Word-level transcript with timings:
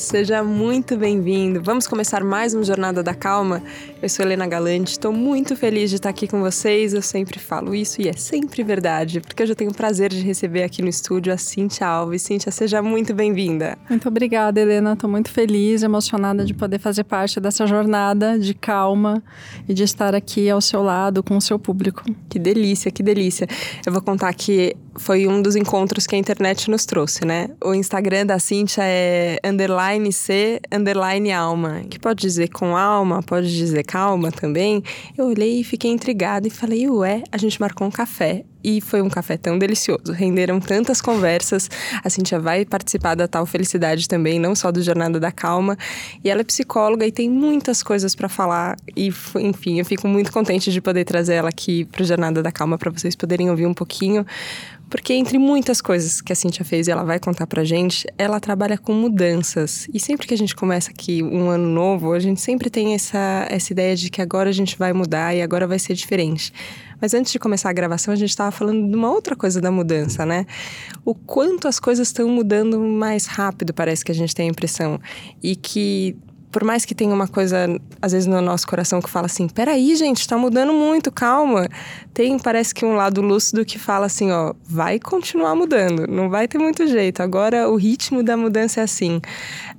seja 0.00 0.42
muito 0.42 0.96
bem-vindo. 0.96 1.60
Vamos 1.62 1.86
começar 1.86 2.24
mais 2.24 2.54
uma 2.54 2.64
Jornada 2.64 3.02
da 3.02 3.14
Calma. 3.14 3.62
Eu 4.00 4.08
sou 4.08 4.24
Helena 4.24 4.46
Galante, 4.46 4.92
estou 4.92 5.12
muito 5.12 5.54
feliz 5.54 5.90
de 5.90 5.96
estar 5.96 6.08
aqui 6.08 6.26
com 6.26 6.40
vocês. 6.40 6.94
Eu 6.94 7.02
sempre 7.02 7.38
falo 7.38 7.74
isso 7.74 8.00
e 8.00 8.08
é 8.08 8.14
sempre 8.14 8.62
verdade, 8.62 9.20
porque 9.20 9.42
eu 9.42 9.46
já 9.46 9.54
tenho 9.54 9.70
o 9.70 9.74
prazer 9.74 10.08
de 10.08 10.22
receber 10.22 10.62
aqui 10.62 10.80
no 10.80 10.88
estúdio 10.88 11.30
a 11.30 11.36
Cintia 11.36 11.86
Alves. 11.86 12.22
Cintia, 12.22 12.50
seja 12.50 12.80
muito 12.80 13.12
bem-vinda. 13.12 13.76
Muito 13.90 14.08
obrigada, 14.08 14.58
Helena. 14.58 14.94
Estou 14.94 15.10
muito 15.10 15.30
feliz, 15.30 15.82
emocionada 15.82 16.46
de 16.46 16.54
poder 16.54 16.78
fazer 16.78 17.04
parte 17.04 17.38
dessa 17.38 17.66
jornada 17.66 18.38
de 18.38 18.54
calma 18.54 19.22
e 19.68 19.74
de 19.74 19.82
estar 19.82 20.14
aqui 20.14 20.48
ao 20.48 20.62
seu 20.62 20.82
lado 20.82 21.22
com 21.22 21.36
o 21.36 21.42
seu 21.42 21.58
público. 21.58 22.04
Que 22.26 22.38
delícia, 22.38 22.90
que 22.90 23.02
delícia. 23.02 23.46
Eu 23.84 23.92
vou 23.92 24.00
contar 24.00 24.32
que 24.32 24.74
foi 24.96 25.26
um 25.26 25.40
dos 25.40 25.56
encontros 25.56 26.06
que 26.06 26.14
a 26.14 26.18
internet 26.18 26.70
nos 26.70 26.84
trouxe, 26.84 27.24
né? 27.24 27.50
O 27.64 27.74
Instagram 27.74 28.26
da 28.26 28.38
Cintia 28.38 28.84
é 28.84 29.38
underline 29.44 30.12
C, 30.12 30.60
underline 30.72 31.32
alma, 31.32 31.82
que 31.88 31.98
pode 31.98 32.20
dizer 32.20 32.48
com 32.48 32.76
alma, 32.76 33.22
pode 33.22 33.56
dizer 33.56 33.84
calma 33.84 34.30
também. 34.32 34.82
Eu 35.16 35.26
olhei 35.26 35.60
e 35.60 35.64
fiquei 35.64 35.90
intrigada 35.90 36.46
e 36.46 36.50
falei, 36.50 36.88
ué, 36.88 37.22
a 37.30 37.36
gente 37.36 37.60
marcou 37.60 37.86
um 37.86 37.90
café. 37.90 38.44
E 38.62 38.80
foi 38.80 39.00
um 39.02 39.08
café 39.08 39.36
tão 39.36 39.58
delicioso. 39.58 40.12
Renderam 40.12 40.60
tantas 40.60 41.00
conversas. 41.00 41.70
A 42.04 42.10
Cintia 42.10 42.38
vai 42.38 42.64
participar 42.64 43.14
da 43.14 43.26
Tal 43.26 43.46
Felicidade 43.46 44.08
também, 44.08 44.38
não 44.38 44.54
só 44.54 44.70
do 44.70 44.82
Jornada 44.82 45.18
da 45.18 45.32
Calma. 45.32 45.76
E 46.22 46.30
ela 46.30 46.40
é 46.40 46.44
psicóloga 46.44 47.06
e 47.06 47.12
tem 47.12 47.28
muitas 47.28 47.82
coisas 47.82 48.14
para 48.14 48.28
falar. 48.28 48.76
E, 48.96 49.12
enfim, 49.36 49.78
eu 49.78 49.84
fico 49.84 50.06
muito 50.06 50.32
contente 50.32 50.70
de 50.70 50.80
poder 50.80 51.04
trazer 51.04 51.34
ela 51.34 51.48
aqui 51.48 51.84
para 51.86 52.04
Jornada 52.04 52.42
da 52.42 52.52
Calma 52.52 52.76
para 52.76 52.90
vocês 52.90 53.16
poderem 53.16 53.50
ouvir 53.50 53.66
um 53.66 53.74
pouquinho. 53.74 54.26
Porque 54.90 55.14
entre 55.14 55.38
muitas 55.38 55.80
coisas 55.80 56.20
que 56.20 56.32
a 56.32 56.36
Cintia 56.36 56.64
fez 56.64 56.88
e 56.88 56.90
ela 56.90 57.04
vai 57.04 57.20
contar 57.20 57.46
pra 57.46 57.62
gente, 57.62 58.04
ela 58.18 58.40
trabalha 58.40 58.76
com 58.76 58.92
mudanças. 58.92 59.88
E 59.94 60.00
sempre 60.00 60.26
que 60.26 60.34
a 60.34 60.36
gente 60.36 60.54
começa 60.54 60.90
aqui 60.90 61.22
um 61.22 61.48
ano 61.48 61.68
novo, 61.68 62.12
a 62.12 62.18
gente 62.18 62.40
sempre 62.40 62.68
tem 62.68 62.92
essa, 62.92 63.46
essa 63.48 63.72
ideia 63.72 63.94
de 63.94 64.10
que 64.10 64.20
agora 64.20 64.50
a 64.50 64.52
gente 64.52 64.76
vai 64.76 64.92
mudar 64.92 65.32
e 65.32 65.42
agora 65.42 65.64
vai 65.64 65.78
ser 65.78 65.94
diferente. 65.94 66.52
Mas 67.00 67.14
antes 67.14 67.32
de 67.32 67.38
começar 67.38 67.70
a 67.70 67.72
gravação, 67.72 68.12
a 68.12 68.16
gente 68.16 68.28
estava 68.28 68.49
falando 68.50 68.88
de 68.88 68.96
uma 68.96 69.10
outra 69.10 69.36
coisa 69.36 69.60
da 69.60 69.70
mudança, 69.70 70.24
né? 70.26 70.46
O 71.04 71.14
quanto 71.14 71.68
as 71.68 71.80
coisas 71.80 72.08
estão 72.08 72.28
mudando 72.28 72.78
mais 72.80 73.26
rápido, 73.26 73.72
parece 73.72 74.04
que 74.04 74.12
a 74.12 74.14
gente 74.14 74.34
tem 74.34 74.48
a 74.48 74.50
impressão. 74.50 75.00
E 75.42 75.56
que 75.56 76.16
por 76.50 76.64
mais 76.64 76.84
que 76.84 76.94
tenha 76.94 77.14
uma 77.14 77.28
coisa, 77.28 77.66
às 78.02 78.12
vezes, 78.12 78.26
no 78.26 78.40
nosso 78.40 78.66
coração 78.66 79.00
que 79.00 79.08
fala 79.08 79.26
assim: 79.26 79.48
peraí, 79.48 79.94
gente, 79.94 80.26
tá 80.26 80.36
mudando 80.36 80.72
muito, 80.72 81.10
calma. 81.12 81.68
Tem, 82.12 82.38
parece 82.38 82.74
que 82.74 82.84
um 82.84 82.94
lado 82.94 83.22
lúcido 83.22 83.64
que 83.64 83.78
fala 83.78 84.06
assim: 84.06 84.30
ó, 84.32 84.52
vai 84.64 84.98
continuar 84.98 85.54
mudando, 85.54 86.06
não 86.06 86.28
vai 86.28 86.48
ter 86.48 86.58
muito 86.58 86.86
jeito. 86.86 87.22
Agora 87.22 87.68
o 87.68 87.76
ritmo 87.76 88.22
da 88.22 88.36
mudança 88.36 88.80
é 88.80 88.84
assim. 88.84 89.20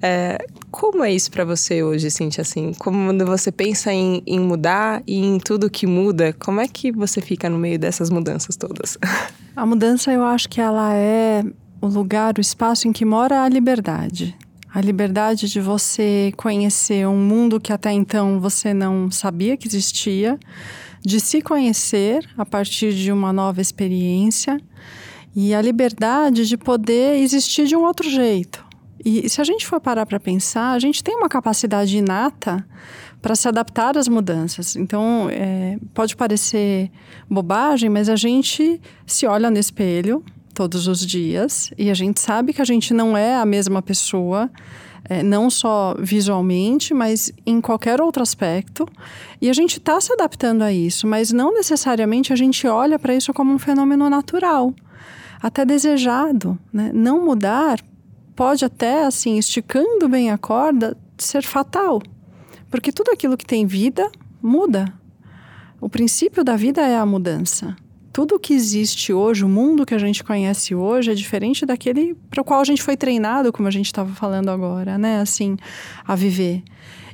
É, 0.02 0.38
como 0.72 1.04
é 1.04 1.14
isso 1.14 1.30
para 1.30 1.44
você 1.44 1.84
hoje, 1.84 2.10
Cintia? 2.10 2.42
Assim, 2.42 2.72
quando 2.80 3.26
você 3.26 3.52
pensa 3.52 3.94
em, 3.94 4.24
em 4.26 4.40
mudar 4.40 5.04
e 5.06 5.18
em 5.18 5.38
tudo 5.38 5.70
que 5.70 5.86
muda, 5.86 6.34
como 6.34 6.62
é 6.62 6.68
que 6.68 6.92
você 6.92 7.22
fica 7.22 7.50
no 7.50 7.60
meio 7.60 7.78
dessas 7.78 8.10
mudanças 8.10 8.56
todas? 8.56 8.98
A 9.56 9.66
mudança, 9.66 10.12
eu 10.14 10.24
acho 10.24 10.48
que 10.48 10.62
ela 10.62 10.94
é 10.96 11.44
o 11.82 11.88
lugar, 11.88 12.38
o 12.38 12.42
espaço 12.42 12.88
em 12.88 12.94
que 12.94 13.04
mora 13.04 13.44
a 13.44 13.50
liberdade 13.50 14.34
a 14.74 14.80
liberdade 14.80 15.50
de 15.50 15.60
você 15.60 16.32
conhecer 16.38 17.06
um 17.06 17.18
mundo 17.18 17.60
que 17.60 17.74
até 17.74 17.92
então 17.92 18.40
você 18.40 18.74
não 18.74 19.12
sabia 19.12 19.58
que 19.58 19.68
existia, 19.68 20.40
de 21.02 21.20
se 21.20 21.42
conhecer 21.42 22.26
a 22.38 22.46
partir 22.46 22.94
de 22.94 23.12
uma 23.12 23.34
nova 23.34 23.60
experiência 23.60 24.62
e 25.36 25.54
a 25.54 25.62
liberdade 25.62 26.48
de 26.48 26.58
poder 26.58 27.18
existir 27.22 27.66
de 27.66 27.76
um 27.76 27.84
outro 27.84 28.10
jeito. 28.10 28.71
E 29.04 29.28
se 29.30 29.42
a 29.42 29.44
gente 29.44 29.66
for 29.66 29.80
parar 29.80 30.06
para 30.06 30.20
pensar, 30.20 30.72
a 30.72 30.80
gente 30.80 31.04
tem 31.04 31.16
uma 31.16 31.30
capacidade 31.30 31.98
inata 31.98 32.66
para 33.22 33.36
se 33.36 33.48
adaptar 33.48 33.98
às 33.98 34.08
mudanças. 34.08 34.76
Então, 34.76 35.28
é, 35.30 35.78
pode 35.94 36.16
parecer 36.16 36.92
bobagem, 37.30 37.90
mas 37.90 38.10
a 38.10 38.16
gente 38.16 38.82
se 39.06 39.28
olha 39.28 39.50
no 39.50 39.58
espelho 39.58 40.24
todos 40.54 40.88
os 40.88 41.06
dias 41.06 41.72
e 41.78 41.90
a 41.90 41.94
gente 41.94 42.20
sabe 42.20 42.54
que 42.54 42.62
a 42.62 42.66
gente 42.66 42.94
não 42.94 43.16
é 43.16 43.36
a 43.36 43.46
mesma 43.46 43.82
pessoa, 43.82 44.50
é, 45.08 45.24
não 45.24 45.50
só 45.50 45.96
visualmente, 46.00 46.94
mas 46.94 47.32
em 47.46 47.62
qualquer 47.62 48.02
outro 48.02 48.22
aspecto. 48.22 48.88
E 49.42 49.50
a 49.50 49.54
gente 49.54 49.78
está 49.78 50.00
se 50.02 50.12
adaptando 50.14 50.64
a 50.64 50.74
isso, 50.74 51.08
mas 51.08 51.32
não 51.32 51.54
necessariamente 51.54 52.34
a 52.34 52.36
gente 52.36 52.68
olha 52.68 52.98
para 52.98 53.16
isso 53.16 53.34
como 53.34 53.54
um 53.54 53.60
fenômeno 53.60 54.10
natural, 54.10 54.74
até 55.42 55.64
desejado. 55.64 56.58
Né? 56.72 56.92
Não 56.94 57.24
mudar 57.24 57.80
pode 58.36 58.66
até, 58.66 59.06
assim, 59.06 59.38
esticando 59.38 60.08
bem 60.10 60.32
a 60.32 60.38
corda, 60.38 60.98
ser 61.18 61.44
fatal. 61.44 62.02
Porque 62.70 62.92
tudo 62.92 63.12
aquilo 63.12 63.38
que 63.38 63.46
tem 63.46 63.66
vida 63.66 64.10
muda. 64.42 64.94
O 65.80 65.90
princípio 65.90 66.44
da 66.44 66.56
vida 66.56 66.82
é 66.82 66.96
a 66.98 67.06
mudança 67.06 67.76
tudo 68.12 68.40
que 68.40 68.54
existe 68.54 69.14
hoje, 69.14 69.46
o 69.46 69.50
mundo 69.50 69.86
que 69.86 69.94
a 69.94 69.98
gente 69.98 70.24
conhece 70.24 70.76
hoje, 70.76 71.12
é 71.12 71.14
diferente 71.14 71.66
daquele 71.66 72.16
para 72.30 72.42
o 72.42 72.44
qual 72.44 72.60
a 72.60 72.64
gente 72.64 72.84
foi 72.84 72.98
treinado, 72.98 73.52
como 73.54 73.68
a 73.68 73.72
gente 73.72 73.86
estava 73.86 74.14
falando 74.14 74.50
agora, 74.50 74.98
né? 74.98 75.22
Assim, 75.22 75.58
a 76.06 76.16
viver. 76.16 76.64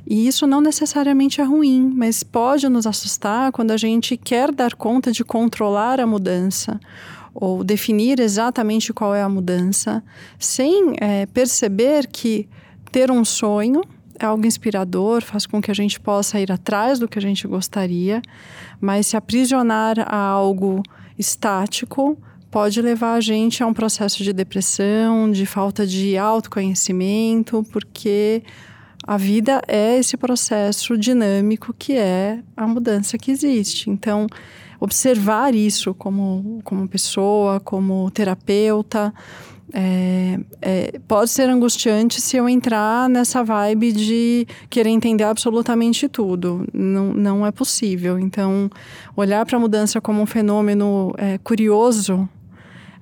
E 0.06 0.26
isso 0.26 0.46
não 0.46 0.60
necessariamente 0.60 1.40
é 1.40 1.44
ruim, 1.44 1.92
mas 1.94 2.22
pode 2.22 2.68
nos 2.68 2.86
assustar 2.86 3.52
quando 3.52 3.70
a 3.70 3.76
gente 3.76 4.16
quer 4.16 4.50
dar 4.50 4.74
conta 4.74 5.12
de 5.12 5.22
controlar 5.22 6.00
a 6.00 6.06
mudança 6.06 6.80
ou 7.40 7.62
definir 7.62 8.18
exatamente 8.18 8.92
qual 8.92 9.14
é 9.14 9.22
a 9.22 9.28
mudança, 9.28 10.02
sem 10.38 10.94
é, 11.00 11.24
perceber 11.26 12.08
que 12.08 12.48
ter 12.90 13.10
um 13.10 13.24
sonho 13.24 13.82
é 14.18 14.26
algo 14.26 14.44
inspirador, 14.44 15.22
faz 15.22 15.46
com 15.46 15.62
que 15.62 15.70
a 15.70 15.74
gente 15.74 16.00
possa 16.00 16.40
ir 16.40 16.50
atrás 16.50 16.98
do 16.98 17.06
que 17.06 17.18
a 17.18 17.22
gente 17.22 17.46
gostaria, 17.46 18.20
mas 18.80 19.06
se 19.06 19.16
aprisionar 19.16 20.00
a 20.00 20.16
algo 20.16 20.82
estático 21.16 22.18
pode 22.50 22.82
levar 22.82 23.14
a 23.14 23.20
gente 23.20 23.62
a 23.62 23.66
um 23.66 23.72
processo 23.72 24.24
de 24.24 24.32
depressão, 24.32 25.30
de 25.30 25.46
falta 25.46 25.86
de 25.86 26.16
autoconhecimento, 26.16 27.64
porque 27.70 28.42
a 29.06 29.16
vida 29.16 29.62
é 29.68 29.98
esse 29.98 30.16
processo 30.16 30.98
dinâmico 30.98 31.72
que 31.78 31.92
é 31.92 32.42
a 32.56 32.66
mudança 32.66 33.16
que 33.16 33.30
existe. 33.30 33.88
Então, 33.90 34.26
observar 34.80 35.54
isso 35.54 35.94
como, 35.94 36.60
como 36.64 36.88
pessoa, 36.88 37.60
como 37.60 38.10
terapeuta, 38.10 39.12
é, 39.72 40.40
é, 40.62 40.98
pode 41.06 41.30
ser 41.30 41.48
angustiante 41.48 42.20
se 42.20 42.36
eu 42.36 42.48
entrar 42.48 43.08
nessa 43.08 43.42
vibe 43.42 43.92
de 43.92 44.46
querer 44.70 44.90
entender 44.90 45.24
absolutamente 45.24 46.08
tudo. 46.08 46.66
Não, 46.72 47.12
não 47.12 47.46
é 47.46 47.52
possível. 47.52 48.18
Então, 48.18 48.70
olhar 49.14 49.44
para 49.44 49.56
a 49.56 49.60
mudança 49.60 50.00
como 50.00 50.22
um 50.22 50.26
fenômeno 50.26 51.12
é, 51.18 51.38
curioso 51.38 52.28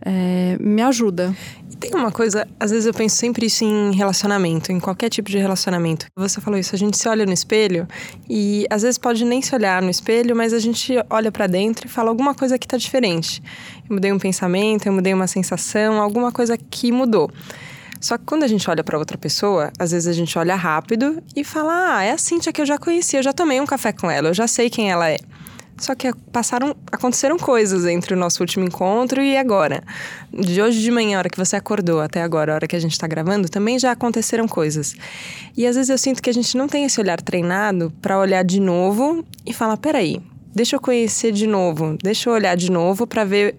é, 0.05 0.57
me 0.61 0.83
ajuda. 0.83 1.35
Tem 1.79 1.91
uma 1.95 2.11
coisa, 2.11 2.49
às 2.59 2.71
vezes 2.71 2.87
eu 2.87 2.95
penso 2.95 3.17
sempre 3.17 3.47
isso 3.47 3.63
em 3.63 3.95
relacionamento, 3.95 4.73
em 4.73 4.81
qualquer 4.81 5.11
tipo 5.11 5.31
de 5.31 5.37
relacionamento. 5.37 6.07
Você 6.17 6.41
falou 6.41 6.59
isso, 6.59 6.75
a 6.75 6.79
gente 6.79 6.97
se 6.97 7.07
olha 7.07 7.27
no 7.27 7.33
espelho 7.33 7.87
e 8.29 8.67
às 8.71 8.83
vezes 8.83 8.97
pode 8.97 9.25
nem 9.25 9.43
se 9.43 9.55
olhar 9.55 9.83
no 9.83 9.91
espelho, 9.91 10.35
mas 10.35 10.55
a 10.55 10.59
gente 10.59 10.95
olha 11.11 11.31
para 11.31 11.47
dentro 11.47 11.87
e 11.87 11.91
fala 11.91 12.09
alguma 12.09 12.35
coisa 12.35 12.59
que 12.59 12.67
tá 12.67 12.79
diferente. 12.79 13.43
Eu 13.89 13.95
mudei 13.95 14.11
um 14.11 14.19
pensamento, 14.19 14.87
eu 14.87 14.93
mudei 14.93 15.13
uma 15.13 15.27
sensação, 15.27 16.01
alguma 16.01 16.33
coisa 16.33 16.57
que 16.57 16.91
mudou. 16.91 17.31
Só 18.01 18.17
que 18.17 18.25
quando 18.25 18.45
a 18.45 18.49
gente 18.49 18.69
olha 18.71 18.83
para 18.83 18.99
outra 18.99 19.19
pessoa, 19.19 19.71
às 19.79 19.91
vezes 19.91 20.09
a 20.09 20.13
gente 20.13 20.39
olha 20.39 20.55
rápido 20.55 21.23
e 21.35 21.45
fala: 21.45 21.97
"Ah, 21.97 22.03
é 22.05 22.13
a 22.13 22.19
Cintia 22.19 22.53
que 22.53 22.61
eu 22.61 22.67
já 22.67 22.79
conheci, 22.79 23.17
eu 23.17 23.23
já 23.23 23.33
tomei 23.33 23.61
um 23.61 23.67
café 23.67 23.93
com 23.93 24.11
ela, 24.11 24.29
eu 24.29 24.35
já 24.35 24.47
sei 24.47 24.71
quem 24.71 24.91
ela 24.91 25.11
é". 25.11 25.19
Só 25.79 25.95
que 25.95 26.11
passaram, 26.33 26.75
aconteceram 26.91 27.37
coisas 27.37 27.85
entre 27.85 28.15
o 28.15 28.17
nosso 28.17 28.43
último 28.43 28.65
encontro 28.65 29.21
e 29.23 29.37
agora. 29.37 29.83
De 30.33 30.61
hoje 30.63 30.81
de 30.81 30.91
manhã, 30.91 31.17
a 31.17 31.19
hora 31.19 31.31
que 31.31 31.37
você 31.37 31.57
acordou, 31.57 32.01
até 32.01 32.23
agora, 32.23 32.53
a 32.53 32.55
hora 32.55 32.67
que 32.67 32.77
a 32.77 32.81
gente 32.81 32.93
está 32.93 33.07
gravando, 33.07 33.49
também 33.49 33.79
já 33.79 33.93
aconteceram 33.93 34.49
coisas. 34.49 34.95
E 35.57 35.67
às 35.67 35.77
vezes 35.77 35.91
eu 35.91 35.99
sinto 35.99 36.23
que 36.23 36.31
a 36.31 36.35
gente 36.35 36.57
não 36.57 36.67
tem 36.67 36.85
esse 36.85 36.99
olhar 36.99 37.21
treinado 37.21 37.93
para 38.01 38.19
olhar 38.19 38.43
de 38.43 38.59
novo 38.59 39.25
e 39.45 39.53
falar: 39.53 39.77
peraí, 39.77 40.21
deixa 40.55 40.77
eu 40.77 40.81
conhecer 40.81 41.33
de 41.33 41.47
novo, 41.47 41.99
deixa 42.03 42.31
eu 42.31 42.35
olhar 42.35 42.57
de 42.57 42.71
novo 42.71 43.07
para 43.07 43.25
ver 43.25 43.57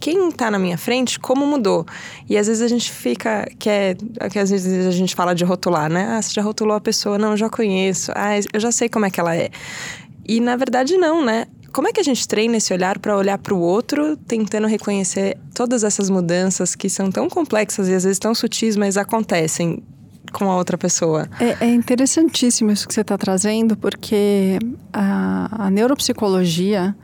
quem 0.00 0.30
está 0.30 0.50
na 0.50 0.58
minha 0.58 0.78
frente, 0.78 1.20
como 1.20 1.46
mudou. 1.46 1.86
E 2.28 2.36
às 2.36 2.46
vezes 2.46 2.62
a 2.62 2.68
gente 2.68 2.90
fica, 2.90 3.46
que 3.58 3.68
é, 3.68 3.94
que 4.30 4.38
às 4.38 4.50
vezes 4.50 4.86
a 4.86 4.90
gente 4.90 5.14
fala 5.14 5.34
de 5.34 5.44
rotular, 5.44 5.92
né? 5.92 6.16
Ah, 6.16 6.22
você 6.22 6.32
já 6.32 6.42
rotulou 6.42 6.74
a 6.74 6.80
pessoa? 6.80 7.18
Não, 7.18 7.32
eu 7.32 7.36
já 7.36 7.50
conheço. 7.50 8.10
Ah, 8.16 8.30
eu 8.52 8.58
já 8.58 8.72
sei 8.72 8.88
como 8.88 9.04
é 9.04 9.10
que 9.10 9.20
ela 9.20 9.36
é. 9.36 9.50
E 10.26 10.40
na 10.40 10.56
verdade 10.56 10.96
não, 10.96 11.24
né? 11.24 11.46
Como 11.72 11.88
é 11.88 11.92
que 11.92 12.00
a 12.00 12.04
gente 12.04 12.26
treina 12.26 12.56
esse 12.56 12.72
olhar 12.72 12.98
para 12.98 13.16
olhar 13.16 13.38
para 13.38 13.54
o 13.54 13.60
outro, 13.60 14.16
tentando 14.16 14.66
reconhecer 14.66 15.38
todas 15.54 15.84
essas 15.84 16.10
mudanças 16.10 16.74
que 16.74 16.88
são 16.88 17.10
tão 17.10 17.28
complexas 17.28 17.88
e 17.88 17.94
às 17.94 18.04
vezes 18.04 18.18
tão 18.18 18.34
sutis, 18.34 18.76
mas 18.76 18.96
acontecem 18.96 19.82
com 20.32 20.50
a 20.50 20.56
outra 20.56 20.76
pessoa? 20.76 21.28
É, 21.40 21.66
é 21.66 21.68
interessantíssimo 21.68 22.70
isso 22.70 22.86
que 22.86 22.94
você 22.94 23.00
está 23.00 23.16
trazendo, 23.16 23.76
porque 23.76 24.58
a, 24.92 25.66
a 25.66 25.70
neuropsicologia 25.70 26.94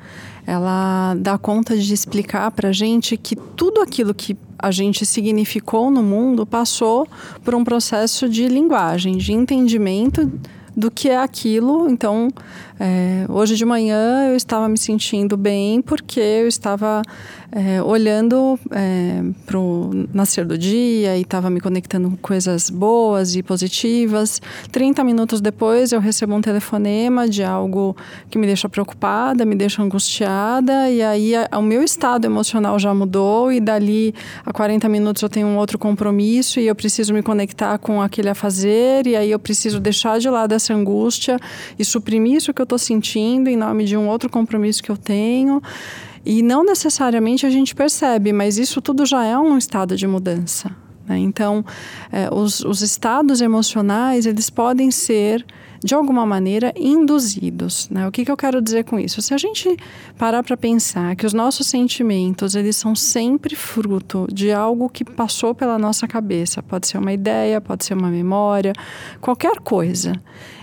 ela 0.47 1.15
dá 1.19 1.37
conta 1.37 1.77
de 1.77 1.93
explicar 1.93 2.51
para 2.53 2.73
gente 2.73 3.17
que 3.17 3.35
tudo 3.35 3.81
aquilo 3.81 4.15
que 4.15 4.37
a 4.59 4.71
gente 4.71 5.05
significou 5.05 5.91
no 5.91 6.03
mundo 6.03 6.47
passou 6.47 7.07
por 7.45 7.55
um 7.55 7.65
processo 7.65 8.29
de 8.29 8.47
linguagem, 8.47 9.17
de 9.17 9.33
entendimento 9.33 10.31
do 10.77 10.91
que 10.91 11.09
é 11.09 11.19
aquilo. 11.19 11.89
Então, 11.89 12.29
é, 12.78 13.25
hoje 13.28 13.56
de 13.56 13.64
manhã 13.64 14.28
eu 14.28 14.37
estava 14.37 14.69
me 14.69 14.76
sentindo 14.76 15.37
bem 15.37 15.81
porque 15.81 16.20
eu 16.20 16.46
estava 16.46 17.00
é, 17.50 17.81
olhando 17.82 18.58
é, 18.70 19.23
para 19.46 19.58
o 19.58 19.90
nascer 20.12 20.44
do 20.44 20.58
dia 20.58 21.17
e 21.17 21.23
estava 21.23 21.49
me 21.49 21.58
conectando 21.58 22.11
com 22.11 22.17
coisas 22.17 22.69
boas 22.69 23.34
e 23.34 23.43
positivas. 23.43 24.43
30 24.70 25.02
minutos 25.05 25.40
depois 25.40 25.93
eu 25.93 26.00
recebo 26.00 26.34
um 26.34 26.40
telefonema 26.43 27.26
de 27.26 27.43
algo 27.43 27.96
que 28.28 28.38
me 28.38 28.46
deixa 28.46 28.69
preocupada, 28.69 29.46
me 29.46 29.55
deixa 29.55 29.82
angustiada, 29.82 30.90
e 30.90 31.02
aí 31.02 31.34
a, 31.34 31.49
o 31.58 31.62
meu 31.62 31.82
estado 31.82 32.26
emocional 32.26 32.78
já 32.78 32.93
mudou, 32.93 33.50
e 33.50 33.58
dali 33.58 34.14
a 34.44 34.52
40 34.52 34.87
minutos 34.88 35.23
eu 35.23 35.28
tenho 35.28 35.46
um 35.46 35.56
outro 35.56 35.78
compromisso 35.78 36.61
e 36.61 36.67
eu 36.67 36.75
preciso 36.75 37.14
me 37.14 37.23
conectar 37.23 37.78
com 37.78 38.02
aquele 38.02 38.28
a 38.28 38.34
fazer, 38.34 39.06
e 39.06 39.17
aí 39.17 39.31
eu 39.31 39.38
preciso 39.38 39.81
deixar 39.81 40.19
de 40.19 40.28
lado 40.28 40.52
essa 40.52 40.75
angústia 40.75 41.38
e 41.78 41.84
suprimir 41.84 42.34
isso 42.34 42.52
que 42.52 42.61
eu 42.61 42.66
estou 42.67 42.79
sentindo 42.79 43.49
em 43.49 43.57
nome 43.57 43.85
de 43.85 43.97
um 43.97 44.09
outro 44.09 44.29
compromisso 44.29 44.83
que 44.83 44.91
eu 44.91 44.97
tenho. 44.97 45.63
E 46.25 46.43
não 46.43 46.65
necessariamente 46.65 47.47
a 47.47 47.51
gente 47.51 47.75
percebe, 47.75 48.33
mas 48.33 48.59
isso 48.59 48.83
tudo 48.83 49.07
já 49.07 49.25
é 49.25 49.39
um 49.39 49.57
estado 49.57 49.97
de 49.97 50.07
mudança. 50.07 50.75
Né? 51.07 51.19
Então, 51.19 51.65
é, 52.13 52.29
os, 52.35 52.61
os 52.61 52.83
estados 52.83 53.41
emocionais, 53.41 54.27
eles 54.27 54.51
podem 54.51 54.91
ser 54.91 55.47
de 55.82 55.94
alguma 55.94 56.26
maneira 56.26 56.73
induzidos. 56.76 57.88
Né? 57.90 58.06
O 58.06 58.12
que, 58.12 58.25
que 58.25 58.31
eu 58.31 58.37
quero 58.37 58.61
dizer 58.61 58.84
com 58.84 58.99
isso? 58.99 59.20
Se 59.23 59.34
a 59.34 59.38
gente 59.38 59.76
parar 60.19 60.43
para 60.43 60.56
pensar 60.56 61.14
que 61.17 61.26
os 61.26 61.32
nossos 61.32 61.67
sentimentos 61.67 62.55
eles 62.55 62.76
são 62.76 62.94
sempre 62.94 63.55
fruto 63.55 64.26
de 64.32 64.52
algo 64.52 64.88
que 64.88 65.05
passou 65.05 65.55
pela 65.55 65.78
nossa 65.78 66.06
cabeça, 66.06 66.62
pode 66.62 66.87
ser 66.87 66.99
uma 66.99 67.12
ideia, 67.12 67.61
pode 67.61 67.84
ser 67.84 67.94
uma 67.94 68.08
memória, 68.08 68.73
qualquer 69.20 69.58
coisa. 69.61 70.12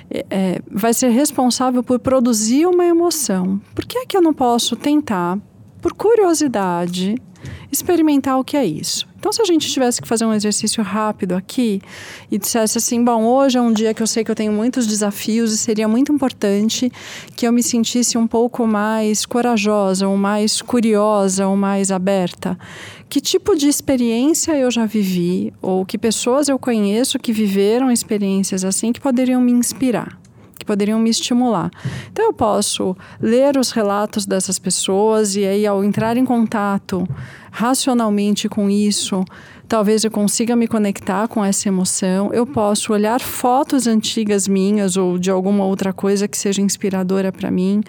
É, 0.10 0.26
é 0.30 0.62
vai 0.70 0.94
ser 0.94 1.10
responsável 1.10 1.84
por 1.84 2.00
produzir 2.00 2.66
uma 2.66 2.86
emoção. 2.86 3.62
Por 3.74 3.86
que 3.86 3.98
é 3.98 4.06
que 4.06 4.18
eu 4.18 4.22
não 4.22 4.34
posso 4.34 4.76
tentar 4.76 5.40
por 5.84 5.94
curiosidade, 5.94 7.22
experimentar 7.70 8.40
o 8.40 8.44
que 8.44 8.56
é 8.56 8.66
isso. 8.66 9.06
Então, 9.24 9.32
se 9.32 9.42
a 9.42 9.46
gente 9.46 9.72
tivesse 9.72 10.02
que 10.02 10.08
fazer 10.08 10.26
um 10.26 10.34
exercício 10.34 10.84
rápido 10.84 11.32
aqui 11.32 11.82
e 12.30 12.38
dissesse 12.38 12.78
assim: 12.78 13.02
bom, 13.02 13.24
hoje 13.24 13.58
é 13.58 13.62
um 13.62 13.72
dia 13.72 13.94
que 13.94 14.04
eu 14.04 14.06
sei 14.06 14.22
que 14.22 14.30
eu 14.30 14.36
tenho 14.36 14.52
muitos 14.52 14.86
desafios 14.86 15.54
e 15.54 15.58
seria 15.58 15.88
muito 15.88 16.12
importante 16.12 16.92
que 17.34 17.48
eu 17.48 17.54
me 17.54 17.64
sentisse 17.64 18.18
um 18.18 18.28
pouco 18.28 18.68
mais 18.68 19.26
corajosa, 19.26 20.10
ou 20.10 20.18
mais 20.18 20.62
curiosa, 20.62 21.48
ou 21.48 21.56
mais 21.56 21.90
aberta. 21.90 22.60
Que 23.08 23.22
tipo 23.22 23.56
de 23.56 23.70
experiência 23.70 24.58
eu 24.58 24.70
já 24.70 24.86
vivi, 24.86 25.54
ou 25.62 25.86
que 25.86 25.98
pessoas 25.98 26.50
eu 26.50 26.60
conheço 26.60 27.18
que 27.18 27.32
viveram 27.32 27.90
experiências 27.90 28.66
assim 28.66 28.92
que 28.92 29.00
poderiam 29.00 29.40
me 29.40 29.54
inspirar? 29.54 30.22
Que 30.58 30.66
poderiam 30.66 31.00
me 31.00 31.10
estimular. 31.10 31.70
Então 32.12 32.26
eu 32.26 32.34
posso 32.34 32.96
ler 33.22 33.58
os 33.58 33.72
relatos 33.72 34.26
dessas 34.26 34.60
pessoas 34.60 35.36
e 35.36 35.46
aí 35.46 35.66
ao 35.66 35.84
entrar 35.84 36.18
em 36.18 36.26
contato 36.26 37.08
racionalmente 37.52 38.50
com 38.50 38.68
isso, 38.70 39.24
talvez 39.68 40.04
eu 40.04 40.10
consiga 40.10 40.56
me 40.56 40.68
conectar 40.68 41.28
com 41.28 41.46
essa 41.46 41.68
emoção. 41.68 42.34
Eu 42.34 42.48
posso 42.48 42.94
olhar 42.94 43.20
fotos 43.20 43.86
antigas 43.86 44.48
minhas 44.48 44.98
ou 44.98 45.20
de 45.20 45.30
alguma 45.30 45.64
outra 45.66 45.94
coisa 45.94 46.28
que 46.28 46.38
seja 46.38 46.62
inspiradora 46.62 47.32
para 47.32 47.52
mim. 47.52 47.84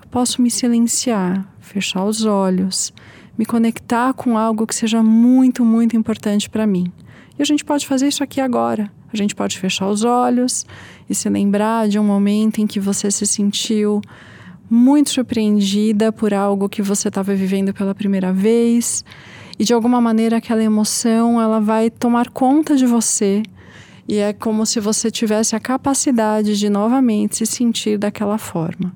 Eu 0.00 0.08
posso 0.10 0.42
me 0.42 0.50
silenciar, 0.50 1.46
fechar 1.60 2.04
os 2.04 2.24
olhos, 2.26 2.92
me 3.36 3.46
conectar 3.46 4.12
com 4.12 4.36
algo 4.36 4.66
que 4.66 4.74
seja 4.74 5.02
muito, 5.02 5.64
muito 5.64 5.96
importante 5.96 6.50
para 6.50 6.66
mim. 6.66 6.92
E 7.38 7.42
a 7.42 7.44
gente 7.44 7.64
pode 7.64 7.86
fazer 7.86 8.08
isso 8.08 8.22
aqui 8.22 8.40
agora. 8.40 8.90
A 9.12 9.16
gente 9.16 9.34
pode 9.34 9.58
fechar 9.58 9.88
os 9.88 10.04
olhos 10.04 10.66
e 11.08 11.14
se 11.14 11.28
lembrar 11.28 11.88
de 11.88 11.98
um 11.98 12.04
momento 12.04 12.60
em 12.60 12.66
que 12.66 12.78
você 12.78 13.10
se 13.10 13.26
sentiu 13.26 14.00
muito 14.70 15.10
surpreendida 15.10 16.12
por 16.12 16.34
algo 16.34 16.68
que 16.68 16.82
você 16.82 17.08
estava 17.08 17.34
vivendo 17.34 17.72
pela 17.72 17.94
primeira 17.94 18.32
vez. 18.32 19.04
E 19.58 19.64
de 19.64 19.72
alguma 19.72 20.00
maneira 20.00 20.36
aquela 20.36 20.62
emoção 20.62 21.40
ela 21.40 21.60
vai 21.60 21.90
tomar 21.90 22.28
conta 22.28 22.76
de 22.76 22.86
você. 22.86 23.42
E 24.06 24.16
é 24.16 24.32
como 24.32 24.64
se 24.64 24.80
você 24.80 25.10
tivesse 25.10 25.56
a 25.56 25.60
capacidade 25.60 26.58
de 26.58 26.68
novamente 26.68 27.36
se 27.36 27.46
sentir 27.46 27.98
daquela 27.98 28.38
forma. 28.38 28.94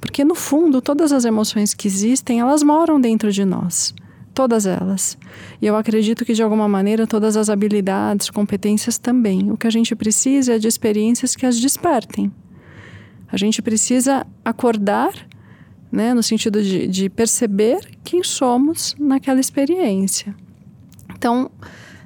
Porque 0.00 0.24
no 0.24 0.34
fundo, 0.34 0.82
todas 0.82 1.12
as 1.12 1.24
emoções 1.24 1.72
que 1.72 1.86
existem, 1.86 2.40
elas 2.40 2.62
moram 2.62 3.00
dentro 3.00 3.30
de 3.30 3.44
nós 3.44 3.94
todas 4.34 4.66
elas. 4.66 5.16
E 5.60 5.66
eu 5.66 5.76
acredito 5.76 6.24
que 6.24 6.34
de 6.34 6.42
alguma 6.42 6.68
maneira 6.68 7.06
todas 7.06 7.36
as 7.36 7.48
habilidades, 7.48 8.30
competências 8.30 8.98
também. 8.98 9.50
O 9.50 9.56
que 9.56 9.66
a 9.66 9.70
gente 9.70 9.94
precisa 9.94 10.54
é 10.54 10.58
de 10.58 10.68
experiências 10.68 11.36
que 11.36 11.46
as 11.46 11.58
despertem. 11.58 12.32
A 13.28 13.36
gente 13.36 13.62
precisa 13.62 14.26
acordar, 14.44 15.12
né, 15.90 16.12
no 16.12 16.22
sentido 16.22 16.62
de, 16.62 16.86
de 16.86 17.08
perceber 17.08 17.80
quem 18.04 18.22
somos 18.22 18.94
naquela 18.98 19.40
experiência. 19.40 20.34
Então, 21.14 21.50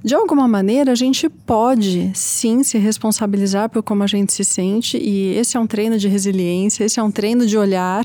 de 0.04 0.14
alguma 0.14 0.46
maneira, 0.46 0.92
a 0.92 0.94
gente 0.94 1.28
pode 1.28 2.12
sim 2.14 2.62
se 2.62 2.78
responsabilizar 2.78 3.68
por 3.68 3.82
como 3.82 4.04
a 4.04 4.06
gente 4.06 4.32
se 4.32 4.44
sente, 4.44 4.96
e 4.96 5.34
esse 5.34 5.56
é 5.56 5.60
um 5.60 5.66
treino 5.66 5.98
de 5.98 6.06
resiliência, 6.06 6.84
esse 6.84 7.00
é 7.00 7.02
um 7.02 7.10
treino 7.10 7.44
de 7.44 7.58
olhar 7.58 8.04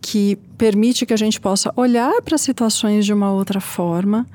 que 0.00 0.36
permite 0.56 1.04
que 1.06 1.12
a 1.12 1.16
gente 1.16 1.40
possa 1.40 1.72
olhar 1.76 2.22
para 2.22 2.38
situações 2.38 3.04
de 3.04 3.12
uma 3.12 3.32
outra 3.32 3.60
forma. 3.60 4.26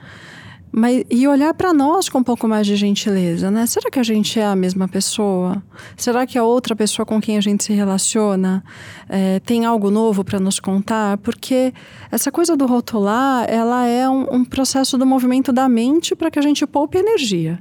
Mas, 0.76 1.04
e 1.08 1.28
olhar 1.28 1.54
para 1.54 1.72
nós 1.72 2.10
com 2.10 2.18
um 2.18 2.24
pouco 2.24 2.48
mais 2.48 2.66
de 2.66 2.76
gentileza, 2.76 3.52
né? 3.52 3.64
Será 3.68 3.92
que 3.92 4.00
a 4.00 4.04
gente 4.04 4.40
é 4.40 4.46
a 4.46 4.56
mesma 4.56 4.88
pessoa? 4.88 5.62
Será 5.96 6.26
que 6.26 6.36
a 6.36 6.44
outra 6.44 6.76
pessoa 6.76 7.06
com 7.06 7.22
quem 7.22 7.38
a 7.38 7.42
gente 7.42 7.64
se 7.64 7.72
relaciona 7.74 8.64
é, 9.08 9.40
tem 9.42 9.66
algo 9.66 9.92
novo 9.92 10.24
para 10.24 10.40
nos 10.40 10.60
contar? 10.60 11.20
Porque 11.20 11.72
essa 12.12 12.32
coisa 12.32 12.58
do 12.58 12.66
rotular, 12.66 13.46
ela 13.48 13.86
é 13.86 14.10
um, 14.10 14.38
um 14.38 14.44
processo 14.44 14.98
do 14.98 15.06
movimento 15.06 15.54
da 15.54 15.70
mente 15.70 16.16
para 16.16 16.32
que 16.32 16.40
a 16.40 16.42
gente 16.42 16.66
poupe 16.66 16.98
energia 16.98 17.60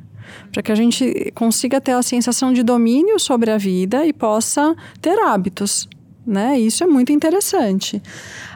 para 0.50 0.62
que 0.62 0.72
a 0.72 0.74
gente 0.74 1.30
consiga 1.34 1.78
ter 1.78 1.92
a 1.92 2.02
sensação 2.02 2.54
de 2.54 2.62
domínio 2.62 3.18
sobre 3.18 3.50
a 3.50 3.58
vida 3.58 4.06
e 4.06 4.14
possa 4.14 4.74
ter 5.00 5.18
hábitos 5.18 5.86
né? 6.26 6.58
Isso 6.58 6.84
é 6.84 6.86
muito 6.86 7.12
interessante. 7.12 8.02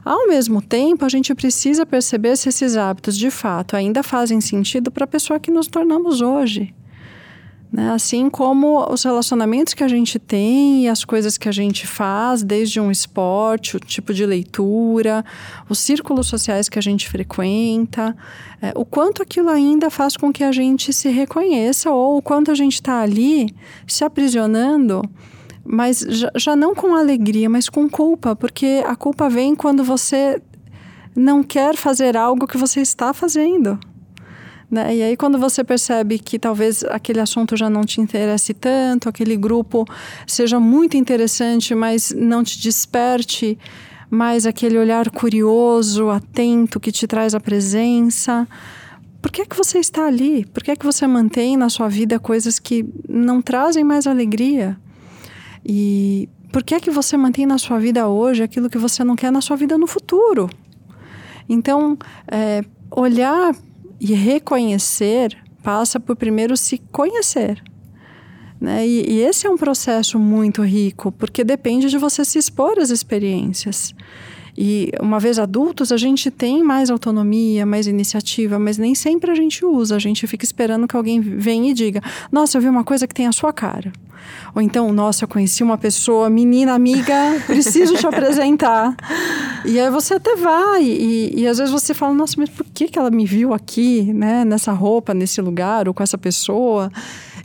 Ao 0.05 0.27
mesmo 0.29 0.63
tempo, 0.63 1.05
a 1.05 1.09
gente 1.09 1.35
precisa 1.35 1.85
perceber 1.85 2.37
se 2.37 2.49
esses 2.49 2.77
hábitos 2.77 3.17
de 3.17 3.31
fato 3.31 3.77
ainda 3.77 4.03
fazem 4.03 4.41
sentido 4.41 4.91
para 4.91 5.05
a 5.05 5.09
pessoa 5.09 5.41
que 5.41 5.51
nos 5.51 5.67
tornamos 5.67 6.21
hoje. 6.21 6.75
Né? 7.73 7.91
Assim 7.91 8.31
como 8.31 8.87
os 8.91 9.03
relacionamentos 9.03 9.75
que 9.75 9.83
a 9.83 9.89
gente 9.89 10.19
tem 10.19 10.85
e 10.85 10.89
as 10.89 11.05
coisas 11.05 11.37
que 11.37 11.49
a 11.49 11.53
gente 11.53 11.87
faz, 11.87 12.43
desde 12.43 12.81
um 12.81 12.91
esporte, 12.91 13.77
o 13.77 13.81
tipo 13.81 14.15
de 14.15 14.25
leitura, 14.25 15.25
os 15.69 15.79
círculos 15.81 16.29
sociais 16.29 16.69
que 16.69 16.79
a 16.79 16.83
gente 16.83 17.09
frequenta, 17.09 18.17
é, 18.63 18.73
o 18.77 18.85
quanto 18.85 19.23
aquilo 19.23 19.49
ainda 19.49 19.91
faz 19.91 20.17
com 20.17 20.33
que 20.33 20.45
a 20.45 20.53
gente 20.53 20.93
se 20.93 21.09
reconheça 21.09 21.91
ou 21.91 22.19
o 22.19 22.23
quanto 22.23 22.51
a 22.51 22.55
gente 22.55 22.75
está 22.75 23.01
ali 23.01 23.55
se 23.87 24.05
aprisionando 24.05 25.03
mas 25.69 26.01
já, 26.01 26.31
já 26.37 26.57
não 26.57 26.75
com 26.75 26.95
alegria, 26.95 27.49
mas 27.49 27.69
com 27.69 27.89
culpa, 27.89 28.35
porque 28.35 28.83
a 28.87 28.95
culpa 28.95 29.29
vem 29.29 29.55
quando 29.55 29.83
você 29.85 30.41
não 31.15 31.43
quer 31.43 31.77
fazer 31.77 32.17
algo 32.17 32.47
que 32.47 32.59
você 32.59 32.81
está 32.81 33.13
fazendo. 33.13 33.79
Né? 34.71 34.97
E 34.97 35.03
aí, 35.03 35.17
quando 35.17 35.39
você 35.39 35.63
percebe 35.63 36.19
que 36.19 36.39
talvez 36.39 36.83
aquele 36.85 37.21
assunto 37.21 37.57
já 37.57 37.71
não 37.71 37.85
te 37.85 38.01
interesse 38.01 38.53
tanto, 38.53 39.09
aquele 39.09 39.37
grupo 39.37 39.85
seja 40.27 40.59
muito 40.59 40.97
interessante, 40.97 41.75
mas 41.75 42.13
não 42.17 42.43
te 42.43 42.61
desperte 42.61 43.59
mais 44.11 44.47
aquele 44.47 44.79
olhar 44.79 45.11
curioso, 45.11 46.11
atento, 46.11 46.81
que 46.81 46.93
te 46.93 47.07
traz 47.07 47.35
a 47.35 47.41
presença. 47.41 48.47
Por 49.23 49.31
que 49.31 49.43
é 49.43 49.47
que 49.47 49.57
você 49.57 49.79
está 49.79 50.07
ali? 50.07 50.45
Por 50.47 50.63
que 50.63 50.71
é 50.71 50.77
que 50.77 50.85
você 50.85 51.07
mantém 51.07 51.57
na 51.57 51.69
sua 51.69 51.89
vida 51.89 52.19
coisas 52.19 52.59
que 52.59 52.85
não 53.09 53.41
trazem 53.41 53.85
mais 53.85 54.07
alegria? 54.07 54.77
E 55.69 56.29
por 56.53 56.63
que 56.63 56.75
é 56.75 56.81
que 56.81 56.91
você 56.91 57.17
mantém 57.17 57.45
na 57.45 57.59
sua 57.59 57.79
vida 57.79 58.07
hoje 58.07 58.43
aquilo 58.43 58.71
que 58.71 58.79
você 58.79 59.03
não 59.03 59.17
quer 59.17 59.33
na 59.33 59.41
sua 59.41 59.57
vida 59.57 59.77
no 59.77 59.87
futuro? 59.87 60.49
Então, 61.49 61.99
é, 62.29 62.63
olhar 62.91 63.55
e 64.01 64.15
reconhecer 64.15 65.37
passa 65.63 65.99
por 65.99 66.15
primeiro 66.15 66.57
se 66.57 66.79
conhecer. 66.79 67.61
Né? 68.61 68.87
E, 68.87 69.15
e, 69.15 69.21
esse 69.21 69.47
é 69.47 69.51
um 69.51 69.57
processo 69.57 70.19
muito 70.19 70.63
rico, 70.63 71.11
porque 71.13 71.43
depende 71.43 71.91
de 71.91 71.99
você 71.99 72.25
se 72.25 72.39
expor 72.39 72.79
às 72.79 72.91
experiências. 72.91 73.95
E 74.57 74.91
uma 75.01 75.21
vez 75.21 75.39
adultos, 75.39 75.93
a 75.93 75.97
gente 75.97 76.31
tem 76.31 76.63
mais 76.63 76.91
autonomia, 76.91 77.67
mais 77.67 77.87
iniciativa, 77.87 78.59
mas 78.59 78.79
nem 78.79 78.95
sempre 78.95 79.31
a 79.31 79.35
gente 79.35 79.65
usa. 79.65 79.97
A 79.97 79.99
gente 79.99 80.27
fica 80.27 80.45
esperando 80.45 80.89
que 80.89 80.97
alguém 80.97 81.21
venha 81.21 81.71
e 81.71 81.75
diga: 81.75 82.03
Nossa, 82.33 82.57
eu 82.57 82.63
vi 82.63 82.69
uma 82.69 82.85
coisa 82.85 83.07
que 83.07 83.15
tem 83.15 83.27
a 83.27 83.33
sua 83.33 83.53
cara. 83.53 83.93
Ou 84.55 84.63
então, 84.63 84.93
nossa, 84.93 85.25
eu 85.25 85.29
conheci 85.29 85.63
uma 85.63 85.79
pessoa, 85.79 86.29
menina, 86.31 86.75
amiga, 86.75 87.15
preciso 87.47 87.97
te 87.97 88.07
apresentar. 88.07 88.97
E 89.65 89.79
aí 89.79 89.91
você 89.91 90.15
até 90.15 90.37
vai, 90.37 90.83
e, 90.83 91.41
e, 91.41 91.47
às 91.47 91.59
vezes 91.59 91.73
você 91.73 91.93
fala, 91.93 92.15
nossa, 92.15 92.35
mas 92.39 92.49
por 92.49 92.65
que, 92.73 92.89
que 92.89 92.99
ela 92.99 93.11
me 93.11 93.25
viu 93.25 93.53
aqui, 93.53 94.03
né, 94.13 94.45
nessa 94.45 94.73
roupa, 94.73 95.13
nesse 95.13 95.41
lugar, 95.41 95.89
ou 95.89 95.95
com 95.95 96.03
essa 96.03 96.19
pessoa? 96.19 96.91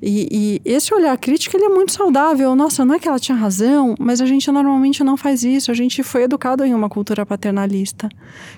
E, 0.02 0.28
e, 0.32 0.62
esse 0.66 0.92
olhar 0.94 1.16
crítico 1.18 1.56
ele 1.56 1.66
é 1.66 1.70
muito 1.70 1.92
saudável. 1.92 2.56
Nossa, 2.56 2.84
não 2.84 2.96
é 2.96 3.00
que 3.00 3.08
ela 3.08 3.20
tinha 3.20 3.38
razão, 3.38 3.96
mas 4.00 4.20
a 4.20 4.26
gente 4.26 4.52
normalmente 4.52 5.04
não 5.04 5.16
faz 5.16 5.44
isso. 5.44 5.70
A 5.70 5.74
gente 5.76 6.02
foi 6.02 6.24
educado 6.24 6.66
em 6.66 6.74
uma 6.74 6.90
cultura 6.90 7.24
paternalista 7.26 8.10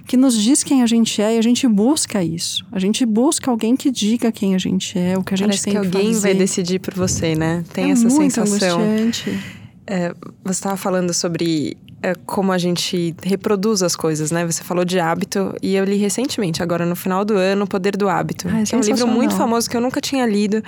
que 0.08 0.16
nos 0.16 0.42
diz 0.42 0.64
quem 0.64 0.82
a 0.82 0.86
gente 0.86 1.22
é 1.22 1.36
e 1.36 1.38
a 1.38 1.42
gente 1.42 1.68
busca 1.68 2.24
isso. 2.24 2.66
A 2.72 2.80
gente 2.80 3.06
busca 3.06 3.52
alguém 3.52 3.76
que 3.76 3.92
diga 3.92 4.32
quem 4.32 4.56
a 4.56 4.58
gente 4.58 4.98
é, 4.98 5.18
o 5.18 5.24
que 5.24 5.34
a 5.34 5.38
gente 5.38 5.48
Parece 5.48 5.64
tem 5.66 5.74
que, 5.74 5.80
que 5.80 5.86
alguém 5.86 6.14
fazer. 6.14 6.22
vai 6.22 6.34
decidir 6.34 6.80
por 6.80 6.94
você, 6.94 7.36
né? 7.36 7.64
Tem 7.74 7.90
é 7.90 7.92
essa 7.92 8.08
muito 8.08 8.34
sensação. 8.34 8.80
Angustiante. 8.80 9.40
É, 9.86 10.14
você 10.46 10.52
estava 10.52 10.78
falando 10.78 11.14
sobre 11.14 11.76
é, 12.02 12.16
como 12.26 12.52
a 12.52 12.58
gente 12.58 13.16
reproduz 13.24 13.82
as 13.84 13.96
coisas, 13.96 14.32
né? 14.32 14.46
Você 14.46 14.64
falou 14.64 14.84
de 14.84 15.00
hábito 15.00 15.56
e 15.62 15.76
eu 15.76 15.86
li 15.86 15.96
recentemente, 15.96 16.62
agora 16.62 16.86
no 16.86 16.96
final 16.96 17.24
do 17.24 17.36
ano, 17.36 17.64
O 17.64 17.68
Poder 17.68 17.96
do 17.96 18.10
Hábito, 18.10 18.48
ah, 18.50 18.62
é 18.62 18.64
que 18.64 18.76
é 18.76 18.78
um 18.78 18.82
livro 18.82 19.08
muito 19.08 19.36
famoso 19.36 19.70
que 19.70 19.76
eu 19.76 19.82
nunca 19.82 20.02
tinha 20.02 20.26
lido. 20.26 20.62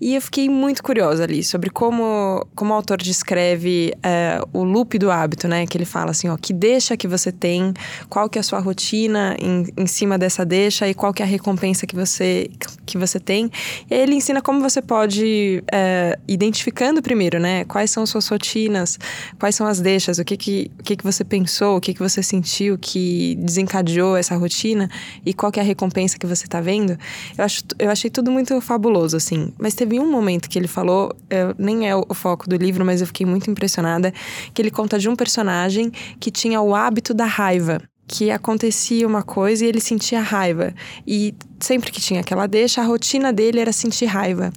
E 0.00 0.14
eu 0.14 0.22
fiquei 0.22 0.48
muito 0.48 0.82
curiosa 0.82 1.24
ali 1.24 1.42
sobre 1.42 1.70
como, 1.70 2.46
como 2.54 2.72
o 2.72 2.74
autor 2.74 2.98
descreve 2.98 3.92
é, 4.02 4.40
o 4.52 4.62
loop 4.62 4.96
do 4.98 5.10
hábito, 5.10 5.48
né? 5.48 5.66
Que 5.66 5.76
ele 5.76 5.84
fala 5.84 6.12
assim, 6.12 6.28
ó, 6.28 6.36
que 6.36 6.52
deixa 6.52 6.96
que 6.96 7.08
você 7.08 7.32
tem, 7.32 7.74
qual 8.08 8.28
que 8.28 8.38
é 8.38 8.40
a 8.40 8.42
sua 8.44 8.60
rotina 8.60 9.36
em, 9.40 9.66
em 9.76 9.86
cima 9.86 10.16
dessa 10.16 10.44
deixa 10.44 10.88
e 10.88 10.94
qual 10.94 11.12
que 11.12 11.20
é 11.20 11.24
a 11.24 11.28
recompensa 11.28 11.84
que 11.84 11.96
você, 11.96 12.48
que 12.86 12.96
você 12.96 13.18
tem. 13.18 13.50
E 13.90 13.94
ele 13.94 14.14
ensina 14.14 14.40
como 14.40 14.60
você 14.60 14.80
pode, 14.80 15.64
é, 15.72 16.16
identificando 16.28 17.02
primeiro, 17.02 17.40
né? 17.40 17.64
Quais 17.64 17.90
são 17.90 18.06
suas 18.06 18.28
rotinas, 18.28 18.98
quais 19.38 19.56
são 19.56 19.66
as 19.66 19.80
deixas, 19.80 20.18
o 20.18 20.24
que 20.24 20.36
que, 20.36 20.70
o 20.78 20.82
que, 20.84 20.96
que 20.96 21.04
você 21.04 21.24
pensou, 21.24 21.76
o 21.76 21.80
que 21.80 21.92
que 21.92 22.00
você 22.00 22.22
sentiu 22.22 22.78
que 22.78 23.34
desencadeou 23.40 24.16
essa 24.16 24.36
rotina 24.36 24.88
e 25.26 25.34
qual 25.34 25.50
que 25.50 25.58
é 25.58 25.62
a 25.62 25.66
recompensa 25.66 26.16
que 26.18 26.26
você 26.26 26.46
tá 26.46 26.60
vendo. 26.60 26.96
Eu, 27.36 27.44
acho, 27.44 27.62
eu 27.80 27.90
achei 27.90 28.10
tudo 28.10 28.30
muito 28.30 28.60
fabuloso, 28.60 29.16
assim. 29.16 29.52
Mas 29.58 29.74
teve 29.74 29.87
teve 29.88 29.98
um 29.98 30.10
momento 30.10 30.50
que 30.50 30.58
ele 30.58 30.68
falou, 30.68 31.10
nem 31.56 31.88
é 31.88 31.96
o 31.96 32.12
foco 32.12 32.48
do 32.48 32.56
livro, 32.56 32.84
mas 32.84 33.00
eu 33.00 33.06
fiquei 33.06 33.24
muito 33.24 33.50
impressionada, 33.50 34.12
que 34.52 34.60
ele 34.60 34.70
conta 34.70 34.98
de 34.98 35.08
um 35.08 35.16
personagem 35.16 35.90
que 36.20 36.30
tinha 36.30 36.60
o 36.60 36.74
hábito 36.74 37.14
da 37.14 37.24
raiva 37.24 37.80
que 38.10 38.30
acontecia 38.30 39.06
uma 39.06 39.22
coisa 39.22 39.66
e 39.66 39.68
ele 39.68 39.82
sentia 39.82 40.22
raiva. 40.22 40.74
E 41.06 41.34
sempre 41.60 41.92
que 41.92 42.00
tinha 42.00 42.20
aquela 42.20 42.46
deixa, 42.46 42.80
a 42.80 42.84
rotina 42.84 43.30
dele 43.34 43.60
era 43.60 43.70
sentir 43.70 44.06
raiva. 44.06 44.50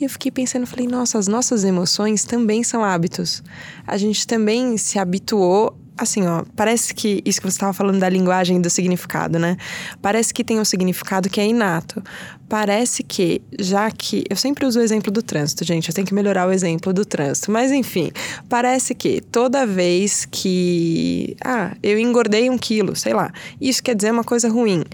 E 0.00 0.04
eu 0.04 0.08
fiquei 0.08 0.30
pensando, 0.30 0.66
falei, 0.66 0.86
nossa, 0.86 1.18
as 1.18 1.28
nossas 1.28 1.62
emoções 1.62 2.24
também 2.24 2.62
são 2.62 2.82
hábitos. 2.82 3.42
A 3.86 3.98
gente 3.98 4.26
também 4.26 4.78
se 4.78 4.98
habituou 4.98 5.78
assim, 5.96 6.26
ó, 6.26 6.44
parece 6.54 6.94
que 6.94 7.22
isso 7.24 7.40
que 7.40 7.50
você 7.50 7.56
estava 7.56 7.72
falando 7.72 7.98
da 7.98 8.08
linguagem 8.08 8.60
do 8.60 8.68
significado, 8.68 9.38
né? 9.38 9.56
Parece 10.02 10.32
que 10.32 10.44
tem 10.44 10.60
um 10.60 10.64
significado 10.64 11.30
que 11.30 11.40
é 11.40 11.46
inato. 11.46 12.02
Parece 12.48 13.02
que, 13.02 13.40
já 13.58 13.90
que. 13.90 14.24
Eu 14.28 14.36
sempre 14.36 14.66
uso 14.66 14.78
o 14.78 14.82
exemplo 14.82 15.10
do 15.10 15.22
trânsito, 15.22 15.64
gente, 15.64 15.88
eu 15.88 15.94
tenho 15.94 16.06
que 16.06 16.14
melhorar 16.14 16.46
o 16.46 16.52
exemplo 16.52 16.92
do 16.92 17.04
trânsito. 17.04 17.50
Mas, 17.50 17.72
enfim, 17.72 18.10
parece 18.48 18.94
que 18.94 19.20
toda 19.20 19.66
vez 19.66 20.26
que. 20.30 21.36
Ah, 21.42 21.74
eu 21.82 21.98
engordei 21.98 22.50
um 22.50 22.58
quilo, 22.58 22.94
sei 22.94 23.14
lá. 23.14 23.32
Isso 23.60 23.82
quer 23.82 23.94
dizer 23.94 24.10
uma 24.12 24.24
coisa 24.24 24.48
ruim. 24.48 24.84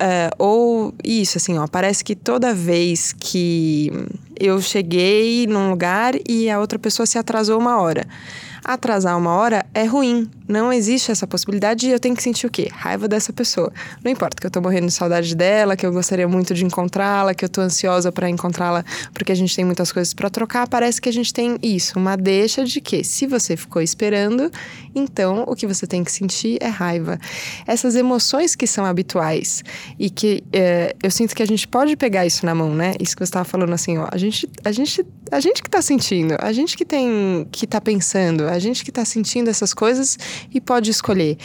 Uh, 0.00 0.30
ou 0.38 0.94
isso, 1.02 1.38
assim, 1.38 1.58
ó, 1.58 1.66
parece 1.66 2.04
que 2.04 2.14
toda 2.14 2.54
vez 2.54 3.12
que 3.12 3.90
eu 4.38 4.60
cheguei 4.60 5.44
num 5.48 5.70
lugar 5.70 6.14
e 6.28 6.48
a 6.48 6.60
outra 6.60 6.78
pessoa 6.78 7.04
se 7.04 7.18
atrasou 7.18 7.58
uma 7.58 7.80
hora 7.80 8.06
atrasar 8.68 9.16
uma 9.16 9.32
hora 9.32 9.64
é 9.72 9.84
ruim. 9.84 10.30
Não 10.46 10.70
existe 10.70 11.10
essa 11.10 11.26
possibilidade 11.26 11.88
e 11.88 11.90
eu 11.90 11.98
tenho 11.98 12.14
que 12.14 12.22
sentir 12.22 12.46
o 12.46 12.50
quê? 12.50 12.68
Raiva 12.70 13.08
dessa 13.08 13.32
pessoa. 13.32 13.72
Não 14.04 14.12
importa 14.12 14.36
que 14.38 14.46
eu 14.46 14.50
tô 14.50 14.60
morrendo 14.60 14.86
de 14.86 14.92
saudade 14.92 15.34
dela, 15.34 15.74
que 15.74 15.86
eu 15.86 15.92
gostaria 15.92 16.28
muito 16.28 16.52
de 16.52 16.64
encontrá-la, 16.64 17.34
que 17.34 17.44
eu 17.44 17.48
tô 17.48 17.62
ansiosa 17.62 18.12
para 18.12 18.28
encontrá-la 18.28 18.84
porque 19.14 19.32
a 19.32 19.34
gente 19.34 19.56
tem 19.56 19.64
muitas 19.64 19.90
coisas 19.90 20.12
para 20.12 20.28
trocar. 20.28 20.68
Parece 20.68 21.00
que 21.00 21.08
a 21.08 21.12
gente 21.12 21.32
tem 21.32 21.58
isso, 21.62 21.98
uma 21.98 22.14
deixa 22.14 22.62
de 22.64 22.80
que 22.80 23.02
se 23.02 23.26
você 23.26 23.56
ficou 23.56 23.80
esperando, 23.80 24.50
então 24.94 25.44
o 25.46 25.56
que 25.56 25.66
você 25.66 25.86
tem 25.86 26.04
que 26.04 26.12
sentir 26.12 26.58
é 26.60 26.68
raiva. 26.68 27.18
Essas 27.66 27.96
emoções 27.96 28.54
que 28.54 28.66
são 28.66 28.84
habituais 28.84 29.64
e 29.98 30.10
que 30.10 30.44
é, 30.52 30.94
eu 31.02 31.10
sinto 31.10 31.34
que 31.34 31.42
a 31.42 31.46
gente 31.46 31.66
pode 31.66 31.96
pegar 31.96 32.26
isso 32.26 32.44
na 32.44 32.54
mão, 32.54 32.74
né? 32.74 32.92
Isso 33.00 33.16
que 33.16 33.20
você 33.20 33.30
estava 33.30 33.44
falando 33.44 33.72
assim, 33.72 33.96
ó, 33.96 34.08
a 34.10 34.18
gente, 34.18 34.48
a 34.62 34.72
gente, 34.72 35.04
a 35.30 35.40
gente 35.40 35.62
que 35.62 35.70
tá 35.70 35.82
sentindo, 35.82 36.36
a 36.38 36.52
gente 36.52 36.76
que 36.76 36.84
tem, 36.84 37.46
que 37.50 37.66
tá 37.66 37.80
pensando, 37.80 38.44
a 38.44 38.58
gente 38.58 38.84
que 38.84 38.92
tá 38.92 39.04
sentindo 39.04 39.48
essas 39.48 39.74
coisas 39.74 40.18
e 40.52 40.60
pode 40.60 40.90
escolher. 40.90 41.36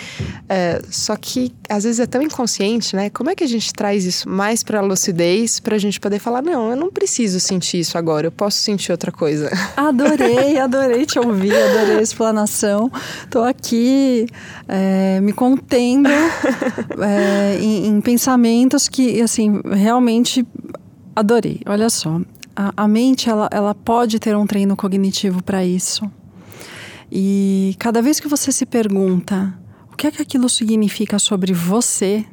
É, 0.47 0.81
só 0.89 1.15
que 1.15 1.53
às 1.69 1.83
vezes 1.83 1.99
é 1.99 2.05
tão 2.05 2.21
inconsciente, 2.21 2.95
né? 2.95 3.09
Como 3.09 3.29
é 3.29 3.35
que 3.35 3.43
a 3.43 3.47
gente 3.47 3.73
traz 3.73 4.05
isso 4.05 4.29
mais 4.29 4.63
para 4.63 4.81
lucidez 4.81 5.59
para 5.59 5.75
a 5.75 5.79
gente 5.79 5.99
poder 5.99 6.19
falar 6.19 6.41
não, 6.41 6.71
eu 6.71 6.75
não 6.75 6.91
preciso 6.91 7.39
sentir 7.39 7.79
isso 7.79 7.97
agora, 7.97 8.27
eu 8.27 8.31
posso 8.31 8.57
sentir 8.57 8.91
outra 8.91 9.11
coisa. 9.11 9.49
Adorei, 9.75 10.57
adorei 10.57 11.05
te 11.05 11.19
ouvir, 11.19 11.55
adorei 11.55 11.97
a 11.97 12.01
explanação. 12.01 12.91
Tô 13.29 13.43
aqui 13.43 14.27
é, 14.67 15.19
me 15.21 15.33
contendo 15.33 16.09
é, 16.09 17.57
em, 17.59 17.87
em 17.87 18.01
pensamentos 18.01 18.87
que, 18.87 19.21
assim, 19.21 19.61
realmente 19.71 20.45
adorei. 21.15 21.61
Olha 21.65 21.89
só, 21.89 22.19
a, 22.55 22.73
a, 22.83 22.87
mente 22.87 23.29
ela, 23.29 23.49
ela 23.51 23.73
pode 23.75 24.19
ter 24.19 24.35
um 24.35 24.45
treino 24.45 24.75
cognitivo 24.75 25.43
para 25.43 25.65
isso. 25.65 26.09
E 27.11 27.75
cada 27.79 28.01
vez 28.01 28.19
que 28.19 28.27
você 28.27 28.51
se 28.51 28.65
pergunta 28.65 29.57
o 29.91 29.95
que 29.95 30.07
é 30.07 30.11
que 30.11 30.21
aquilo 30.21 30.49
significa 30.49 31.19
sobre 31.19 31.53
você, 31.53 32.25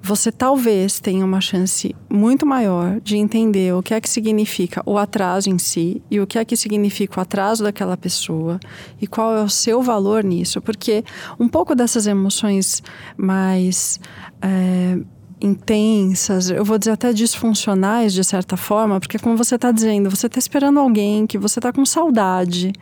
você 0.00 0.32
talvez 0.32 1.00
tenha 1.00 1.24
uma 1.24 1.40
chance 1.40 1.94
muito 2.08 2.46
maior 2.46 3.00
de 3.00 3.16
entender 3.16 3.74
o 3.74 3.82
que 3.82 3.92
é 3.92 4.00
que 4.00 4.08
significa 4.08 4.82
o 4.86 4.96
atraso 4.96 5.50
em 5.50 5.58
si 5.58 6.00
e 6.10 6.20
o 6.20 6.26
que 6.26 6.38
é 6.38 6.44
que 6.44 6.56
significa 6.56 7.18
o 7.18 7.22
atraso 7.22 7.64
daquela 7.64 7.96
pessoa 7.96 8.58
e 9.00 9.06
qual 9.06 9.36
é 9.36 9.42
o 9.42 9.48
seu 9.48 9.82
valor 9.82 10.24
nisso, 10.24 10.62
porque 10.62 11.04
um 11.38 11.48
pouco 11.48 11.74
dessas 11.74 12.06
emoções 12.06 12.82
mais 13.16 14.00
é, 14.40 14.98
intensas, 15.40 16.50
eu 16.50 16.64
vou 16.64 16.78
dizer 16.78 16.92
até 16.92 17.12
disfuncionais 17.12 18.12
de 18.12 18.24
certa 18.24 18.56
forma, 18.56 19.00
porque 19.00 19.18
como 19.18 19.36
você 19.36 19.54
está 19.54 19.70
dizendo, 19.70 20.10
você 20.10 20.26
está 20.26 20.38
esperando 20.38 20.80
alguém 20.80 21.26
que 21.26 21.38
você 21.38 21.58
está 21.58 21.72
com 21.72 21.84
saudade, 21.84 22.72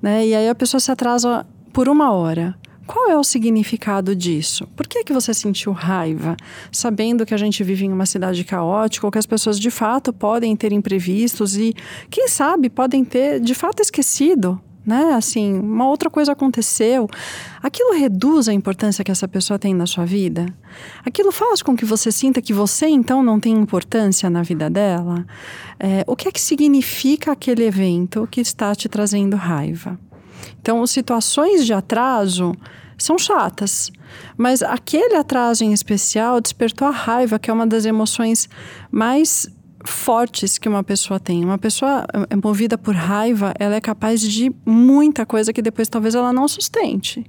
né? 0.00 0.26
E 0.26 0.34
aí 0.34 0.48
a 0.48 0.54
pessoa 0.54 0.80
se 0.80 0.90
atrasa 0.90 1.46
por 1.72 1.88
uma 1.88 2.12
hora. 2.12 2.56
Qual 2.86 3.10
é 3.10 3.16
o 3.18 3.22
significado 3.22 4.16
disso? 4.16 4.66
Por 4.74 4.88
que, 4.88 5.04
que 5.04 5.12
você 5.12 5.34
sentiu 5.34 5.72
raiva, 5.72 6.34
sabendo 6.72 7.26
que 7.26 7.34
a 7.34 7.36
gente 7.36 7.62
vive 7.62 7.84
em 7.84 7.92
uma 7.92 8.06
cidade 8.06 8.42
caótica 8.44 9.06
ou 9.06 9.10
que 9.10 9.18
as 9.18 9.26
pessoas 9.26 9.60
de 9.60 9.70
fato 9.70 10.10
podem 10.10 10.56
ter 10.56 10.72
imprevistos 10.72 11.54
e, 11.54 11.74
quem 12.08 12.28
sabe, 12.28 12.70
podem 12.70 13.04
ter 13.04 13.40
de 13.40 13.54
fato 13.54 13.82
esquecido 13.82 14.58
né? 14.88 15.12
Assim, 15.12 15.58
uma 15.58 15.86
outra 15.86 16.08
coisa 16.08 16.32
aconteceu. 16.32 17.06
Aquilo 17.62 17.92
reduz 17.92 18.48
a 18.48 18.54
importância 18.54 19.04
que 19.04 19.10
essa 19.10 19.28
pessoa 19.28 19.58
tem 19.58 19.74
na 19.74 19.86
sua 19.86 20.06
vida? 20.06 20.46
Aquilo 21.04 21.30
faz 21.30 21.60
com 21.60 21.76
que 21.76 21.84
você 21.84 22.10
sinta 22.10 22.40
que 22.40 22.54
você 22.54 22.86
então 22.86 23.22
não 23.22 23.38
tem 23.38 23.52
importância 23.52 24.30
na 24.30 24.42
vida 24.42 24.70
dela? 24.70 25.26
É, 25.78 26.02
o 26.06 26.16
que 26.16 26.26
é 26.26 26.32
que 26.32 26.40
significa 26.40 27.32
aquele 27.32 27.64
evento 27.64 28.26
que 28.30 28.40
está 28.40 28.74
te 28.74 28.88
trazendo 28.88 29.36
raiva? 29.36 30.00
Então, 30.58 30.84
situações 30.86 31.66
de 31.66 31.74
atraso 31.74 32.54
são 32.96 33.18
chatas, 33.18 33.92
mas 34.38 34.62
aquele 34.62 35.16
atraso 35.16 35.64
em 35.64 35.74
especial 35.74 36.40
despertou 36.40 36.88
a 36.88 36.92
raiva, 36.92 37.38
que 37.38 37.50
é 37.50 37.52
uma 37.52 37.66
das 37.66 37.84
emoções 37.84 38.48
mais 38.90 39.48
fortes 39.88 40.58
que 40.58 40.68
uma 40.68 40.84
pessoa 40.84 41.18
tem. 41.18 41.44
Uma 41.44 41.58
pessoa 41.58 42.04
é 42.30 42.36
movida 42.36 42.76
por 42.76 42.94
raiva, 42.94 43.54
ela 43.58 43.74
é 43.74 43.80
capaz 43.80 44.20
de 44.20 44.52
muita 44.64 45.24
coisa 45.24 45.52
que 45.52 45.62
depois 45.62 45.88
talvez 45.88 46.14
ela 46.14 46.32
não 46.32 46.46
sustente. 46.46 47.24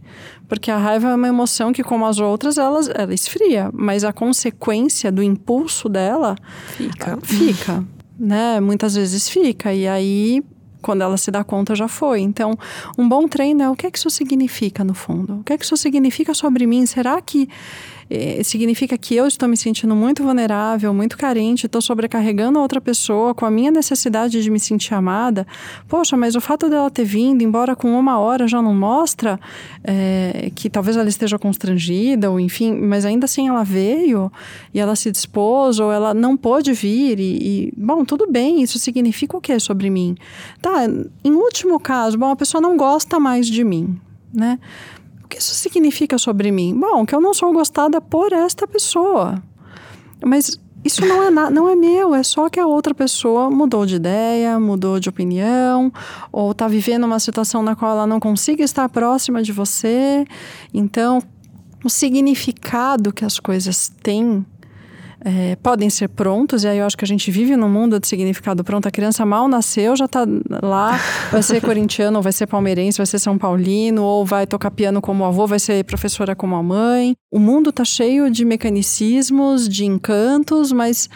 Porque 0.47 0.69
a 0.69 0.77
raiva 0.77 1.09
é 1.09 1.15
uma 1.15 1.27
emoção 1.27 1.71
que, 1.71 1.83
como 1.83 2.05
as 2.05 2.19
outras, 2.19 2.57
ela, 2.57 2.79
ela 2.95 3.13
esfria. 3.13 3.69
Mas 3.73 4.03
a 4.03 4.11
consequência 4.11 5.11
do 5.11 5.23
impulso 5.23 5.87
dela 5.87 6.35
fica. 6.75 7.17
Fica. 7.23 7.83
né? 8.19 8.59
Muitas 8.59 8.95
vezes 8.95 9.29
fica. 9.29 9.73
E 9.73 9.87
aí 9.87 10.43
quando 10.81 11.01
ela 11.01 11.17
se 11.17 11.29
dá 11.29 11.43
conta, 11.43 11.75
já 11.75 11.87
foi. 11.87 12.21
Então, 12.21 12.57
um 12.97 13.07
bom 13.07 13.27
treino 13.27 13.61
é 13.61 13.69
o 13.69 13.75
que 13.75 13.85
é 13.85 13.91
que 13.91 13.97
isso 13.97 14.09
significa 14.09 14.83
no 14.83 14.93
fundo? 14.93 15.39
O 15.39 15.43
que 15.43 15.53
é 15.53 15.57
que 15.57 15.65
isso 15.65 15.75
significa 15.75 16.33
sobre 16.33 16.65
mim? 16.65 16.85
Será 16.85 17.19
que 17.21 17.49
é, 18.09 18.41
significa 18.43 18.97
que 18.97 19.15
eu 19.15 19.27
estou 19.27 19.47
me 19.47 19.55
sentindo 19.55 19.95
muito 19.95 20.23
vulnerável, 20.23 20.93
muito 20.93 21.17
carente, 21.17 21.67
estou 21.67 21.81
sobrecarregando 21.81 22.57
a 22.57 22.61
outra 22.61 22.81
pessoa 22.81 23.35
com 23.35 23.45
a 23.45 23.51
minha 23.51 23.69
necessidade 23.69 24.41
de 24.41 24.49
me 24.49 24.59
sentir 24.59 24.93
amada. 24.93 25.45
Poxa, 25.87 26.17
mas 26.17 26.35
o 26.35 26.41
fato 26.41 26.69
dela 26.69 26.89
ter 26.89 27.05
vindo, 27.05 27.43
embora 27.43 27.75
com 27.75 27.97
uma 27.97 28.17
hora 28.17 28.47
já 28.47 28.61
não 28.61 28.73
mostra 28.73 29.39
é, 29.83 30.51
que 30.55 30.69
talvez 30.69 30.97
ela 30.97 31.07
esteja 31.07 31.37
constrangida, 31.37 32.31
ou 32.31 32.39
enfim, 32.39 32.73
mas 32.73 33.05
ainda 33.05 33.25
assim 33.25 33.47
ela 33.47 33.63
veio 33.63 34.31
e 34.73 34.79
ela 34.79 34.95
se 34.95 35.11
dispôs, 35.11 35.79
ou 35.79 35.91
ela 35.91 36.13
não 36.13 36.35
pôde 36.35 36.73
vir, 36.73 37.19
e, 37.19 37.69
e 37.69 37.73
bom, 37.77 38.03
tudo 38.03 38.29
bem, 38.29 38.61
isso 38.61 38.79
significa 38.79 39.37
o 39.37 39.41
que 39.41 39.59
sobre 39.59 39.89
mim? 39.89 40.15
Tá, 40.61 40.85
em 41.23 41.31
último 41.31 41.79
caso, 41.79 42.17
bom, 42.17 42.31
a 42.31 42.35
pessoa 42.35 42.61
não 42.61 42.77
gosta 42.77 43.19
mais 43.19 43.47
de 43.47 43.63
mim, 43.63 43.99
né? 44.33 44.59
Que 45.29 45.37
isso 45.37 45.53
significa 45.53 46.17
sobre 46.17 46.51
mim? 46.51 46.77
Bom, 46.77 47.05
que 47.05 47.13
eu 47.13 47.21
não 47.21 47.33
sou 47.33 47.53
gostada 47.53 48.01
por 48.01 48.33
esta 48.33 48.67
pessoa. 48.67 49.41
Mas 50.25 50.59
isso 50.83 51.05
não 51.05 51.23
é, 51.23 51.49
não 51.51 51.69
é 51.69 51.75
meu, 51.75 52.15
é 52.15 52.23
só 52.23 52.49
que 52.49 52.59
a 52.59 52.65
outra 52.65 52.93
pessoa 52.93 53.49
mudou 53.49 53.85
de 53.85 53.95
ideia, 53.95 54.59
mudou 54.59 54.99
de 54.99 55.09
opinião, 55.09 55.91
ou 56.31 56.51
está 56.51 56.67
vivendo 56.67 57.03
uma 57.03 57.19
situação 57.19 57.61
na 57.61 57.75
qual 57.75 57.91
ela 57.91 58.07
não 58.07 58.19
consiga 58.19 58.63
estar 58.63 58.87
próxima 58.89 59.43
de 59.43 59.51
você. 59.51 60.25
Então, 60.73 61.21
o 61.83 61.89
significado 61.89 63.13
que 63.13 63.25
as 63.25 63.39
coisas 63.39 63.91
têm 64.01 64.45
é, 65.23 65.55
podem 65.57 65.89
ser 65.89 66.07
prontos, 66.09 66.63
e 66.63 66.67
aí 66.67 66.77
eu 66.77 66.85
acho 66.85 66.97
que 66.97 67.03
a 67.03 67.07
gente 67.07 67.29
vive 67.29 67.55
num 67.57 67.69
mundo 67.69 67.99
de 67.99 68.07
significado 68.07 68.63
pronto. 68.63 68.87
A 68.87 68.91
criança 68.91 69.25
mal 69.25 69.47
nasceu, 69.47 69.95
já 69.95 70.05
está 70.05 70.25
lá, 70.63 70.99
vai 71.31 71.43
ser 71.43 71.59
corintiano, 71.61 72.17
ou 72.17 72.23
vai 72.23 72.31
ser 72.31 72.47
palmeirense, 72.47 72.97
vai 72.97 73.05
ser 73.05 73.19
São 73.19 73.37
Paulino, 73.37 74.03
ou 74.03 74.25
vai 74.25 74.47
tocar 74.47 74.71
piano 74.71 75.01
como 75.01 75.25
avô, 75.25 75.45
vai 75.45 75.59
ser 75.59 75.83
professora 75.83 76.35
como 76.35 76.55
a 76.55 76.63
mãe. 76.63 77.15
O 77.31 77.39
mundo 77.39 77.69
está 77.69 77.83
cheio 77.83 78.29
de 78.31 78.45
mecanicismos, 78.45 79.67
de 79.67 79.85
encantos, 79.85 80.71
mas 80.71 81.09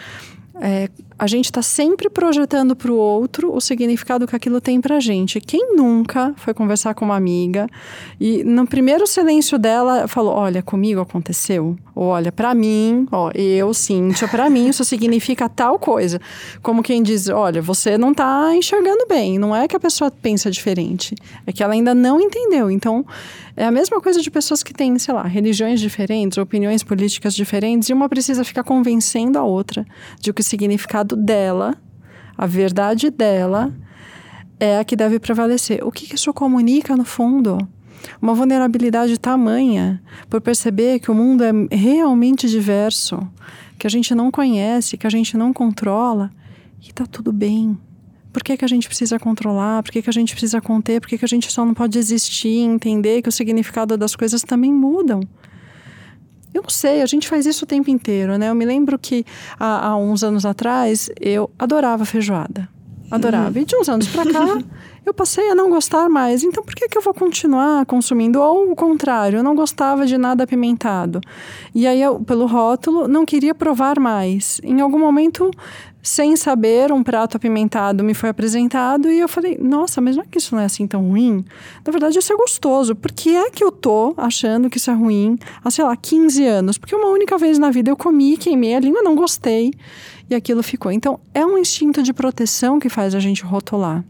é, 0.60 0.88
a 1.18 1.26
gente 1.26 1.46
está 1.46 1.62
sempre 1.62 2.10
projetando 2.10 2.74
para 2.74 2.90
o 2.90 2.96
outro 2.96 3.54
o 3.54 3.60
significado 3.60 4.26
que 4.26 4.34
aquilo 4.34 4.60
tem 4.60 4.80
para 4.80 4.98
gente. 5.00 5.40
Quem 5.40 5.76
nunca 5.76 6.34
foi 6.36 6.52
conversar 6.52 6.94
com 6.94 7.04
uma 7.04 7.16
amiga 7.16 7.68
e 8.20 8.42
no 8.44 8.66
primeiro 8.66 9.06
silêncio 9.06 9.58
dela 9.58 10.08
falou: 10.08 10.34
Olha, 10.34 10.62
comigo 10.62 11.00
aconteceu? 11.00 11.76
Ou 11.94 12.06
olha, 12.06 12.32
para 12.32 12.54
mim, 12.54 13.06
ó, 13.12 13.30
eu, 13.34 13.72
Cíntia, 13.72 14.26
para 14.26 14.50
mim 14.50 14.68
isso 14.68 14.84
significa 14.84 15.48
tal 15.48 15.78
coisa. 15.78 16.20
Como 16.62 16.82
quem 16.82 17.02
diz: 17.02 17.28
Olha, 17.28 17.62
você 17.62 17.96
não 17.96 18.10
está 18.10 18.54
enxergando 18.54 19.06
bem. 19.08 19.38
Não 19.38 19.54
é 19.54 19.68
que 19.68 19.76
a 19.76 19.80
pessoa 19.80 20.10
pensa 20.10 20.50
diferente, 20.50 21.14
é 21.46 21.52
que 21.52 21.62
ela 21.62 21.74
ainda 21.74 21.94
não 21.94 22.20
entendeu. 22.20 22.70
Então, 22.70 23.06
é 23.56 23.64
a 23.64 23.70
mesma 23.70 24.00
coisa 24.00 24.20
de 24.20 24.30
pessoas 24.30 24.62
que 24.62 24.74
têm, 24.74 24.98
sei 24.98 25.14
lá, 25.14 25.22
religiões 25.22 25.80
diferentes, 25.80 26.38
opiniões 26.38 26.82
políticas 26.82 27.34
diferentes, 27.34 27.88
e 27.88 27.92
uma 27.92 28.08
precisa 28.08 28.44
ficar 28.44 28.64
convencendo 28.64 29.38
a 29.38 29.44
outra 29.44 29.86
de 30.20 30.32
que 30.32 30.40
o 30.40 30.44
significado 30.44 31.14
dela, 31.14 31.76
a 32.36 32.46
verdade 32.46 33.10
dela, 33.10 33.72
é 34.58 34.78
a 34.78 34.84
que 34.84 34.96
deve 34.96 35.20
prevalecer. 35.20 35.84
O 35.84 35.92
que, 35.92 36.06
que 36.06 36.16
isso 36.16 36.32
comunica 36.32 36.96
no 36.96 37.04
fundo? 37.04 37.58
Uma 38.20 38.34
vulnerabilidade 38.34 39.18
tamanha 39.18 40.02
por 40.28 40.40
perceber 40.40 40.98
que 40.98 41.10
o 41.10 41.14
mundo 41.14 41.44
é 41.44 41.52
realmente 41.70 42.48
diverso, 42.48 43.20
que 43.78 43.86
a 43.86 43.90
gente 43.90 44.14
não 44.14 44.30
conhece, 44.30 44.96
que 44.96 45.06
a 45.06 45.10
gente 45.10 45.36
não 45.36 45.52
controla, 45.52 46.30
e 46.82 46.88
está 46.88 47.06
tudo 47.06 47.32
bem. 47.32 47.78
Por 48.34 48.42
que, 48.42 48.56
que 48.56 48.64
a 48.64 48.68
gente 48.68 48.88
precisa 48.88 49.16
controlar? 49.16 49.80
Por 49.84 49.92
que, 49.92 50.02
que 50.02 50.10
a 50.10 50.12
gente 50.12 50.32
precisa 50.32 50.60
conter? 50.60 51.00
Por 51.00 51.08
que, 51.08 51.16
que 51.16 51.24
a 51.24 51.28
gente 51.28 51.52
só 51.52 51.64
não 51.64 51.72
pode 51.72 51.96
existir 51.96 52.48
e 52.48 52.62
entender 52.62 53.22
que 53.22 53.28
o 53.28 53.32
significado 53.32 53.96
das 53.96 54.16
coisas 54.16 54.42
também 54.42 54.72
mudam? 54.72 55.20
Eu 56.52 56.60
não 56.60 56.68
sei, 56.68 57.00
a 57.00 57.06
gente 57.06 57.28
faz 57.28 57.46
isso 57.46 57.64
o 57.64 57.68
tempo 57.68 57.88
inteiro, 57.90 58.36
né? 58.36 58.50
Eu 58.50 58.54
me 58.56 58.64
lembro 58.64 58.98
que 58.98 59.24
há, 59.56 59.86
há 59.86 59.96
uns 59.96 60.24
anos 60.24 60.44
atrás 60.44 61.08
eu 61.20 61.48
adorava 61.56 62.04
feijoada. 62.04 62.68
Adorava. 63.08 63.56
Uhum. 63.56 63.62
E 63.62 63.64
de 63.64 63.76
uns 63.76 63.88
anos 63.88 64.08
para 64.08 64.28
cá, 64.28 64.58
eu 65.06 65.14
passei 65.14 65.48
a 65.50 65.54
não 65.54 65.70
gostar 65.70 66.08
mais. 66.08 66.42
Então, 66.42 66.64
por 66.64 66.74
que, 66.74 66.88
que 66.88 66.98
eu 66.98 67.02
vou 67.02 67.14
continuar 67.14 67.86
consumindo? 67.86 68.40
Ou 68.40 68.72
o 68.72 68.74
contrário, 68.74 69.38
eu 69.38 69.42
não 69.44 69.54
gostava 69.54 70.06
de 70.06 70.18
nada 70.18 70.42
apimentado. 70.42 71.20
E 71.72 71.86
aí, 71.86 72.02
eu, 72.02 72.18
pelo 72.18 72.46
rótulo, 72.46 73.06
não 73.06 73.24
queria 73.24 73.54
provar 73.54 74.00
mais. 74.00 74.60
Em 74.64 74.80
algum 74.80 74.98
momento, 74.98 75.50
sem 76.04 76.36
saber, 76.36 76.92
um 76.92 77.02
prato 77.02 77.38
apimentado 77.38 78.04
me 78.04 78.12
foi 78.12 78.28
apresentado 78.28 79.10
e 79.10 79.18
eu 79.18 79.26
falei, 79.26 79.56
nossa, 79.58 80.02
mas 80.02 80.16
não 80.16 80.22
é 80.22 80.26
que 80.30 80.36
isso 80.36 80.54
não 80.54 80.60
é 80.60 80.66
assim 80.66 80.86
tão 80.86 81.08
ruim? 81.08 81.42
Na 81.82 81.90
verdade, 81.90 82.18
isso 82.18 82.30
é 82.30 82.36
gostoso. 82.36 82.94
Por 82.94 83.10
que 83.10 83.34
é 83.34 83.50
que 83.50 83.64
eu 83.64 83.72
tô 83.72 84.12
achando 84.18 84.68
que 84.68 84.76
isso 84.76 84.90
é 84.90 84.94
ruim 84.94 85.38
há, 85.64 85.70
sei 85.70 85.82
lá, 85.82 85.96
15 85.96 86.44
anos? 86.44 86.76
Porque 86.76 86.94
uma 86.94 87.08
única 87.08 87.38
vez 87.38 87.58
na 87.58 87.70
vida 87.70 87.90
eu 87.90 87.96
comi, 87.96 88.36
queimei 88.36 88.74
a 88.74 88.80
língua, 88.80 89.02
não 89.02 89.16
gostei 89.16 89.72
e 90.28 90.34
aquilo 90.34 90.62
ficou. 90.62 90.92
Então, 90.92 91.18
é 91.32 91.44
um 91.44 91.56
instinto 91.56 92.02
de 92.02 92.12
proteção 92.12 92.78
que 92.78 92.90
faz 92.90 93.14
a 93.14 93.18
gente 93.18 93.42
rotular. 93.42 94.04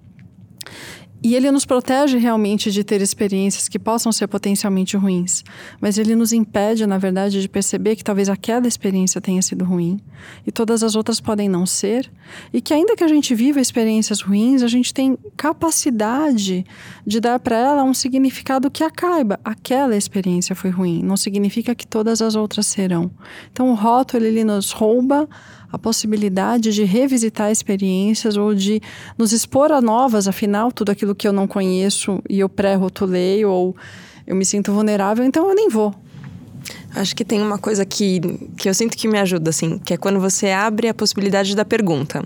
E 1.25 1.35
ele 1.35 1.51
nos 1.51 1.65
protege 1.65 2.19
realmente 2.19 2.71
de 2.71 2.85
ter 2.85 3.01
experiências 3.01 3.67
que 3.67 3.79
possam 3.79 4.13
ser 4.13 4.27
potencialmente 4.27 4.95
ruins, 4.95 5.43
mas 5.81 5.97
ele 5.97 6.15
nos 6.15 6.35
impede, 6.35 6.87
na 6.87 6.99
verdade, 6.99 7.41
de 7.41 7.49
perceber 7.49 7.97
que 7.97 8.05
talvez 8.05 8.29
aquela 8.29 8.69
experiência 8.69 9.23
tenha 9.23 9.41
sido 9.41 9.65
ruim 9.65 9.99
e 10.47 10.53
todas 10.53 10.83
as 10.83 10.95
outras 10.95 11.21
podem 11.21 11.49
não 11.49 11.65
ser, 11.65 12.13
e 12.53 12.61
que 12.61 12.75
ainda 12.75 12.95
que 12.95 13.03
a 13.03 13.09
gente 13.09 13.35
viva 13.35 13.59
experiências 13.59 14.21
ruins, 14.21 14.63
a 14.63 14.69
gente 14.69 14.93
tem 14.93 15.17
capacidade 15.35 16.67
de 17.07 17.21
dar 17.21 17.39
para 17.39 17.57
ela 17.57 17.85
um 17.85 17.95
significado 17.95 18.71
que 18.71 18.85
a 18.85 18.91
caiba. 18.91 19.41
Aquela 19.43 19.97
experiência 19.97 20.55
foi 20.55 20.69
ruim, 20.69 21.03
não 21.03 21.17
significa 21.17 21.75
que 21.75 21.87
todas 21.87 22.21
as 22.21 22.35
outras 22.35 22.67
serão. 22.67 23.11
Então 23.51 23.71
o 23.71 23.75
rótulo 23.75 24.27
ele 24.27 24.45
nos 24.45 24.73
rouba 24.73 25.27
a 25.75 25.79
possibilidade 25.79 26.73
de 26.73 26.85
revisitar 26.85 27.51
experiências 27.51 28.37
ou 28.37 28.55
de 28.55 28.81
nos 29.19 29.33
expor 29.33 29.73
a 29.73 29.81
novas, 29.81 30.29
afinal, 30.29 30.71
tudo 30.71 30.91
aquilo 30.91 31.15
que 31.15 31.27
eu 31.27 31.33
não 31.33 31.47
conheço 31.47 32.23
e 32.29 32.41
eu 32.41 32.49
pré-rotulei 32.49 33.45
ou 33.45 33.77
eu 34.27 34.35
me 34.35 34.45
sinto 34.45 34.73
vulnerável, 34.73 35.25
então 35.25 35.49
eu 35.49 35.55
nem 35.55 35.69
vou. 35.69 35.95
Acho 36.95 37.17
que 37.17 37.25
tem 37.25 37.43
uma 37.43 37.59
coisa 37.59 37.85
que, 37.85 38.21
que 38.57 38.69
eu 38.69 38.75
sinto 38.75 38.97
que 38.97 39.09
me 39.09 39.19
ajuda, 39.19 39.51
assim, 39.51 39.79
que 39.79 39.95
é 39.95 39.97
quando 39.97 40.21
você 40.21 40.51
abre 40.51 40.89
a 40.89 40.95
possibilidade 40.95 41.57
da 41.57 41.65
pergunta. 41.65 42.25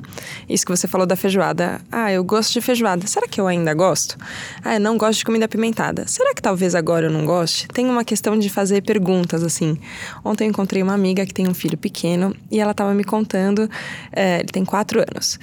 Isso 0.49 0.65
que 0.67 0.71
você 0.71 0.87
falou 0.87 1.07
da 1.07 1.17
feijoada. 1.17 1.81
Ah, 1.91 2.13
eu 2.13 2.23
gosto 2.23 2.53
de 2.53 2.61
feijoada. 2.61 3.07
Será 3.07 3.27
que 3.27 3.41
eu 3.41 3.47
ainda 3.47 3.73
gosto? 3.73 4.17
Ah, 4.63 4.75
eu 4.75 4.81
não 4.81 4.99
gosto 4.99 5.21
de 5.21 5.25
comida 5.25 5.47
apimentada. 5.47 6.07
Será 6.07 6.35
que 6.35 6.43
talvez 6.43 6.75
agora 6.75 7.07
eu 7.07 7.11
não 7.11 7.25
goste? 7.25 7.67
Tem 7.69 7.87
uma 7.87 8.05
questão 8.05 8.39
de 8.39 8.51
fazer 8.51 8.83
perguntas, 8.83 9.43
assim. 9.43 9.79
Ontem 10.25 10.45
eu 10.45 10.51
encontrei 10.51 10.83
uma 10.83 10.95
amiga 10.95 11.25
que 11.25 11.33
tem 11.33 11.49
um 11.49 11.55
filho 11.55 11.79
pequeno 11.79 12.37
e 12.51 12.61
ela 12.61 12.73
estava 12.73 12.93
me 12.93 13.05
contando, 13.05 13.71
é, 14.13 14.41
ele 14.41 14.49
tem 14.49 14.65
quatro 14.65 15.01
anos 15.01 15.39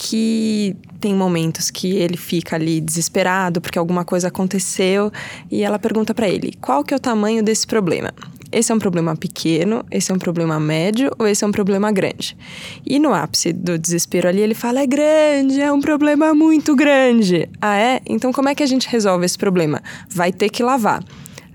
que 0.00 0.76
tem 1.00 1.12
momentos 1.12 1.70
que 1.70 1.96
ele 1.96 2.16
fica 2.16 2.54
ali 2.54 2.80
desesperado 2.80 3.60
porque 3.60 3.78
alguma 3.78 4.04
coisa 4.04 4.28
aconteceu 4.28 5.12
e 5.50 5.62
ela 5.62 5.78
pergunta 5.78 6.14
para 6.14 6.28
ele: 6.28 6.52
"Qual 6.60 6.84
que 6.84 6.94
é 6.94 6.96
o 6.96 7.00
tamanho 7.00 7.42
desse 7.42 7.66
problema?" 7.66 8.12
Esse 8.50 8.72
é 8.72 8.74
um 8.74 8.78
problema 8.78 9.16
pequeno, 9.16 9.84
esse 9.90 10.10
é 10.10 10.14
um 10.14 10.18
problema 10.18 10.58
médio 10.58 11.10
ou 11.18 11.26
esse 11.26 11.44
é 11.44 11.46
um 11.46 11.52
problema 11.52 11.92
grande? 11.92 12.36
E 12.86 12.98
no 12.98 13.12
ápice 13.12 13.52
do 13.52 13.78
desespero 13.78 14.28
ali, 14.28 14.40
ele 14.40 14.54
fala: 14.54 14.80
é 14.80 14.86
grande, 14.86 15.60
é 15.60 15.72
um 15.72 15.80
problema 15.80 16.34
muito 16.34 16.74
grande. 16.74 17.48
Ah, 17.60 17.76
é? 17.76 18.00
Então 18.06 18.32
como 18.32 18.48
é 18.48 18.54
que 18.54 18.62
a 18.62 18.66
gente 18.66 18.88
resolve 18.88 19.24
esse 19.24 19.38
problema? 19.38 19.82
Vai 20.08 20.32
ter 20.32 20.48
que 20.48 20.62
lavar. 20.62 21.02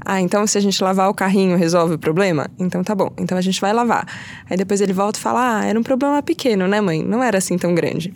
Ah, 0.05 0.19
então 0.19 0.45
se 0.45 0.57
a 0.57 0.61
gente 0.61 0.83
lavar 0.83 1.09
o 1.09 1.13
carrinho 1.13 1.57
resolve 1.57 1.95
o 1.95 1.99
problema? 1.99 2.47
Então 2.59 2.83
tá 2.83 2.93
bom, 2.93 3.11
então 3.17 3.37
a 3.37 3.41
gente 3.41 3.59
vai 3.61 3.71
lavar. 3.71 4.05
Aí 4.49 4.57
depois 4.57 4.81
ele 4.81 4.93
volta 4.93 5.17
e 5.17 5.21
fala: 5.21 5.59
Ah, 5.59 5.65
era 5.65 5.79
um 5.79 5.83
problema 5.83 6.21
pequeno, 6.21 6.67
né, 6.67 6.81
mãe? 6.81 7.01
Não 7.03 7.23
era 7.23 7.37
assim 7.37 7.57
tão 7.57 7.73
grande. 7.73 8.13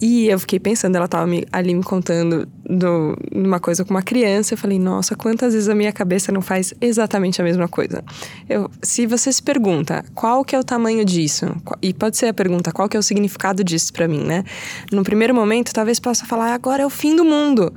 E 0.00 0.28
eu 0.28 0.38
fiquei 0.38 0.60
pensando, 0.60 0.96
ela 0.96 1.08
tava 1.08 1.26
me, 1.26 1.44
ali 1.50 1.74
me 1.74 1.82
contando 1.82 2.48
do, 2.64 3.16
uma 3.34 3.58
coisa 3.58 3.84
com 3.84 3.90
uma 3.90 4.02
criança. 4.02 4.54
Eu 4.54 4.58
falei: 4.58 4.78
Nossa, 4.78 5.16
quantas 5.16 5.54
vezes 5.54 5.68
a 5.68 5.74
minha 5.74 5.92
cabeça 5.92 6.30
não 6.30 6.40
faz 6.40 6.74
exatamente 6.80 7.40
a 7.40 7.44
mesma 7.44 7.66
coisa? 7.66 8.04
Eu, 8.48 8.70
se 8.82 9.06
você 9.06 9.32
se 9.32 9.42
pergunta 9.42 10.04
qual 10.14 10.44
que 10.44 10.54
é 10.54 10.58
o 10.58 10.64
tamanho 10.64 11.04
disso, 11.04 11.46
e 11.82 11.92
pode 11.92 12.16
ser 12.16 12.26
a 12.26 12.34
pergunta 12.34 12.70
qual 12.70 12.88
que 12.88 12.96
é 12.96 13.00
o 13.00 13.02
significado 13.02 13.64
disso 13.64 13.92
para 13.92 14.06
mim, 14.06 14.22
né? 14.24 14.44
No 14.92 15.02
primeiro 15.02 15.34
momento, 15.34 15.72
talvez 15.72 15.98
possa 15.98 16.26
falar: 16.26 16.52
Agora 16.52 16.82
é 16.82 16.86
o 16.86 16.90
fim 16.90 17.16
do 17.16 17.24
mundo. 17.24 17.72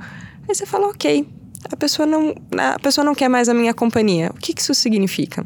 Aí 0.48 0.54
você 0.54 0.66
fala: 0.66 0.88
Ok, 0.88 1.26
a 1.70 1.76
pessoa 1.76 2.06
não, 2.06 2.34
a 2.58 2.78
pessoa 2.78 3.04
não 3.04 3.14
quer 3.14 3.28
mais 3.28 3.48
a 3.48 3.54
minha 3.54 3.74
companhia. 3.74 4.30
O 4.34 4.38
que, 4.38 4.52
que 4.52 4.60
isso 4.60 4.74
significa? 4.74 5.44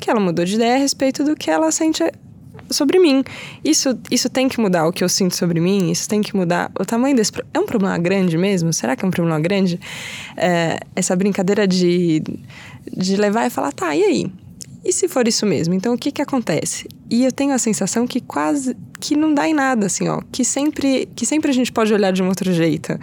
Que 0.00 0.10
ela 0.10 0.20
mudou 0.20 0.44
de 0.44 0.54
ideia 0.54 0.74
a 0.74 0.78
respeito 0.78 1.24
do 1.24 1.36
que 1.36 1.50
ela 1.50 1.70
sente 1.70 2.02
sobre 2.70 2.98
mim. 2.98 3.22
Isso, 3.64 3.98
isso 4.10 4.28
tem 4.28 4.48
que 4.48 4.60
mudar 4.60 4.86
o 4.86 4.92
que 4.92 5.04
eu 5.04 5.08
sinto 5.08 5.36
sobre 5.36 5.60
mim, 5.60 5.90
isso 5.90 6.08
tem 6.08 6.22
que 6.22 6.34
mudar 6.34 6.70
o 6.78 6.84
tamanho 6.84 7.14
desse. 7.14 7.32
É 7.52 7.58
um 7.58 7.66
problema 7.66 7.96
grande 7.98 8.36
mesmo? 8.36 8.72
Será 8.72 8.96
que 8.96 9.04
é 9.04 9.08
um 9.08 9.10
problema 9.10 9.38
grande? 9.38 9.78
É, 10.36 10.80
essa 10.96 11.14
brincadeira 11.14 11.66
de, 11.66 12.22
de 12.96 13.16
levar 13.16 13.46
e 13.46 13.50
falar, 13.50 13.72
tá, 13.72 13.94
e 13.94 14.02
aí? 14.02 14.32
E 14.84 14.92
se 14.92 15.06
for 15.08 15.28
isso 15.28 15.46
mesmo? 15.46 15.74
Então 15.74 15.94
o 15.94 15.98
que 15.98 16.10
que 16.10 16.20
acontece? 16.20 16.88
E 17.08 17.24
eu 17.24 17.30
tenho 17.30 17.54
a 17.54 17.58
sensação 17.58 18.06
que 18.06 18.20
quase 18.20 18.76
que 18.98 19.16
não 19.16 19.34
dá 19.34 19.48
em 19.48 19.54
nada, 19.54 19.86
assim, 19.86 20.08
ó. 20.08 20.20
Que 20.30 20.44
sempre, 20.44 21.08
que 21.14 21.26
sempre 21.26 21.50
a 21.50 21.54
gente 21.54 21.70
pode 21.70 21.92
olhar 21.92 22.12
de 22.12 22.22
um 22.22 22.28
outro 22.28 22.52
jeito. 22.52 22.98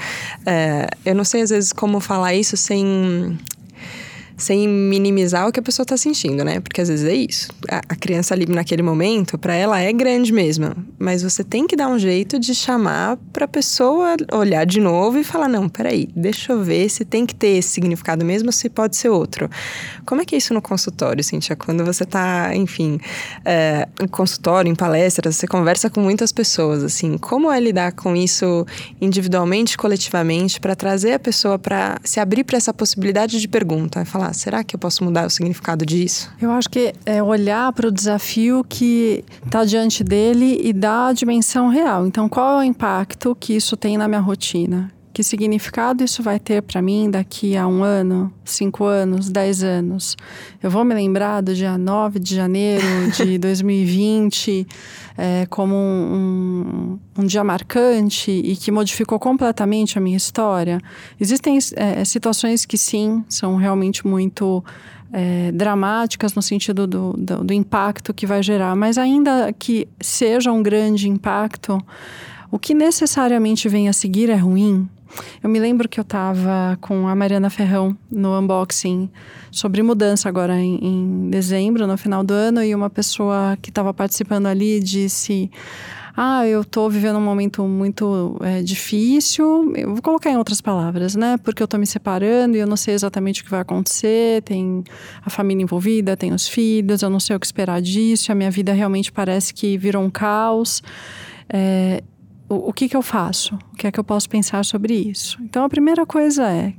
É, 0.45 0.89
eu 1.05 1.15
não 1.15 1.23
sei 1.23 1.41
às 1.41 1.49
vezes 1.49 1.71
como 1.71 1.99
falar 1.99 2.33
isso 2.33 2.57
sem 2.57 3.37
sem 4.39 4.67
minimizar 4.67 5.47
o 5.47 5.51
que 5.51 5.59
a 5.59 5.63
pessoa 5.63 5.83
está 5.83 5.97
sentindo, 5.97 6.43
né? 6.43 6.59
Porque 6.59 6.81
às 6.81 6.87
vezes 6.87 7.05
é 7.05 7.13
isso. 7.13 7.49
A, 7.69 7.81
a 7.89 7.95
criança 7.95 8.33
ali 8.33 8.45
naquele 8.47 8.81
momento, 8.81 9.37
para 9.37 9.53
ela 9.53 9.79
é 9.79 9.91
grande 9.91 10.31
mesmo, 10.31 10.73
mas 10.97 11.21
você 11.21 11.43
tem 11.43 11.67
que 11.67 11.75
dar 11.75 11.89
um 11.89 11.99
jeito 11.99 12.39
de 12.39 12.55
chamar 12.55 13.17
para 13.33 13.45
a 13.45 13.47
pessoa 13.47 14.15
olhar 14.31 14.65
de 14.65 14.79
novo 14.79 15.17
e 15.17 15.23
falar: 15.23 15.47
não, 15.47 15.67
peraí, 15.67 16.09
deixa 16.15 16.53
eu 16.53 16.63
ver 16.63 16.89
se 16.89 17.03
tem 17.03 17.25
que 17.25 17.35
ter 17.35 17.57
esse 17.57 17.69
significado 17.69 18.25
mesmo, 18.25 18.51
se 18.51 18.69
pode 18.69 18.95
ser 18.95 19.09
outro. 19.09 19.49
Como 20.05 20.21
é 20.21 20.25
que 20.25 20.35
é 20.35 20.37
isso 20.37 20.53
no 20.53 20.61
consultório, 20.61 21.23
Cintia? 21.23 21.55
Quando 21.55 21.83
você 21.83 22.03
está, 22.03 22.55
enfim, 22.55 22.99
é, 23.43 23.87
em 24.01 24.07
consultório, 24.07 24.71
em 24.71 24.75
palestras, 24.75 25.35
você 25.35 25.47
conversa 25.47 25.89
com 25.89 25.99
muitas 25.99 26.31
pessoas, 26.31 26.83
assim, 26.83 27.17
como 27.17 27.51
é 27.51 27.59
lidar 27.59 27.91
com 27.91 28.15
isso 28.15 28.65
individualmente, 29.01 29.77
coletivamente, 29.77 30.59
para 30.59 30.75
trazer 30.75 31.13
a 31.13 31.19
pessoa 31.19 31.59
para 31.59 31.99
se 32.03 32.19
abrir 32.19 32.45
para 32.45 32.57
essa 32.57 32.73
possibilidade 32.73 33.39
de 33.39 33.47
pergunta 33.47 34.01
e 34.01 34.05
será 34.33 34.63
que 34.63 34.75
eu 34.75 34.79
posso 34.79 35.03
mudar 35.03 35.25
o 35.25 35.29
significado 35.29 35.85
disso? 35.85 36.31
Eu 36.41 36.51
acho 36.51 36.69
que 36.69 36.93
é 37.05 37.21
olhar 37.21 37.71
para 37.73 37.87
o 37.87 37.91
desafio 37.91 38.63
que 38.67 39.23
está 39.45 39.65
diante 39.65 40.03
dele 40.03 40.59
e 40.63 40.73
dar 40.73 41.07
a 41.07 41.13
dimensão 41.13 41.69
real. 41.69 42.05
Então, 42.07 42.27
qual 42.29 42.57
é 42.57 42.59
o 42.59 42.63
impacto 42.63 43.35
que 43.39 43.55
isso 43.55 43.75
tem 43.75 43.97
na 43.97 44.07
minha 44.07 44.21
rotina? 44.21 44.91
Que 45.19 45.23
significado 45.25 46.01
isso 46.01 46.23
vai 46.23 46.39
ter 46.39 46.61
para 46.61 46.81
mim 46.81 47.11
daqui 47.11 47.57
a 47.57 47.67
um 47.67 47.83
ano, 47.83 48.33
cinco 48.45 48.85
anos, 48.85 49.29
dez 49.29 49.61
anos? 49.61 50.15
Eu 50.63 50.71
vou 50.71 50.85
me 50.85 50.95
lembrar 50.95 51.41
do 51.41 51.53
dia 51.53 51.77
9 51.77 52.19
de 52.19 52.33
janeiro 52.33 52.85
de 53.17 53.35
2020 53.37 54.65
é, 55.17 55.45
como 55.49 55.75
um, 55.75 56.97
um, 57.17 57.21
um, 57.21 57.25
dia 57.25 57.43
marcante 57.43 58.31
e 58.31 58.55
que 58.55 58.71
modificou 58.71 59.19
completamente 59.19 59.97
a 59.97 60.01
minha 60.01 60.15
história? 60.15 60.79
Existem 61.19 61.59
é, 61.75 62.05
situações 62.05 62.65
que 62.65 62.77
sim, 62.77 63.21
são 63.27 63.57
realmente 63.57 64.07
muito 64.07 64.63
é, 65.11 65.51
dramáticas 65.51 66.33
no 66.33 66.41
sentido 66.41 66.87
do, 66.87 67.11
do, 67.11 67.43
do 67.43 67.53
impacto 67.53 68.13
que 68.13 68.25
vai 68.25 68.41
gerar, 68.41 68.73
mas 68.73 68.97
ainda 68.97 69.51
que 69.51 69.85
seja 69.99 70.49
um 70.49 70.63
grande 70.63 71.09
impacto, 71.09 71.77
o 72.49 72.57
que 72.57 72.73
necessariamente 72.73 73.67
vem 73.67 73.89
a 73.89 73.93
seguir 73.93 74.29
é 74.29 74.37
ruim, 74.37 74.87
eu 75.43 75.49
me 75.49 75.59
lembro 75.59 75.87
que 75.87 75.99
eu 75.99 76.03
estava 76.03 76.77
com 76.81 77.07
a 77.07 77.15
Mariana 77.15 77.49
Ferrão 77.49 77.97
no 78.11 78.37
unboxing 78.37 79.09
sobre 79.51 79.81
mudança 79.81 80.29
agora 80.29 80.59
em, 80.59 80.79
em 80.81 81.29
dezembro, 81.29 81.87
no 81.87 81.97
final 81.97 82.23
do 82.23 82.33
ano, 82.33 82.63
e 82.63 82.73
uma 82.73 82.89
pessoa 82.89 83.57
que 83.61 83.69
estava 83.69 83.93
participando 83.93 84.47
ali 84.47 84.79
disse: 84.79 85.49
ah, 86.21 86.45
eu 86.45 86.61
estou 86.61 86.89
vivendo 86.89 87.17
um 87.17 87.21
momento 87.21 87.63
muito 87.63 88.37
é, 88.41 88.61
difícil. 88.61 89.73
Eu 89.73 89.93
vou 89.93 90.01
colocar 90.01 90.29
em 90.29 90.35
outras 90.35 90.59
palavras, 90.59 91.15
né? 91.15 91.37
Porque 91.37 91.63
eu 91.63 91.65
estou 91.65 91.79
me 91.79 91.87
separando 91.87 92.57
e 92.57 92.59
eu 92.59 92.67
não 92.67 92.75
sei 92.75 92.93
exatamente 92.93 93.41
o 93.41 93.45
que 93.45 93.49
vai 93.49 93.61
acontecer. 93.61 94.41
Tem 94.41 94.83
a 95.23 95.29
família 95.29 95.63
envolvida, 95.63 96.17
tem 96.17 96.33
os 96.33 96.45
filhos, 96.45 97.01
eu 97.01 97.09
não 97.09 97.21
sei 97.21 97.37
o 97.37 97.39
que 97.39 97.45
esperar 97.45 97.81
disso. 97.81 98.33
A 98.33 98.35
minha 98.35 98.51
vida 98.51 98.73
realmente 98.73 99.13
parece 99.13 99.53
que 99.53 99.77
virou 99.77 100.03
um 100.03 100.09
caos. 100.09 100.83
É, 101.47 102.03
o, 102.49 102.73
que, 102.73 102.89
que 102.89 102.97
eu 102.97 103.01
faço? 103.01 103.55
O 103.71 103.75
que 103.75 103.87
é 103.87 103.91
que 103.91 103.99
eu 103.99 104.03
posso 104.03 104.27
pensar 104.27 104.65
sobre 104.65 104.93
isso? 104.93 105.37
Então, 105.41 105.63
a 105.63 105.69
primeira 105.69 106.05
coisa 106.05 106.49
é: 106.49 106.73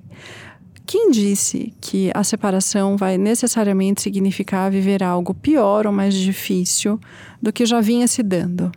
quem 0.85 1.11
disse 1.11 1.73
que 1.81 2.11
a 2.13 2.25
separação 2.25 2.97
vai 2.97 3.17
necessariamente 3.17 4.03
significar 4.03 4.71
viver 4.71 5.03
algo 5.03 5.33
pior 5.33 5.87
ou 5.87 5.93
mais 5.93 6.15
difícil 6.15 6.99
do 7.41 7.53
que 7.53 7.65
já 7.65 7.81
vinha 7.81 8.09
se 8.09 8.23
dando? 8.23 8.73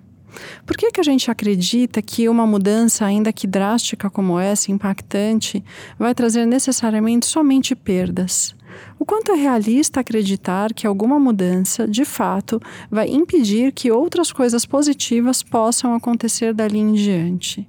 Por 0.65 0.77
que, 0.77 0.91
que 0.91 0.99
a 0.99 1.03
gente 1.03 1.29
acredita 1.29 2.01
que 2.01 2.27
uma 2.29 2.45
mudança, 2.45 3.05
ainda 3.05 3.33
que 3.33 3.47
drástica 3.47 4.09
como 4.09 4.39
essa, 4.39 4.71
impactante, 4.71 5.63
vai 5.97 6.13
trazer 6.13 6.45
necessariamente 6.45 7.25
somente 7.25 7.75
perdas? 7.75 8.55
O 8.99 9.05
quanto 9.05 9.31
é 9.31 9.35
realista 9.35 9.99
acreditar 9.99 10.73
que 10.73 10.87
alguma 10.87 11.19
mudança, 11.19 11.87
de 11.87 12.05
fato, 12.05 12.61
vai 12.89 13.09
impedir 13.09 13.71
que 13.71 13.91
outras 13.91 14.31
coisas 14.31 14.65
positivas 14.65 15.43
possam 15.43 15.93
acontecer 15.93 16.53
dali 16.53 16.79
em 16.79 16.93
diante? 16.93 17.67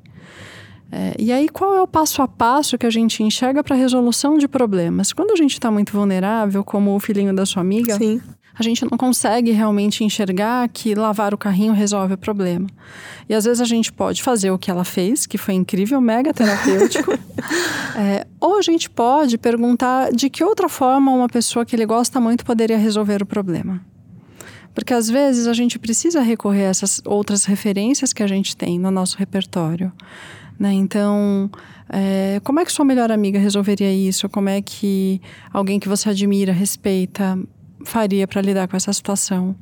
É, 0.93 1.15
e 1.19 1.33
aí, 1.33 1.49
qual 1.49 1.75
é 1.75 1.83
o 1.83 1.89
passo 1.89 2.23
a 2.23 2.29
passo 2.29 2.79
que 2.79 2.87
a 2.87 2.91
gente 2.91 3.23
enxerga 3.23 3.65
para 3.65 3.75
a 3.75 3.79
resolução 3.79 4.39
de 4.39 4.47
problemas? 4.47 5.13
Quando 5.13 5.33
a 5.33 5.37
gente 5.37 5.55
está 5.55 5.71
muito 5.71 5.93
vulnerável, 5.93 6.63
como 6.63 6.95
o 6.95 7.01
filhinho 7.01 7.35
da 7.35 7.45
sua 7.45 7.63
amiga, 7.63 7.97
Sim 7.97 8.21
a 8.57 8.63
gente 8.63 8.85
não 8.89 8.97
consegue 8.97 9.51
realmente 9.51 10.05
enxergar 10.05 10.69
que 10.69 10.95
lavar 10.95 11.35
o 11.35 11.39
carrinho 11.39 11.73
resolve 11.73 12.15
o 12.15 12.19
problema. 12.19 12.69
E 13.29 13.35
às 13.35 13.45
vezes 13.45 13.61
a 13.61 13.65
gente 13.65 13.93
pode 13.93 14.23
fazer 14.23 14.51
o 14.51 14.59
que 14.59 14.71
ela 14.71 14.85
fez, 14.85 15.27
que 15.27 15.37
foi 15.37 15.55
incrível, 15.55 16.01
mega 16.01 16.33
terapêutico. 16.33 17.13
é, 17.99 18.27
ou 18.41 18.59
a 18.59 18.63
gente 18.63 18.89
pode 18.89 19.37
perguntar 19.39 20.13
de 20.13 20.31
que 20.31 20.45
outra 20.45 20.69
forma 20.69 21.11
uma 21.11 21.29
pessoa 21.29 21.65
que 21.65 21.75
ele 21.75 21.85
gosta 21.85 22.21
muito 22.21 22.45
poderia 22.45 22.79
resolver 22.79 23.23
o 23.23 23.27
problema. 23.27 23.81
Porque 24.73 24.95
às 24.95 25.09
vezes 25.09 25.47
a 25.47 25.53
gente 25.53 25.79
precisa 25.79 26.21
recorrer 26.21 26.67
a 26.67 26.69
essas 26.69 27.01
outras 27.05 27.45
referências 27.45 28.13
que 28.13 28.23
a 28.23 28.27
gente 28.27 28.57
tem 28.57 28.79
no 28.79 28.91
nosso 28.91 29.17
repertório. 29.19 29.93
Né? 30.59 30.73
Então, 30.73 31.51
é, 31.89 32.41
como 32.45 32.61
é 32.61 32.65
que 32.65 32.73
sua 32.73 32.85
melhor 32.85 33.11
amiga 33.11 33.39
resolveria 33.39 33.93
isso? 33.93 34.29
Como 34.29 34.49
é 34.49 34.61
que 34.63 35.21
alguém 35.53 35.79
que 35.79 35.89
você 35.89 36.11
admira, 36.11 36.53
respeita, 36.53 37.39
faria 37.85 38.27
para 38.27 38.41
lidar 38.41 38.69
com 38.69 38.77
essa 38.77 38.93
situação? 38.93 39.55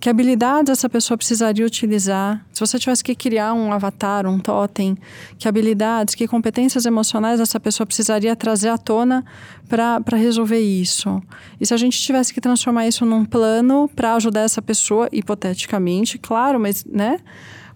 Que 0.00 0.08
habilidades 0.08 0.70
essa 0.70 0.88
pessoa 0.88 1.18
precisaria 1.18 1.66
utilizar? 1.66 2.44
Se 2.52 2.60
você 2.60 2.78
tivesse 2.78 3.02
que 3.02 3.14
criar 3.16 3.52
um 3.52 3.72
avatar, 3.72 4.26
um 4.26 4.38
totem, 4.38 4.96
que 5.36 5.48
habilidades, 5.48 6.14
que 6.14 6.28
competências 6.28 6.86
emocionais 6.86 7.40
essa 7.40 7.58
pessoa 7.58 7.84
precisaria 7.86 8.36
trazer 8.36 8.68
à 8.68 8.78
tona 8.78 9.24
para 9.68 10.16
resolver 10.16 10.60
isso? 10.60 11.20
E 11.60 11.66
se 11.66 11.74
a 11.74 11.76
gente 11.76 12.00
tivesse 12.00 12.32
que 12.32 12.40
transformar 12.40 12.86
isso 12.86 13.04
num 13.04 13.24
plano 13.24 13.90
para 13.94 14.14
ajudar 14.14 14.42
essa 14.42 14.62
pessoa, 14.62 15.08
hipoteticamente, 15.10 16.16
claro, 16.16 16.60
mas, 16.60 16.84
né? 16.84 17.18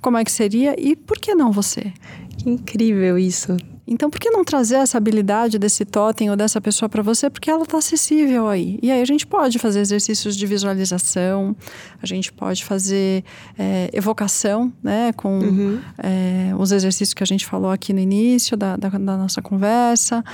Como 0.00 0.16
é 0.16 0.24
que 0.24 0.32
seria? 0.32 0.74
E 0.78 0.96
por 0.96 1.18
que 1.18 1.32
não 1.32 1.52
você? 1.52 1.92
Que 2.42 2.50
incrível 2.50 3.16
isso. 3.16 3.56
Então, 3.86 4.10
por 4.10 4.18
que 4.18 4.30
não 4.30 4.44
trazer 4.44 4.76
essa 4.76 4.98
habilidade 4.98 5.58
desse 5.58 5.84
totem 5.84 6.30
ou 6.30 6.36
dessa 6.36 6.60
pessoa 6.60 6.88
para 6.88 7.02
você? 7.02 7.30
Porque 7.30 7.50
ela 7.50 7.62
está 7.62 7.78
acessível 7.78 8.48
aí. 8.48 8.78
E 8.82 8.90
aí 8.90 9.00
a 9.00 9.04
gente 9.04 9.26
pode 9.26 9.58
fazer 9.58 9.80
exercícios 9.80 10.36
de 10.36 10.46
visualização, 10.46 11.54
a 12.00 12.06
gente 12.06 12.32
pode 12.32 12.64
fazer 12.64 13.24
é, 13.58 13.90
evocação, 13.92 14.72
né? 14.82 15.12
Com 15.12 15.38
uhum. 15.38 15.80
é, 15.98 16.52
os 16.58 16.72
exercícios 16.72 17.14
que 17.14 17.22
a 17.22 17.26
gente 17.26 17.46
falou 17.46 17.70
aqui 17.70 17.92
no 17.92 18.00
início 18.00 18.56
da, 18.56 18.76
da, 18.76 18.88
da 18.88 19.16
nossa 19.16 19.40
conversa. 19.40 20.24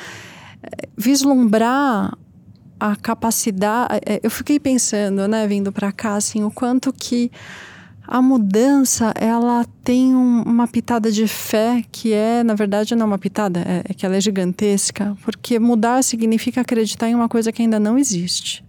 É, 0.63 0.89
vislumbrar 0.97 2.17
a 2.81 2.97
capacidade. 2.97 4.01
É, 4.07 4.21
eu 4.23 4.31
fiquei 4.31 4.59
pensando, 4.59 5.27
né, 5.27 5.47
vindo 5.47 5.73
para 5.73 5.91
cá, 5.93 6.17
assim, 6.17 6.45
o 6.45 6.51
quanto 6.51 6.93
que 6.93 7.31
a 8.11 8.23
mudança 8.23 9.13
ela 9.21 9.67
tem 9.85 10.15
um, 10.15 10.43
uma 10.43 10.67
pitada 10.67 11.13
de 11.13 11.29
fé 11.29 11.85
que 11.93 12.11
é, 12.11 12.43
na 12.43 12.55
verdade, 12.55 12.95
não 12.95 13.07
uma 13.07 13.19
pitada, 13.19 13.61
é, 13.61 13.83
é, 13.87 13.93
que 13.95 14.07
ela 14.07 14.17
é 14.17 14.21
gigantesca, 14.21 15.15
porque 15.23 15.59
mudar 15.59 16.03
significa 16.03 16.63
acreditar 16.63 17.11
em 17.11 17.15
uma 17.15 17.29
coisa 17.29 17.53
que 17.53 17.61
ainda 17.61 17.79
não 17.79 17.99
existe. 17.99 18.65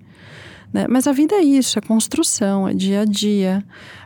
Né? 0.73 0.87
Mas 0.89 1.07
a 1.07 1.13
vida 1.13 1.35
é 1.35 1.41
isso, 1.41 1.79
é 1.79 1.81
construção, 1.81 2.67
é 2.67 2.73
dia 2.73 3.01
a 3.01 3.05
dia. 3.05 3.63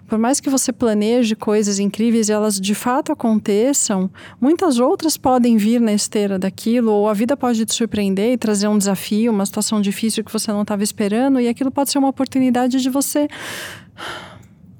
Por 0.08 0.20
mais 0.20 0.40
que 0.40 0.52
você 0.52 0.72
planeje 0.72 1.36
coisas 1.36 1.80
incríveis 1.80 2.30
e 2.30 2.32
elas 2.32 2.62
de 2.62 2.76
fato 2.76 3.12
aconteçam, 3.12 4.12
muitas 4.40 4.78
outras 4.78 5.18
podem 5.18 5.58
vir 5.58 5.82
na 5.82 5.94
esteira 5.94 6.38
daquilo, 6.38 6.92
ou 6.92 7.10
a 7.10 7.14
vida 7.14 7.36
pode 7.36 7.66
te 7.66 7.74
surpreender 7.74 8.34
e 8.34 8.38
trazer 8.38 8.68
um 8.68 8.78
desafio, 8.78 9.32
uma 9.32 9.48
situação 9.48 9.82
difícil 9.82 10.24
que 10.24 10.32
você 10.32 10.52
não 10.52 10.62
estava 10.62 10.84
esperando, 10.84 11.40
e 11.40 11.48
aquilo 11.48 11.72
pode 11.72 11.90
ser 11.90 11.98
uma 11.98 12.10
oportunidade 12.10 12.80
de 12.80 12.90
você 12.92 13.28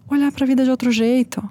olhar 0.10 0.32
para 0.32 0.44
a 0.44 0.48
vida 0.48 0.64
de 0.64 0.70
outro 0.70 0.92
jeito. 0.92 1.42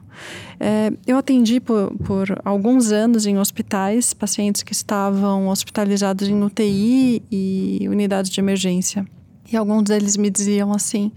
É, 0.60 0.92
eu 1.06 1.18
atendi 1.18 1.60
por, 1.60 1.92
por 1.98 2.40
alguns 2.44 2.92
anos 2.92 3.26
em 3.26 3.38
hospitais 3.38 4.14
pacientes 4.14 4.62
que 4.62 4.72
estavam 4.72 5.48
hospitalizados 5.48 6.28
em 6.28 6.42
UTI 6.42 7.22
e 7.30 7.86
unidades 7.88 8.30
de 8.30 8.40
emergência. 8.40 9.06
E 9.50 9.56
alguns 9.56 9.84
deles 9.84 10.16
me 10.16 10.30
diziam 10.30 10.72
assim: 10.72 11.12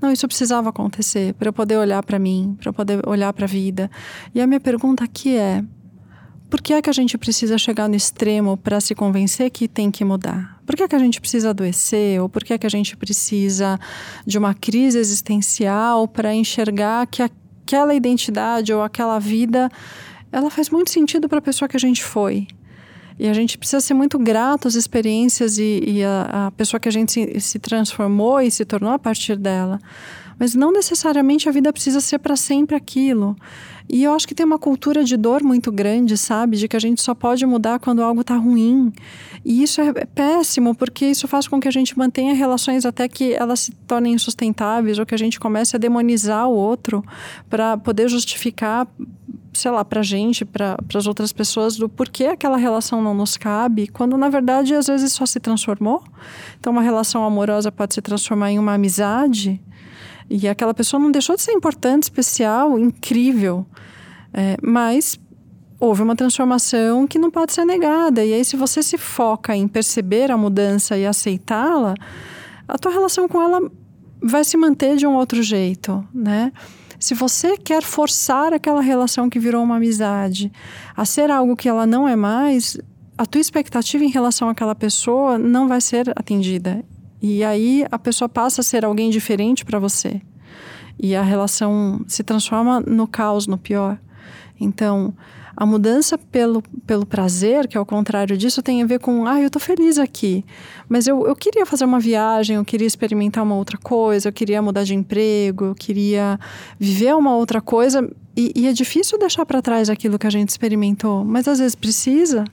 não, 0.00 0.12
isso 0.12 0.26
precisava 0.26 0.68
acontecer 0.68 1.32
para 1.34 1.48
eu 1.48 1.52
poder 1.52 1.76
olhar 1.76 2.02
para 2.02 2.18
mim, 2.18 2.56
para 2.60 2.68
eu 2.68 2.72
poder 2.72 3.06
olhar 3.08 3.32
para 3.32 3.44
a 3.44 3.48
vida. 3.48 3.90
E 4.34 4.40
a 4.40 4.46
minha 4.46 4.60
pergunta 4.60 5.04
aqui 5.04 5.36
é: 5.36 5.64
por 6.50 6.60
que 6.60 6.74
é 6.74 6.82
que 6.82 6.90
a 6.90 6.92
gente 6.92 7.16
precisa 7.16 7.56
chegar 7.56 7.88
no 7.88 7.94
extremo 7.94 8.56
para 8.56 8.80
se 8.80 8.94
convencer 8.94 9.50
que 9.50 9.68
tem 9.68 9.90
que 9.90 10.04
mudar? 10.04 10.57
Por 10.68 10.76
que 10.76 10.82
é 10.82 10.88
que 10.88 10.94
a 10.94 10.98
gente 10.98 11.18
precisa 11.18 11.48
adoecer? 11.48 12.20
Ou 12.20 12.28
por 12.28 12.44
que 12.44 12.52
é 12.52 12.58
que 12.58 12.66
a 12.66 12.68
gente 12.68 12.94
precisa 12.94 13.80
de 14.26 14.36
uma 14.36 14.52
crise 14.52 14.98
existencial 14.98 16.06
para 16.06 16.34
enxergar 16.34 17.06
que 17.06 17.22
aquela 17.22 17.94
identidade 17.94 18.70
ou 18.70 18.82
aquela 18.82 19.18
vida 19.18 19.70
ela 20.30 20.50
faz 20.50 20.68
muito 20.68 20.90
sentido 20.90 21.26
para 21.26 21.38
a 21.38 21.40
pessoa 21.40 21.70
que 21.70 21.76
a 21.78 21.80
gente 21.80 22.04
foi? 22.04 22.46
E 23.18 23.26
a 23.26 23.32
gente 23.32 23.56
precisa 23.56 23.80
ser 23.80 23.94
muito 23.94 24.18
grato 24.18 24.68
às 24.68 24.74
experiências 24.74 25.56
e, 25.56 25.82
e 25.86 26.04
a, 26.04 26.48
a, 26.48 26.50
pessoa 26.50 26.78
que 26.78 26.86
a 26.86 26.92
gente 26.92 27.12
se, 27.12 27.40
se 27.40 27.58
transformou 27.58 28.38
e 28.38 28.50
se 28.50 28.66
tornou 28.66 28.92
a 28.92 28.98
partir 28.98 29.36
dela. 29.36 29.80
Mas 30.38 30.54
não 30.54 30.70
necessariamente 30.70 31.48
a 31.48 31.52
vida 31.52 31.72
precisa 31.72 31.98
ser 32.02 32.18
para 32.18 32.36
sempre 32.36 32.76
aquilo. 32.76 33.34
E 33.88 34.04
eu 34.04 34.12
acho 34.12 34.28
que 34.28 34.34
tem 34.34 34.44
uma 34.44 34.58
cultura 34.58 35.02
de 35.02 35.16
dor 35.16 35.42
muito 35.42 35.72
grande, 35.72 36.16
sabe? 36.18 36.56
De 36.56 36.68
que 36.68 36.76
a 36.76 36.80
gente 36.80 37.00
só 37.00 37.14
pode 37.14 37.44
mudar 37.46 37.78
quando 37.78 38.02
algo 38.02 38.20
está 38.20 38.36
ruim. 38.36 38.92
E 39.44 39.62
isso 39.62 39.80
é 39.80 40.04
péssimo, 40.04 40.74
porque 40.74 41.06
isso 41.06 41.26
faz 41.26 41.48
com 41.48 41.58
que 41.58 41.68
a 41.68 41.70
gente 41.70 41.96
mantenha 41.96 42.34
relações 42.34 42.84
até 42.84 43.08
que 43.08 43.32
elas 43.32 43.60
se 43.60 43.72
tornem 43.86 44.12
insustentáveis 44.12 44.98
ou 44.98 45.06
que 45.06 45.14
a 45.14 45.18
gente 45.18 45.40
comece 45.40 45.74
a 45.74 45.78
demonizar 45.78 46.48
o 46.48 46.54
outro 46.54 47.02
para 47.48 47.78
poder 47.78 48.08
justificar 48.08 48.86
sei 49.52 49.70
lá, 49.70 49.84
para 49.84 50.00
a 50.00 50.02
gente, 50.02 50.44
para 50.44 50.76
as 50.94 51.06
outras 51.06 51.32
pessoas, 51.32 51.76
do 51.76 51.88
porquê 51.88 52.26
aquela 52.26 52.56
relação 52.56 53.02
não 53.02 53.12
nos 53.12 53.36
cabe, 53.36 53.88
quando 53.88 54.16
na 54.16 54.28
verdade 54.28 54.74
às 54.74 54.86
vezes 54.86 55.12
só 55.12 55.26
se 55.26 55.40
transformou. 55.40 56.02
Então, 56.60 56.72
uma 56.72 56.82
relação 56.82 57.24
amorosa 57.24 57.72
pode 57.72 57.94
se 57.94 58.00
transformar 58.00 58.52
em 58.52 58.58
uma 58.58 58.74
amizade, 58.74 59.60
e 60.30 60.46
aquela 60.48 60.74
pessoa 60.74 61.00
não 61.00 61.10
deixou 61.10 61.36
de 61.36 61.42
ser 61.42 61.52
importante, 61.52 62.04
especial, 62.04 62.78
incrível. 62.78 63.66
É, 64.32 64.56
mas 64.62 65.18
houve 65.80 66.02
uma 66.02 66.16
transformação 66.16 67.06
que 67.06 67.18
não 67.18 67.30
pode 67.30 67.52
ser 67.52 67.64
negada. 67.64 68.24
E 68.24 68.34
aí, 68.34 68.44
se 68.44 68.56
você 68.56 68.82
se 68.82 68.98
foca 68.98 69.56
em 69.56 69.66
perceber 69.66 70.30
a 70.30 70.36
mudança 70.36 70.98
e 70.98 71.06
aceitá-la, 71.06 71.94
a 72.66 72.76
tua 72.76 72.92
relação 72.92 73.28
com 73.28 73.40
ela 73.40 73.70
vai 74.22 74.44
se 74.44 74.56
manter 74.56 74.96
de 74.96 75.06
um 75.06 75.14
outro 75.14 75.42
jeito, 75.42 76.06
né? 76.12 76.52
Se 76.98 77.14
você 77.14 77.56
quer 77.56 77.82
forçar 77.82 78.52
aquela 78.52 78.80
relação 78.80 79.30
que 79.30 79.38
virou 79.38 79.62
uma 79.62 79.76
amizade 79.76 80.50
a 80.96 81.04
ser 81.04 81.30
algo 81.30 81.54
que 81.54 81.68
ela 81.68 81.86
não 81.86 82.08
é 82.08 82.16
mais, 82.16 82.76
a 83.16 83.24
tua 83.24 83.40
expectativa 83.40 84.04
em 84.04 84.10
relação 84.10 84.48
àquela 84.48 84.74
pessoa 84.74 85.38
não 85.38 85.68
vai 85.68 85.80
ser 85.80 86.12
atendida. 86.16 86.84
E 87.20 87.42
aí 87.44 87.84
a 87.90 87.98
pessoa 87.98 88.28
passa 88.28 88.60
a 88.60 88.64
ser 88.64 88.84
alguém 88.84 89.10
diferente 89.10 89.64
para 89.64 89.78
você. 89.78 90.20
E 90.98 91.14
a 91.14 91.22
relação 91.22 92.04
se 92.06 92.22
transforma 92.22 92.80
no 92.80 93.06
caos, 93.06 93.46
no 93.46 93.56
pior. 93.56 93.98
Então, 94.60 95.14
a 95.60 95.66
mudança 95.66 96.16
pelo, 96.16 96.62
pelo 96.86 97.04
prazer, 97.04 97.66
que 97.66 97.76
é 97.76 97.80
o 97.80 97.84
contrário 97.84 98.36
disso, 98.36 98.62
tem 98.62 98.80
a 98.80 98.86
ver 98.86 99.00
com, 99.00 99.26
ah, 99.26 99.40
eu 99.40 99.50
tô 99.50 99.58
feliz 99.58 99.98
aqui, 99.98 100.44
mas 100.88 101.08
eu, 101.08 101.26
eu 101.26 101.34
queria 101.34 101.66
fazer 101.66 101.84
uma 101.84 101.98
viagem, 101.98 102.54
eu 102.54 102.64
queria 102.64 102.86
experimentar 102.86 103.42
uma 103.42 103.56
outra 103.56 103.76
coisa, 103.76 104.28
eu 104.28 104.32
queria 104.32 104.62
mudar 104.62 104.84
de 104.84 104.94
emprego, 104.94 105.64
eu 105.64 105.74
queria 105.74 106.38
viver 106.78 107.12
uma 107.16 107.34
outra 107.34 107.60
coisa. 107.60 108.08
E, 108.36 108.52
e 108.54 108.68
é 108.68 108.72
difícil 108.72 109.18
deixar 109.18 109.44
para 109.44 109.60
trás 109.60 109.90
aquilo 109.90 110.16
que 110.16 110.28
a 110.28 110.30
gente 110.30 110.50
experimentou, 110.50 111.24
mas 111.24 111.48
às 111.48 111.58
vezes 111.58 111.74
precisa. 111.74 112.44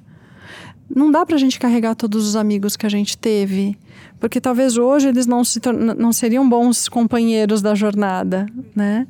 Não 0.89 1.11
dá 1.11 1.23
para 1.23 1.35
a 1.35 1.39
gente 1.39 1.59
carregar 1.59 1.93
todos 1.93 2.27
os 2.27 2.35
amigos 2.35 2.75
que 2.75 2.87
a 2.87 2.89
gente 2.89 3.15
teve, 3.15 3.77
porque 4.19 4.41
talvez 4.41 4.77
hoje 4.77 5.07
eles 5.07 5.25
não, 5.25 5.43
se 5.43 5.59
não 5.97 6.11
seriam 6.13 6.47
bons 6.47 6.87
companheiros 6.87 7.61
da 7.61 7.75
jornada, 7.75 8.45
né? 8.75 9.07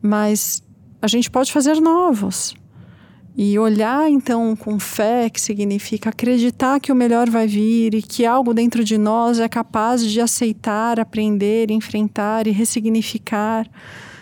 Mas 0.00 0.62
a 1.00 1.06
gente 1.06 1.30
pode 1.30 1.52
fazer 1.52 1.80
novos. 1.80 2.54
E 3.36 3.56
olhar 3.56 4.10
então 4.10 4.56
com 4.56 4.80
fé, 4.80 5.30
que 5.30 5.40
significa 5.40 6.10
acreditar 6.10 6.80
que 6.80 6.90
o 6.90 6.94
melhor 6.94 7.30
vai 7.30 7.46
vir 7.46 7.94
e 7.94 8.02
que 8.02 8.26
algo 8.26 8.52
dentro 8.52 8.82
de 8.82 8.98
nós 8.98 9.38
é 9.38 9.48
capaz 9.48 10.04
de 10.04 10.20
aceitar, 10.20 10.98
aprender, 10.98 11.70
enfrentar 11.70 12.48
e 12.48 12.50
ressignificar, 12.50 13.64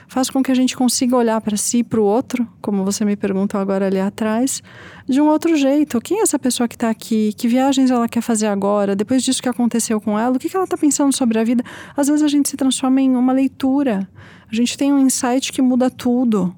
faz 0.08 0.30
com 0.30 0.42
que 0.42 0.50
a 0.50 0.54
gente 0.54 0.76
consiga 0.76 1.16
olhar 1.16 1.40
para 1.40 1.56
si 1.56 1.78
e 1.78 1.84
para 1.84 2.00
o 2.00 2.04
outro, 2.04 2.46
como 2.60 2.84
você 2.84 3.04
me 3.04 3.16
perguntou 3.16 3.60
agora 3.60 3.86
ali 3.86 4.00
atrás, 4.00 4.62
de 5.08 5.20
um 5.20 5.26
outro 5.26 5.56
jeito. 5.56 6.00
Quem 6.00 6.20
é 6.20 6.22
essa 6.22 6.38
pessoa 6.38 6.68
que 6.68 6.76
está 6.76 6.90
aqui? 6.90 7.32
Que 7.36 7.48
viagens 7.48 7.90
ela 7.90 8.08
quer 8.08 8.20
fazer 8.20 8.46
agora? 8.46 8.94
Depois 8.94 9.22
disso 9.22 9.42
que 9.42 9.48
aconteceu 9.48 10.00
com 10.00 10.18
ela, 10.18 10.36
o 10.36 10.38
que, 10.38 10.48
que 10.48 10.56
ela 10.56 10.64
está 10.64 10.76
pensando 10.76 11.14
sobre 11.14 11.38
a 11.38 11.44
vida? 11.44 11.64
Às 11.96 12.08
vezes 12.08 12.22
a 12.22 12.28
gente 12.28 12.48
se 12.48 12.56
transforma 12.56 13.00
em 13.00 13.16
uma 13.16 13.32
leitura. 13.32 14.08
A 14.50 14.54
gente 14.54 14.76
tem 14.76 14.92
um 14.92 14.98
insight 14.98 15.52
que 15.52 15.60
muda 15.60 15.90
tudo. 15.90 16.54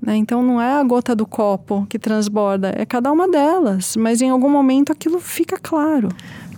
Né? 0.00 0.16
Então 0.16 0.42
não 0.42 0.60
é 0.60 0.74
a 0.74 0.82
gota 0.82 1.16
do 1.16 1.26
copo 1.26 1.86
que 1.88 1.98
transborda, 1.98 2.72
é 2.76 2.84
cada 2.84 3.10
uma 3.10 3.28
delas. 3.28 3.96
Mas 3.96 4.20
em 4.20 4.30
algum 4.30 4.50
momento 4.50 4.92
aquilo 4.92 5.20
fica 5.20 5.58
claro. 5.60 6.08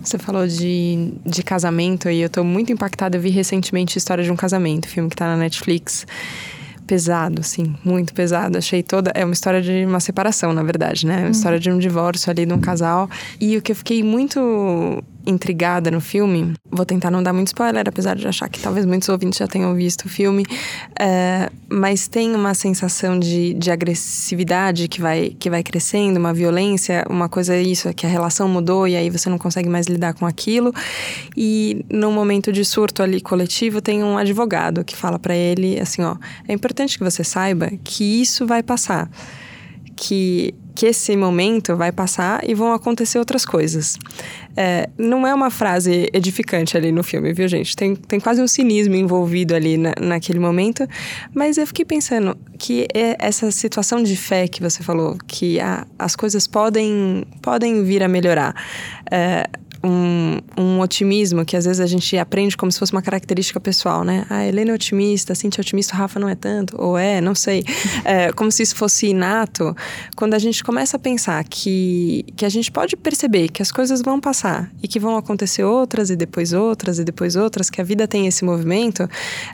Você 0.09 0.17
falou 0.17 0.47
de, 0.47 1.13
de 1.23 1.43
casamento 1.43 2.09
e 2.09 2.21
eu 2.21 2.25
estou 2.25 2.43
muito 2.43 2.73
impactada. 2.73 3.15
Eu 3.15 3.21
vi 3.21 3.29
recentemente 3.29 3.95
História 3.95 4.23
de 4.23 4.31
um 4.31 4.35
Casamento, 4.35 4.87
filme 4.87 5.07
que 5.07 5.13
está 5.13 5.27
na 5.27 5.37
Netflix. 5.37 6.07
Pesado, 6.87 7.41
assim, 7.41 7.75
muito 7.85 8.11
pesado. 8.15 8.57
Achei 8.57 8.81
toda. 8.81 9.11
É 9.13 9.23
uma 9.23 9.33
história 9.33 9.61
de 9.61 9.85
uma 9.85 9.99
separação, 9.99 10.51
na 10.51 10.63
verdade, 10.63 11.05
né? 11.05 11.17
Uma 11.17 11.25
uhum. 11.25 11.31
história 11.31 11.59
de 11.59 11.69
um 11.69 11.77
divórcio 11.77 12.31
ali 12.31 12.43
de 12.43 12.51
um 12.51 12.59
casal. 12.59 13.07
E 13.39 13.55
o 13.55 13.61
que 13.61 13.71
eu 13.71 13.75
fiquei 13.75 14.01
muito 14.01 15.03
intrigada 15.29 15.89
no 15.91 16.01
filme. 16.01 16.53
Vou 16.69 16.85
tentar 16.85 17.11
não 17.11 17.21
dar 17.23 17.33
muito 17.33 17.47
spoiler, 17.47 17.87
apesar 17.87 18.15
de 18.15 18.27
achar 18.27 18.49
que 18.49 18.59
talvez 18.59 18.85
muitos 18.85 19.07
ouvintes 19.09 19.39
já 19.39 19.47
tenham 19.47 19.73
visto 19.75 20.05
o 20.05 20.09
filme. 20.09 20.45
É, 20.99 21.49
mas 21.69 22.07
tem 22.07 22.35
uma 22.35 22.53
sensação 22.53 23.17
de, 23.17 23.53
de 23.53 23.71
agressividade 23.71 24.87
que 24.87 24.99
vai, 24.99 25.35
que 25.39 25.49
vai 25.49 25.63
crescendo, 25.63 26.19
uma 26.19 26.33
violência, 26.33 27.05
uma 27.09 27.29
coisa 27.29 27.57
isso, 27.57 27.87
é 27.87 27.93
que 27.93 28.05
a 28.05 28.09
relação 28.09 28.49
mudou 28.49 28.87
e 28.87 28.95
aí 28.95 29.09
você 29.09 29.29
não 29.29 29.37
consegue 29.37 29.69
mais 29.69 29.87
lidar 29.87 30.13
com 30.13 30.25
aquilo. 30.25 30.73
E 31.37 31.85
num 31.89 32.11
momento 32.11 32.51
de 32.51 32.65
surto 32.65 33.03
ali 33.03 33.21
coletivo, 33.21 33.81
tem 33.81 34.03
um 34.03 34.17
advogado 34.17 34.83
que 34.83 34.95
fala 34.95 35.19
para 35.19 35.35
ele 35.35 35.79
assim: 35.79 36.01
ó, 36.01 36.15
é 36.47 36.53
importante 36.53 36.97
que 36.97 37.03
você 37.03 37.23
saiba 37.23 37.71
que 37.83 38.21
isso 38.21 38.45
vai 38.45 38.63
passar. 38.63 39.09
Que 39.95 40.53
que 40.79 40.85
esse 40.85 41.13
momento 41.17 41.75
vai 41.75 41.91
passar 41.91 42.41
e 42.47 42.53
vão 42.53 42.71
acontecer 42.71 43.19
outras 43.19 43.43
coisas. 43.43 43.99
É, 44.55 44.87
não 44.97 45.27
é 45.27 45.35
uma 45.35 45.49
frase 45.49 46.07
edificante 46.13 46.77
ali 46.77 46.89
no 46.89 47.03
filme, 47.03 47.33
viu, 47.33 47.49
gente? 47.49 47.75
Tem, 47.75 47.97
tem 47.97 48.17
quase 48.17 48.41
um 48.41 48.47
cinismo 48.47 48.95
envolvido 48.95 49.53
ali 49.53 49.75
na, 49.75 49.91
naquele 49.99 50.39
momento, 50.39 50.87
mas 51.33 51.57
eu 51.57 51.67
fiquei 51.67 51.83
pensando 51.83 52.37
que 52.57 52.87
é 52.93 53.17
essa 53.19 53.51
situação 53.51 54.01
de 54.01 54.15
fé 54.15 54.47
que 54.47 54.61
você 54.61 54.81
falou, 54.81 55.17
que 55.27 55.59
a, 55.59 55.85
as 55.99 56.15
coisas 56.15 56.47
podem, 56.47 57.25
podem 57.41 57.83
vir 57.83 58.01
a 58.01 58.07
melhorar. 58.07 58.55
É, 59.11 59.49
um, 59.83 60.39
um, 60.57 60.79
otimismo 60.79 61.45
que 61.45 61.55
às 61.55 61.65
vezes 61.65 61.79
a 61.79 61.85
gente 61.85 62.17
aprende 62.17 62.55
como 62.57 62.71
se 62.71 62.79
fosse 62.79 62.91
uma 62.91 63.01
característica 63.01 63.59
pessoal, 63.59 64.03
né? 64.03 64.25
Ah, 64.29 64.45
Helena 64.45 64.71
é 64.71 64.73
otimista, 64.73 65.33
Cintia 65.35 65.61
é 65.61 65.63
otimista, 65.63 65.95
Rafa 65.95 66.19
não 66.19 66.27
é 66.29 66.35
tanto, 66.35 66.75
ou 66.79 66.97
é, 66.97 67.21
não 67.21 67.35
sei. 67.35 67.63
É, 68.05 68.31
como 68.31 68.51
se 68.51 68.63
isso 68.63 68.75
fosse 68.75 69.07
inato. 69.07 69.75
Quando 70.15 70.33
a 70.33 70.39
gente 70.39 70.63
começa 70.63 70.97
a 70.97 70.99
pensar 70.99 71.43
que, 71.43 72.25
que 72.35 72.45
a 72.45 72.49
gente 72.49 72.71
pode 72.71 72.95
perceber 72.95 73.49
que 73.49 73.61
as 73.61 73.71
coisas 73.71 74.01
vão 74.01 74.19
passar 74.19 74.71
e 74.81 74.87
que 74.87 74.99
vão 74.99 75.17
acontecer 75.17 75.63
outras 75.63 76.09
e 76.09 76.15
depois 76.15 76.53
outras 76.53 76.97
e 76.97 77.03
depois 77.03 77.35
outras, 77.35 77.69
que 77.69 77.81
a 77.81 77.83
vida 77.83 78.07
tem 78.07 78.25
esse 78.25 78.43
movimento, 78.43 79.07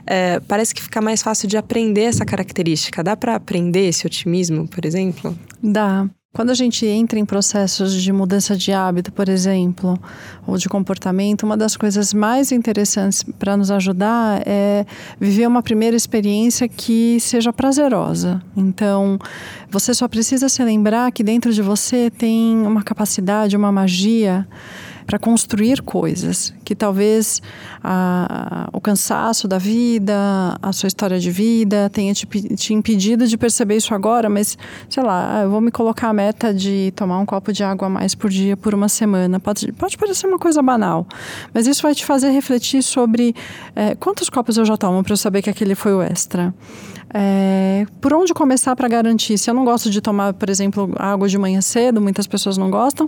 é, 0.06 0.40
parece 0.40 0.74
que 0.74 0.82
fica 0.82 1.00
mais 1.00 1.22
fácil 1.22 1.48
de 1.48 1.56
aprender 1.56 2.02
essa 2.02 2.24
característica. 2.24 3.02
Dá 3.02 3.16
para 3.16 3.34
aprender 3.34 3.88
esse 3.88 4.06
otimismo, 4.06 4.66
por 4.68 4.84
exemplo? 4.84 5.36
Dá. 5.62 6.08
Quando 6.36 6.50
a 6.50 6.54
gente 6.54 6.84
entra 6.84 7.18
em 7.18 7.24
processos 7.24 7.94
de 7.94 8.12
mudança 8.12 8.54
de 8.54 8.70
hábito, 8.70 9.10
por 9.10 9.26
exemplo, 9.26 9.98
ou 10.46 10.58
de 10.58 10.68
comportamento, 10.68 11.44
uma 11.44 11.56
das 11.56 11.78
coisas 11.78 12.12
mais 12.12 12.52
interessantes 12.52 13.22
para 13.38 13.56
nos 13.56 13.70
ajudar 13.70 14.42
é 14.44 14.84
viver 15.18 15.46
uma 15.48 15.62
primeira 15.62 15.96
experiência 15.96 16.68
que 16.68 17.18
seja 17.20 17.54
prazerosa. 17.54 18.42
Então, 18.54 19.18
você 19.70 19.94
só 19.94 20.06
precisa 20.06 20.46
se 20.50 20.62
lembrar 20.62 21.10
que 21.10 21.24
dentro 21.24 21.50
de 21.54 21.62
você 21.62 22.10
tem 22.10 22.66
uma 22.66 22.82
capacidade, 22.82 23.56
uma 23.56 23.72
magia 23.72 24.46
para 25.06 25.18
construir 25.18 25.80
coisas 25.82 26.52
que 26.64 26.74
talvez 26.74 27.40
a, 27.82 28.68
o 28.72 28.80
cansaço 28.80 29.46
da 29.46 29.56
vida, 29.56 30.58
a 30.60 30.72
sua 30.72 30.88
história 30.88 31.18
de 31.18 31.30
vida 31.30 31.88
tenha 31.90 32.12
te, 32.12 32.26
te, 32.26 32.74
impedido 32.74 33.26
de 33.26 33.38
perceber 33.38 33.76
isso 33.76 33.94
agora, 33.94 34.28
mas 34.28 34.58
sei 34.88 35.02
lá, 35.02 35.42
eu 35.42 35.50
vou 35.50 35.60
me 35.60 35.70
colocar 35.70 36.08
a 36.08 36.12
meta 36.12 36.52
de 36.52 36.92
tomar 36.96 37.18
um 37.20 37.26
copo 37.26 37.52
de 37.52 37.62
água 37.62 37.86
a 37.86 37.90
mais 37.90 38.14
por 38.14 38.28
dia 38.28 38.56
por 38.56 38.74
uma 38.74 38.88
semana. 38.88 39.38
Pode, 39.38 39.70
pode 39.72 39.96
parecer 39.96 40.26
uma 40.26 40.38
coisa 40.38 40.60
banal, 40.60 41.06
mas 41.54 41.66
isso 41.66 41.82
vai 41.82 41.94
te 41.94 42.04
fazer 42.04 42.30
refletir 42.30 42.82
sobre 42.82 43.34
é, 43.76 43.94
quantos 43.94 44.28
copos 44.28 44.56
eu 44.56 44.64
já 44.64 44.76
tomo 44.76 45.04
para 45.04 45.12
eu 45.12 45.16
saber 45.16 45.40
que 45.42 45.50
aquele 45.50 45.76
foi 45.76 45.94
o 45.94 46.02
extra. 46.02 46.52
É, 47.14 47.86
por 48.00 48.12
onde 48.12 48.34
começar 48.34 48.74
para 48.74 48.88
garantir? 48.88 49.38
Se 49.38 49.48
eu 49.48 49.54
não 49.54 49.64
gosto 49.64 49.88
de 49.88 50.00
tomar, 50.00 50.34
por 50.34 50.50
exemplo, 50.50 50.92
água 50.98 51.28
de 51.28 51.38
manhã 51.38 51.60
cedo, 51.60 52.00
muitas 52.00 52.26
pessoas 52.26 52.58
não 52.58 52.70
gostam, 52.70 53.06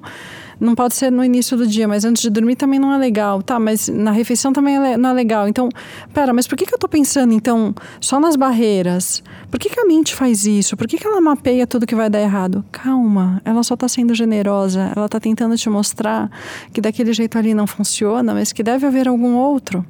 não 0.61 0.75
pode 0.75 0.95
ser 0.95 1.11
no 1.11 1.25
início 1.25 1.57
do 1.57 1.67
dia, 1.67 1.87
mas 1.87 2.05
antes 2.05 2.23
de 2.23 2.31
dormir 2.31 2.57
também 2.57 2.79
não 2.79 2.93
é 2.93 2.99
legal, 2.99 3.43
tá? 3.43 3.59
Mas 3.59 3.89
na 3.89 4.11
refeição 4.11 4.53
também 4.53 4.77
é 4.77 4.97
não 4.97 5.11
é 5.11 5.13
legal. 5.13 5.49
Então, 5.49 5.69
pera, 6.13 6.33
mas 6.33 6.47
por 6.47 6.57
que, 6.57 6.67
que 6.67 6.73
eu 6.73 6.77
estou 6.77 6.89
pensando, 6.89 7.33
então, 7.33 7.75
só 8.01 8.19
nas 8.19 8.37
barreiras? 8.37 9.23
Por 9.51 9.59
que, 9.59 9.71
que 9.71 9.81
a 9.81 9.85
mente 9.85 10.15
faz 10.15 10.47
isso? 10.47 10.77
Por 10.77 10.87
que, 10.87 10.99
que 10.99 11.07
ela 11.07 11.21
mapeia 11.21 11.67
tudo 11.67 11.87
que 11.87 11.95
vai 11.95 12.11
dar 12.11 12.21
errado? 12.21 12.65
Calma, 12.71 13.41
ela 13.45 13.63
só 13.63 13.75
está 13.75 13.89
sendo 13.89 14.15
generosa, 14.15 14.93
ela 14.95 15.07
está 15.07 15.21
tentando 15.21 15.57
te 15.57 15.71
mostrar 15.71 16.31
que 16.73 16.81
daquele 16.81 17.13
jeito 17.13 17.39
ali 17.39 17.55
não 17.55 17.67
funciona, 17.67 18.35
mas 18.35 18.53
que 18.53 18.63
deve 18.63 18.87
haver 18.87 19.09
algum 19.09 19.35
outro. 19.37 19.85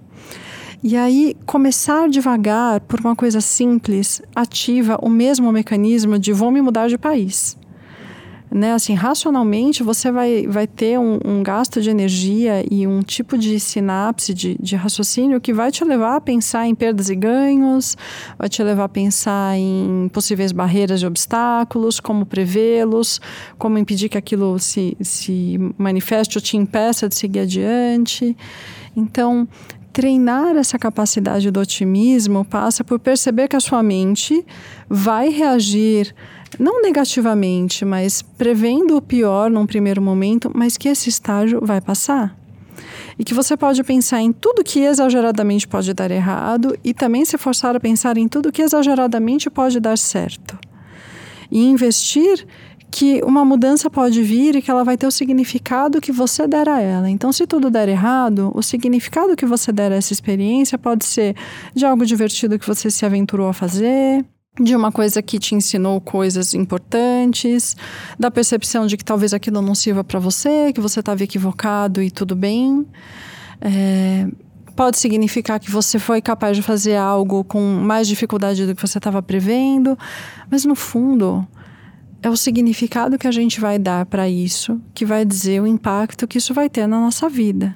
E 0.80 0.96
aí, 0.96 1.36
começar 1.44 2.08
devagar 2.08 2.80
por 2.82 3.00
uma 3.00 3.16
coisa 3.16 3.40
simples 3.40 4.22
ativa 4.34 4.96
o 5.02 5.08
mesmo 5.08 5.50
mecanismo 5.50 6.20
de 6.20 6.32
vou 6.32 6.52
me 6.52 6.62
mudar 6.62 6.88
de 6.88 6.96
país. 6.96 7.57
Né? 8.50 8.72
Assim, 8.72 8.94
racionalmente 8.94 9.82
você 9.82 10.10
vai, 10.10 10.46
vai 10.46 10.66
ter 10.66 10.98
um, 10.98 11.18
um, 11.24 11.42
gasto 11.42 11.80
de 11.80 11.90
energia 11.90 12.64
e 12.70 12.86
um 12.86 13.02
tipo 13.02 13.36
de 13.36 13.60
sinapse 13.60 14.32
de, 14.32 14.56
de 14.60 14.76
raciocínio 14.76 15.40
que 15.40 15.52
vai 15.52 15.70
te 15.70 15.84
levar 15.84 16.16
a 16.16 16.20
pensar 16.20 16.66
em 16.66 16.74
perdas 16.74 17.10
e 17.10 17.14
ganhos, 17.14 17.96
vai 18.38 18.48
te 18.48 18.62
levar 18.62 18.84
a 18.84 18.88
pensar 18.88 19.56
em 19.56 20.08
possíveis 20.12 20.52
barreiras 20.52 21.02
e 21.02 21.06
obstáculos, 21.06 22.00
como 22.00 22.24
prevê-los, 22.24 23.20
como 23.58 23.78
impedir 23.78 24.08
que 24.08 24.18
aquilo 24.18 24.58
se, 24.58 24.96
se 25.00 25.58
manifeste 25.76 26.38
ou 26.38 26.42
te 26.42 26.56
impeça 26.56 27.08
de 27.08 27.14
seguir 27.14 27.40
adiante. 27.40 28.36
Então, 28.96 29.46
treinar 29.92 30.56
essa 30.56 30.78
capacidade 30.78 31.50
do 31.50 31.58
otimismo 31.58 32.44
passa 32.44 32.84
por 32.84 33.00
perceber 33.00 33.48
que 33.48 33.56
a 33.56 33.60
sua 33.60 33.82
mente 33.82 34.44
vai 34.88 35.28
reagir 35.28 36.14
não 36.58 36.82
negativamente, 36.82 37.84
mas 37.84 38.22
prevendo 38.22 38.96
o 38.96 39.02
pior 39.02 39.50
num 39.50 39.66
primeiro 39.66 40.00
momento, 40.00 40.50
mas 40.54 40.76
que 40.76 40.88
esse 40.88 41.08
estágio 41.08 41.60
vai 41.62 41.80
passar. 41.80 42.36
E 43.18 43.24
que 43.24 43.34
você 43.34 43.56
pode 43.56 43.82
pensar 43.82 44.20
em 44.20 44.32
tudo 44.32 44.62
que 44.62 44.80
exageradamente 44.80 45.66
pode 45.66 45.92
dar 45.92 46.10
errado 46.10 46.78
e 46.84 46.94
também 46.94 47.24
se 47.24 47.36
forçar 47.36 47.74
a 47.74 47.80
pensar 47.80 48.16
em 48.16 48.28
tudo 48.28 48.52
que 48.52 48.62
exageradamente 48.62 49.50
pode 49.50 49.80
dar 49.80 49.98
certo. 49.98 50.56
E 51.50 51.64
investir 51.64 52.46
que 52.90 53.20
uma 53.22 53.44
mudança 53.44 53.90
pode 53.90 54.22
vir 54.22 54.56
e 54.56 54.62
que 54.62 54.70
ela 54.70 54.84
vai 54.84 54.96
ter 54.96 55.06
o 55.06 55.10
significado 55.10 56.00
que 56.00 56.12
você 56.12 56.46
der 56.46 56.68
a 56.68 56.80
ela. 56.80 57.10
Então, 57.10 57.32
se 57.32 57.46
tudo 57.46 57.70
der 57.70 57.88
errado, 57.88 58.50
o 58.54 58.62
significado 58.62 59.36
que 59.36 59.44
você 59.44 59.72
der 59.72 59.92
a 59.92 59.96
essa 59.96 60.12
experiência 60.12 60.78
pode 60.78 61.04
ser 61.04 61.36
de 61.74 61.84
algo 61.84 62.06
divertido 62.06 62.58
que 62.58 62.66
você 62.66 62.90
se 62.90 63.04
aventurou 63.04 63.48
a 63.48 63.52
fazer, 63.52 64.24
de 64.60 64.74
uma 64.74 64.90
coisa 64.90 65.22
que 65.22 65.38
te 65.38 65.54
ensinou 65.54 66.00
coisas 66.00 66.54
importantes, 66.54 67.76
da 68.18 68.30
percepção 68.30 68.86
de 68.86 68.96
que 68.96 69.04
talvez 69.04 69.32
aquilo 69.32 69.62
não 69.62 69.74
sirva 69.74 70.02
para 70.02 70.18
você, 70.18 70.72
que 70.72 70.80
você 70.80 71.00
estava 71.00 71.22
equivocado 71.22 72.02
e 72.02 72.10
tudo 72.10 72.34
bem. 72.34 72.86
É, 73.60 74.26
pode 74.74 74.98
significar 74.98 75.58
que 75.58 75.70
você 75.70 75.98
foi 75.98 76.22
capaz 76.22 76.56
de 76.56 76.62
fazer 76.62 76.96
algo 76.96 77.44
com 77.44 77.60
mais 77.60 78.06
dificuldade 78.06 78.66
do 78.66 78.74
que 78.74 78.80
você 78.80 78.98
estava 78.98 79.22
prevendo, 79.22 79.98
mas 80.50 80.64
no 80.64 80.74
fundo 80.74 81.46
é 82.22 82.28
o 82.28 82.36
significado 82.36 83.18
que 83.18 83.26
a 83.26 83.32
gente 83.32 83.60
vai 83.60 83.78
dar 83.78 84.06
para 84.06 84.28
isso 84.28 84.80
que 84.92 85.04
vai 85.04 85.24
dizer 85.24 85.60
o 85.60 85.66
impacto 85.66 86.26
que 86.26 86.38
isso 86.38 86.52
vai 86.52 86.68
ter 86.68 86.86
na 86.86 87.00
nossa 87.00 87.28
vida. 87.28 87.74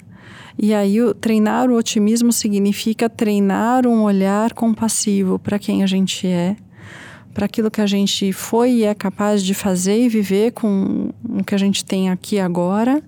E 0.58 0.74
aí, 0.74 1.00
o, 1.00 1.14
treinar 1.14 1.70
o 1.70 1.76
otimismo 1.76 2.32
significa 2.32 3.08
treinar 3.08 3.86
um 3.86 4.02
olhar 4.02 4.52
compassivo 4.52 5.38
para 5.38 5.58
quem 5.58 5.82
a 5.82 5.86
gente 5.86 6.26
é, 6.26 6.56
para 7.32 7.46
aquilo 7.46 7.70
que 7.70 7.80
a 7.80 7.86
gente 7.86 8.32
foi 8.32 8.70
e 8.72 8.84
é 8.84 8.94
capaz 8.94 9.42
de 9.42 9.54
fazer 9.54 9.98
e 9.98 10.08
viver 10.08 10.52
com 10.52 11.10
o 11.28 11.42
que 11.44 11.54
a 11.54 11.58
gente 11.58 11.84
tem 11.84 12.10
aqui 12.10 12.38
agora 12.38 13.02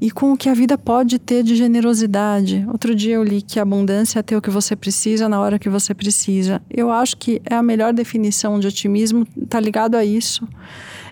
e 0.00 0.10
com 0.10 0.32
o 0.32 0.36
que 0.36 0.48
a 0.48 0.54
vida 0.54 0.76
pode 0.76 1.18
ter 1.18 1.44
de 1.44 1.54
generosidade. 1.54 2.64
Outro 2.66 2.92
dia 2.92 3.14
eu 3.14 3.22
li 3.22 3.40
que 3.40 3.60
abundância 3.60 4.18
é 4.18 4.22
ter 4.22 4.36
o 4.36 4.42
que 4.42 4.50
você 4.50 4.74
precisa 4.74 5.28
na 5.28 5.38
hora 5.40 5.60
que 5.60 5.68
você 5.68 5.94
precisa. 5.94 6.60
Eu 6.68 6.90
acho 6.90 7.16
que 7.16 7.40
é 7.44 7.54
a 7.54 7.62
melhor 7.62 7.92
definição 7.92 8.58
de 8.58 8.66
otimismo, 8.66 9.24
está 9.40 9.60
ligado 9.60 9.94
a 9.94 10.04
isso. 10.04 10.48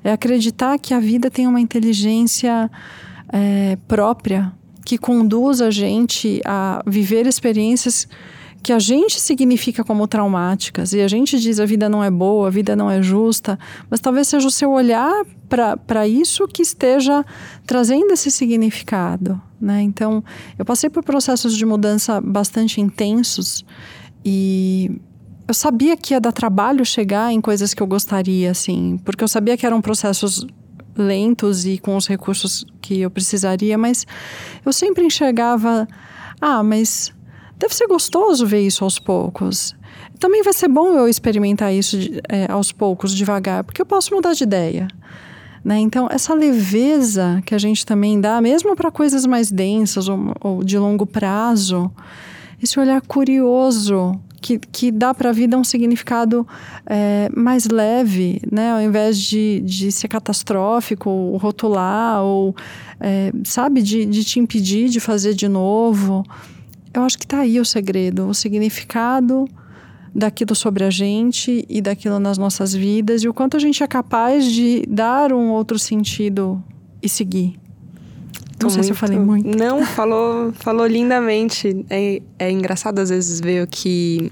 É 0.03 0.11
acreditar 0.11 0.77
que 0.77 0.93
a 0.93 0.99
vida 0.99 1.31
tem 1.31 1.47
uma 1.47 1.61
inteligência 1.61 2.69
é, 3.33 3.79
própria 3.87 4.53
que 4.85 4.99
conduz 4.99 5.61
a 5.61 5.71
gente 5.71 6.41
a 6.45 6.83
viver 6.85 7.27
experiências 7.27 8.09
que 8.63 8.73
a 8.73 8.79
gente 8.79 9.19
significa 9.19 9.83
como 9.83 10.07
traumáticas 10.07 10.93
e 10.93 11.01
a 11.01 11.09
gente 11.09 11.39
diz 11.41 11.59
a 11.59 11.67
vida 11.67 11.89
não 11.89 12.05
é 12.05 12.11
boa, 12.11 12.49
a 12.49 12.51
vida 12.51 12.77
não 12.77 12.91
é 12.91 13.03
justa, 13.03 13.59
mas 13.89 14.01
talvez 14.01 14.29
seja 14.29 14.47
o 14.47 14.51
seu 14.51 14.71
olhar 14.71 15.25
para 15.87 16.07
isso 16.07 16.47
que 16.47 16.63
esteja 16.63 17.25
trazendo 17.67 18.13
esse 18.13 18.31
significado. 18.31 19.41
Né? 19.61 19.83
Então, 19.83 20.23
eu 20.59 20.65
passei 20.65 20.89
por 20.91 21.03
processos 21.03 21.57
de 21.57 21.65
mudança 21.65 22.21
bastante 22.21 22.81
intensos 22.81 23.65
e 24.25 24.91
eu 25.49 25.55
sabia 25.55 25.97
que 25.97 26.15
ia 26.15 26.21
dar 26.21 26.33
trabalho 26.33 26.85
chegar 26.85 27.33
em 27.33 27.41
coisas 27.41 27.75
que 27.75 27.83
eu 27.83 27.87
gostaria, 27.87 28.51
assim, 28.51 29.01
porque 29.05 29.25
eu 29.25 29.29
sabia 29.29 29.57
que 29.57 29.67
eram 29.67 29.81
processos 29.81 30.47
lentos 30.97 31.67
e 31.67 31.79
com 31.79 31.97
os 31.97 32.07
recursos 32.07 32.65
que 32.81 33.01
eu 33.01 33.11
precisaria, 33.11 33.77
mas 33.77 34.07
eu 34.65 34.73
sempre 34.73 35.05
enxergava, 35.05 35.89
ah, 36.41 36.63
mas 36.63 37.13
deve 37.61 37.75
ser 37.75 37.87
gostoso 37.87 38.47
ver 38.47 38.67
isso 38.67 38.83
aos 38.83 38.99
poucos. 38.99 39.77
Também 40.19 40.43
vai 40.43 40.53
ser 40.53 40.69
bom 40.69 40.97
eu 40.97 41.07
experimentar 41.07 41.73
isso 41.73 41.97
é, 42.29 42.51
aos 42.51 42.73
poucos, 42.73 43.15
devagar, 43.15 43.63
porque 43.63 43.83
eu 43.83 43.87
posso 43.87 44.15
mudar 44.15 44.33
de 44.33 44.43
ideia. 44.43 44.89
Né? 45.63 45.79
Então, 45.79 46.09
essa 46.11 46.35
leveza 46.35 47.43
que 47.45 47.55
a 47.55 47.59
gente 47.59 47.85
também 47.85 48.19
dá, 48.19 48.41
mesmo 48.41 48.75
para 48.75 48.91
coisas 48.91 49.27
mais 49.27 49.53
densas 49.53 50.09
ou, 50.09 50.35
ou, 50.41 50.65
de 50.65 50.79
longo 50.79 51.05
prazo, 51.05 51.93
esse 52.63 52.81
olhar 52.81 53.03
curioso 53.03 54.19
que, 54.41 54.59
que 54.59 54.91
dá 54.91 55.13
para 55.13 55.29
a 55.29 55.33
vida 55.33 55.59
um 55.59 55.65
significado 55.65 56.49
é, 56.87 57.29
mais 57.37 57.69
leve, 57.69 58.41
né? 58.51 58.73
ao 58.73 58.81
invés 58.81 59.19
de, 59.19 59.61
de 59.61 59.93
ser 59.93 60.09
catastrófico, 60.09 61.11
ou 61.11 61.37
rotular, 61.37 62.23
ou, 62.23 62.57
é, 62.99 63.31
sabe, 63.45 63.83
de, 63.83 64.07
de 64.07 64.25
te 64.25 64.41
impedir 64.41 64.89
de 64.89 64.99
fazer 64.99 65.35
de 65.35 65.47
novo. 65.47 66.25
Eu 66.93 67.03
acho 67.03 67.19
que 67.19 67.25
está 67.25 67.41
aí 67.41 67.61
o 67.61 67.65
segredo, 67.65 68.27
o 68.27 68.35
significado 68.35 69.49
daquilo 70.15 70.55
sobre 70.55 70.85
a 70.85 70.91
gente 70.91 71.65
e 71.69 71.81
daquilo 71.81 72.19
nas 72.19 72.37
nossas 72.37 72.75
vidas 72.75 73.23
e 73.23 73.29
o 73.29 73.35
quanto 73.35 73.57
a 73.57 73.61
gente 73.61 73.83
é 73.83 73.87
capaz 73.87 74.45
de 74.45 74.85
dar 74.89 75.33
um 75.33 75.51
outro 75.51 75.79
sentido 75.79 76.63
e 77.03 77.09
seguir. 77.09 77.55
Não 78.63 78.69
sei 78.69 78.83
se 78.83 78.91
eu 78.91 78.97
falei 78.97 79.19
muito. 79.19 79.57
Não, 79.57 79.85
falou, 79.87 80.53
falou 80.53 80.87
lindamente. 80.87 81.85
É, 81.89 82.21
é 82.39 82.51
engraçado 82.51 82.99
às 82.99 83.09
vezes 83.09 83.41
ver 83.41 83.65
o 83.65 83.67
que 83.67 84.31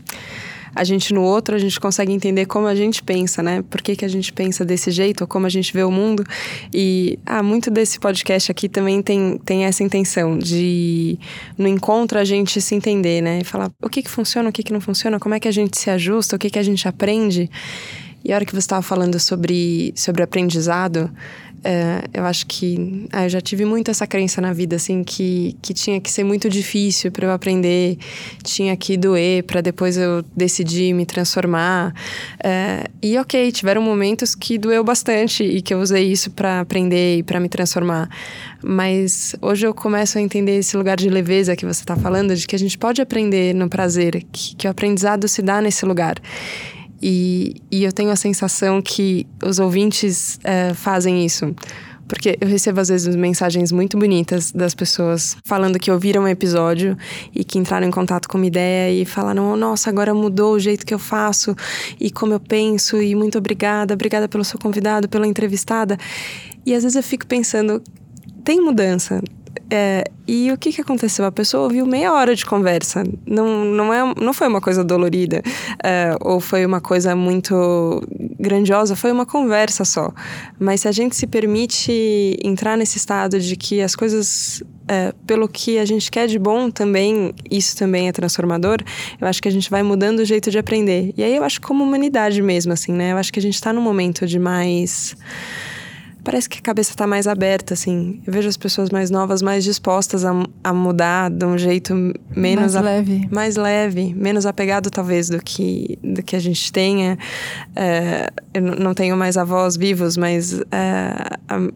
a 0.79 0.85
gente 0.85 1.12
no 1.12 1.23
outro, 1.23 1.57
a 1.57 1.59
gente 1.59 1.79
consegue 1.81 2.12
entender 2.12 2.47
como 2.47 2.67
a 2.69 2.75
gente 2.75 3.03
pensa, 3.03 3.43
né? 3.43 3.62
Por 3.69 3.83
que, 3.83 3.97
que 3.97 4.05
a 4.05 4.09
gente 4.09 4.33
pensa 4.33 4.64
desse 4.64 4.93
jeito, 4.93 5.23
ou 5.23 5.27
como 5.27 5.45
a 5.45 5.49
gente 5.49 5.73
vê 5.73 5.83
o 5.83 5.91
mundo. 5.91 6.25
E 6.73 7.19
ah, 7.27 7.43
muito 7.43 7.69
desse 7.69 7.99
podcast 7.99 8.51
aqui 8.51 8.69
também 8.69 9.03
tem, 9.03 9.38
tem 9.45 9.64
essa 9.64 9.83
intenção 9.83 10.38
de, 10.38 11.19
no 11.57 11.67
encontro, 11.67 12.19
a 12.19 12.25
gente 12.25 12.61
se 12.61 12.75
entender, 12.77 13.21
né? 13.21 13.41
E 13.41 13.45
falar 13.45 13.71
o 13.83 13.88
que, 13.88 14.03
que 14.03 14.11
funciona, 14.11 14.49
o 14.49 14.53
que, 14.53 14.62
que 14.62 14.73
não 14.73 14.81
funciona, 14.81 15.19
como 15.19 15.35
é 15.35 15.41
que 15.41 15.49
a 15.49 15.53
gente 15.53 15.77
se 15.77 15.91
ajusta, 15.91 16.37
o 16.37 16.38
que, 16.38 16.49
que 16.49 16.59
a 16.59 16.62
gente 16.62 16.87
aprende. 16.87 17.51
E 18.25 18.33
a 18.33 18.37
hora 18.37 18.45
que 18.45 18.53
você 18.53 18.59
estava 18.59 18.83
falando 18.83 19.19
sobre, 19.19 19.93
sobre 19.97 20.23
aprendizado, 20.23 21.11
é, 21.64 22.05
eu 22.12 22.25
acho 22.25 22.47
que 22.47 23.07
ah, 23.12 23.25
eu 23.25 23.29
já 23.29 23.40
tive 23.40 23.64
muito 23.64 23.90
essa 23.90 24.07
crença 24.07 24.40
na 24.40 24.53
vida, 24.53 24.77
assim, 24.77 25.03
que, 25.03 25.57
que 25.61 25.75
tinha 25.75 26.01
que 26.01 26.11
ser 26.11 26.25
muito 26.25 26.49
difícil 26.49 27.11
para 27.11 27.27
eu 27.27 27.33
aprender, 27.33 27.99
tinha 28.42 28.77
que 28.77 28.97
doer 28.97 29.42
para 29.44 29.61
depois 29.61 29.97
eu 29.97 30.23
decidir 30.37 30.92
me 30.92 31.05
transformar. 31.05 31.94
É, 32.42 32.85
e 33.03 33.18
ok, 33.18 33.51
tiveram 33.53 33.83
momentos 33.83 34.35
que 34.35 34.59
doeu 34.59 34.85
bastante 34.85 35.42
e 35.42 35.61
que 35.61 35.75
eu 35.75 35.81
usei 35.81 36.11
isso 36.11 36.31
para 36.31 36.61
aprender 36.61 37.18
e 37.18 37.23
para 37.23 37.40
me 37.40 37.49
transformar. 37.49 38.09
Mas 38.62 39.35
hoje 39.40 39.66
eu 39.66 39.75
começo 39.75 40.18
a 40.18 40.21
entender 40.21 40.59
esse 40.59 40.77
lugar 40.77 40.97
de 40.97 41.09
leveza 41.09 41.57
que 41.57 41.64
você 41.64 41.83
está 41.83 41.97
falando, 41.97 42.35
de 42.35 42.47
que 42.47 42.57
a 42.57 42.59
gente 42.59 42.77
pode 42.77 43.01
aprender 43.01 43.55
no 43.55 43.68
prazer, 43.68 44.25
que, 44.33 44.55
que 44.57 44.66
o 44.66 44.71
aprendizado 44.71 45.29
se 45.29 45.42
dá 45.42 45.61
nesse 45.61 45.85
lugar. 45.85 46.16
E, 47.00 47.56
e 47.70 47.84
eu 47.84 47.92
tenho 47.92 48.11
a 48.11 48.16
sensação 48.16 48.82
que 48.82 49.26
os 49.44 49.58
ouvintes 49.58 50.38
é, 50.42 50.74
fazem 50.74 51.24
isso. 51.24 51.54
Porque 52.08 52.38
eu 52.40 52.48
recebo 52.48 52.80
às 52.80 52.88
vezes 52.88 53.14
mensagens 53.14 53.70
muito 53.70 53.98
bonitas 53.98 54.50
das 54.50 54.74
pessoas 54.74 55.37
falando 55.44 55.78
que 55.78 55.90
ouviram 55.90 56.22
um 56.22 56.28
episódio 56.28 56.96
e 57.34 57.44
que 57.44 57.58
entraram 57.58 57.87
em 57.87 57.90
contato 57.90 58.26
com 58.28 58.38
uma 58.38 58.46
ideia 58.46 59.02
e 59.02 59.04
falaram: 59.04 59.52
oh, 59.52 59.56
nossa, 59.56 59.90
agora 59.90 60.14
mudou 60.14 60.54
o 60.54 60.58
jeito 60.58 60.87
que 60.87 60.94
eu 60.94 60.98
faço 60.98 61.54
e 62.00 62.11
como 62.11 62.32
eu 62.32 62.40
penso, 62.40 63.00
e 63.00 63.14
muito 63.14 63.37
obrigada, 63.37 63.92
obrigada 63.92 64.26
pelo 64.26 64.42
seu 64.42 64.58
convidado, 64.58 65.06
pela 65.06 65.26
entrevistada. 65.26 65.98
E 66.64 66.74
às 66.74 66.82
vezes 66.82 66.96
eu 66.96 67.02
fico 67.02 67.26
pensando: 67.26 67.82
tem 68.42 68.58
mudança, 68.58 69.22
é, 69.71 70.05
e 70.27 70.53
o 70.53 70.59
que, 70.59 70.73
que 70.73 70.81
aconteceu? 70.81 71.25
A 71.25 71.33
pessoa 71.33 71.64
ouviu 71.64 71.87
meia 71.87 72.12
hora 72.12 72.35
de 72.35 72.44
conversa. 72.44 73.03
Não, 73.27 73.64
não, 73.64 73.92
é, 73.92 74.14
não 74.21 74.33
foi 74.33 74.47
uma 74.47 74.61
coisa 74.61 74.85
dolorida, 74.85 75.42
é, 75.83 76.14
ou 76.21 76.38
foi 76.38 76.66
uma 76.66 76.81
coisa 76.81 77.16
muito 77.16 78.03
grandiosa, 78.38 78.94
foi 78.94 79.11
uma 79.11 79.25
conversa 79.25 79.85
só. 79.85 80.12
Mas 80.59 80.83
se 80.83 80.88
a 80.88 80.92
gente 80.92 81.16
se 81.16 81.27
permite 81.27 82.37
entrar 82.44 82.77
nesse 82.77 82.99
estado 82.99 83.40
de 83.40 83.57
que 83.57 83.81
as 83.81 83.97
coisas, 83.97 84.62
é, 84.87 85.14
pelo 85.27 85.49
que 85.49 85.79
a 85.79 85.85
gente 85.85 86.11
quer 86.11 86.27
de 86.27 86.38
bom, 86.38 86.71
também, 86.71 87.33
isso 87.51 87.77
também 87.77 88.09
é 88.09 88.12
transformador, 88.12 88.79
eu 89.21 89.27
acho 89.27 89.40
que 89.40 89.49
a 89.49 89.53
gente 89.53 89.71
vai 89.71 89.83
mudando 89.83 90.21
o 90.21 90.25
jeito 90.25 90.51
de 90.51 90.59
aprender. 90.59 91.12
E 91.16 91.23
aí 91.23 91.35
eu 91.35 91.42
acho 91.42 91.61
como 91.61 91.83
humanidade 91.83 92.42
mesmo, 92.42 92.73
assim, 92.73 92.92
né? 92.92 93.12
Eu 93.12 93.16
acho 93.16 93.33
que 93.33 93.38
a 93.38 93.42
gente 93.42 93.55
está 93.55 93.73
num 93.73 93.83
momento 93.83 94.27
de 94.27 94.38
mais 94.38 95.16
parece 96.22 96.48
que 96.48 96.59
a 96.59 96.62
cabeça 96.62 96.90
está 96.90 97.07
mais 97.07 97.26
aberta, 97.26 97.74
assim. 97.74 98.20
Eu 98.26 98.33
vejo 98.33 98.48
as 98.48 98.57
pessoas 98.57 98.90
mais 98.90 99.11
novas 99.11 99.42
mais 99.42 99.64
dispostas 99.64 100.24
a, 100.24 100.33
a 100.62 100.72
mudar 100.72 101.31
de 101.31 101.44
um 101.44 101.57
jeito 101.57 101.94
menos... 102.35 102.74
Mais 102.74 102.76
a, 102.76 102.81
leve. 102.81 103.28
Mais 103.31 103.57
leve, 103.57 104.14
menos 104.14 104.46
apegado, 104.46 104.90
talvez, 104.90 105.28
do 105.28 105.42
que, 105.42 105.98
do 106.02 106.22
que 106.22 106.37
a 106.37 106.38
gente 106.38 106.72
tenha. 106.72 107.18
É, 107.74 108.31
eu 108.52 108.62
não 108.62 108.94
tenho 108.94 109.16
mais 109.16 109.37
avós 109.37 109.76
vivos, 109.76 110.16
mas 110.16 110.61
é, 110.70 111.38
a 111.48 111.68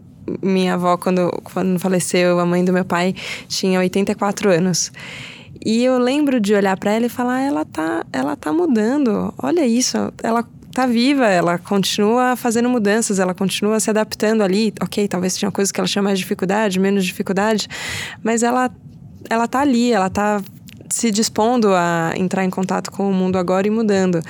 minha 0.42 0.74
avó, 0.74 0.96
quando, 0.96 1.30
quando 1.42 1.78
faleceu, 1.78 2.38
a 2.38 2.46
mãe 2.46 2.64
do 2.64 2.72
meu 2.72 2.84
pai, 2.84 3.14
tinha 3.48 3.78
84 3.80 4.50
anos. 4.50 4.92
E 5.64 5.84
eu 5.84 5.98
lembro 5.98 6.40
de 6.40 6.54
olhar 6.54 6.76
para 6.76 6.92
ela 6.92 7.06
e 7.06 7.08
falar: 7.08 7.40
ela 7.40 7.64
tá, 7.64 8.04
ela 8.12 8.36
tá 8.36 8.52
mudando. 8.52 9.32
Olha 9.38 9.64
isso, 9.66 9.96
ela 10.22 10.44
tá 10.72 10.86
viva, 10.86 11.26
ela 11.26 11.58
continua 11.58 12.34
fazendo 12.34 12.68
mudanças, 12.68 13.18
ela 13.18 13.34
continua 13.34 13.78
se 13.78 13.90
adaptando 13.90 14.42
ali. 14.42 14.72
Ok, 14.80 15.06
talvez 15.06 15.36
tinha 15.36 15.50
coisas 15.50 15.70
que 15.70 15.78
ela 15.78 15.88
tinha 15.88 16.02
mais 16.02 16.18
dificuldade, 16.18 16.80
menos 16.80 17.04
dificuldade, 17.04 17.68
mas 18.22 18.42
ela, 18.42 18.70
ela 19.28 19.46
tá 19.46 19.60
ali, 19.60 19.92
ela 19.92 20.08
tá 20.08 20.40
se 20.88 21.10
dispondo 21.10 21.68
a 21.74 22.12
entrar 22.16 22.44
em 22.44 22.50
contato 22.50 22.90
com 22.90 23.08
o 23.08 23.12
mundo 23.12 23.36
agora 23.36 23.66
e 23.66 23.70
mudando. 23.70 24.20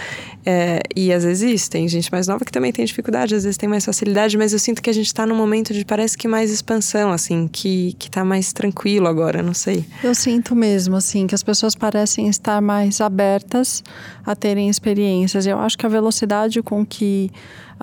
É, 0.45 0.83
e 0.97 1.13
às 1.13 1.23
vezes 1.25 1.69
tem 1.69 1.87
gente 1.87 2.11
mais 2.11 2.27
nova 2.27 2.45
que 2.45 2.51
também 2.51 2.73
tem 2.73 2.85
dificuldade, 2.85 3.35
às 3.35 3.45
vezes 3.45 3.57
tem 3.57 3.69
mais 3.69 3.85
facilidade, 3.85 4.37
mas 4.37 4.53
eu 4.53 4.59
sinto 4.59 4.83
que 4.83 4.91
a 4.91 4.93
gente 4.93 5.07
está 5.07 5.25
num 5.25 5.37
momento 5.37 5.73
de 5.73 5.85
parece 5.85 6.19
que 6.19 6.27
mais 6.27 6.51
expansão, 6.51 7.13
assim, 7.13 7.49
que, 7.49 7.95
que 7.99 8.11
tá 8.11 8.25
mais 8.25 8.53
tranquilo 8.53 9.07
agora, 9.07 9.43
não 9.43 9.55
sei. 9.55 9.85
Eu 10.03 10.15
sinto 10.15 10.57
mesmo, 10.57 10.97
assim, 10.97 11.27
que 11.27 11.35
as 11.35 11.43
pessoas 11.43 11.75
parecem 11.75 12.29
estar 12.29 12.61
mais 12.61 13.01
abertas 13.01 13.85
a 14.27 14.35
terem 14.35 14.69
experiências. 14.69 15.47
Eu 15.47 15.59
acho 15.59 15.79
que 15.79 15.87
a 15.87 15.89
velocidade 15.89 16.61
com 16.63 16.85
que 16.85 17.31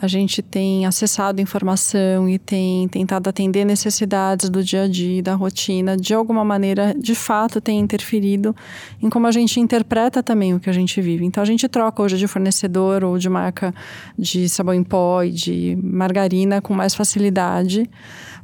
a 0.01 0.07
gente 0.07 0.41
tem 0.41 0.86
acessado 0.86 1.41
informação 1.41 2.30
e 2.30 2.39
tem 2.39 2.88
tentado 2.88 3.30
atender 3.30 3.66
necessidades 3.66 4.49
do 4.49 4.64
dia 4.64 4.84
a 4.84 4.88
dia, 4.88 5.22
da 5.22 5.36
rotina, 5.36 5.97
de 5.97 6.14
alguma 6.14 6.45
maneira, 6.45 6.95
de 6.97 7.14
fato, 7.14 7.60
tem 7.60 7.80
interferido 7.80 8.55
em 9.01 9.10
como 9.10 9.28
a 9.28 9.32
gente 9.32 9.60
interpreta 9.60 10.24
também 10.24 10.53
o 10.53 10.60
que 10.60 10.70
a 10.70 10.74
gente 10.74 11.01
vive. 11.01 11.26
Então, 11.26 11.43
a 11.43 11.45
gente 11.45 11.68
troca 11.68 12.01
hoje 12.01 12.18
de 12.18 12.28
fornecedor 12.28 12.49
ou 13.04 13.18
de 13.18 13.30
marca 13.30 13.74
de 14.18 14.47
sabão 14.50 14.74
em 14.74 14.84
pó 14.84 15.24
e 15.24 15.32
de 15.32 15.78
margarina 15.82 16.62
com 16.62 16.74
mais 16.74 16.95
facilidade 16.95 17.89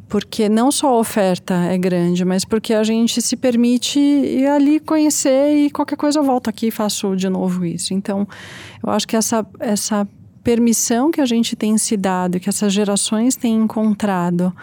porque 0.08 0.47
não 0.47 0.72
só 0.72 0.89
a 0.89 0.99
oferta 0.99 1.53
é 1.53 1.78
grande, 1.78 2.24
mas 2.24 2.45
porque 2.45 2.74
a 2.74 2.84
gente 2.84 3.22
se 3.22 3.36
permite 3.36 3.99
ir 3.99 4.47
ali 4.47 4.80
conhecer 4.80 5.66
e 5.66 5.72
qualquer 5.72 5.95
coisa 5.95 6.20
eu 6.20 6.24
volto 6.24 6.49
aqui 6.49 6.68
e 6.68 6.72
faço 6.72 7.16
de 7.16 7.28
novo 7.28 7.66
isso. 7.66 7.93
Então, 7.93 8.28
eu 8.84 8.91
acho 8.91 9.08
que 9.08 9.16
essa, 9.16 9.45
essa 9.60 10.08
permissão 10.43 11.10
que 11.10 11.20
a 11.20 11.26
gente 11.26 11.56
tem 11.56 11.78
se 11.78 11.97
dado, 11.97 12.39
que 12.39 12.49
essas 12.49 12.72
gerações 12.72 13.36
têm 13.36 13.56
encontrado 13.56 14.56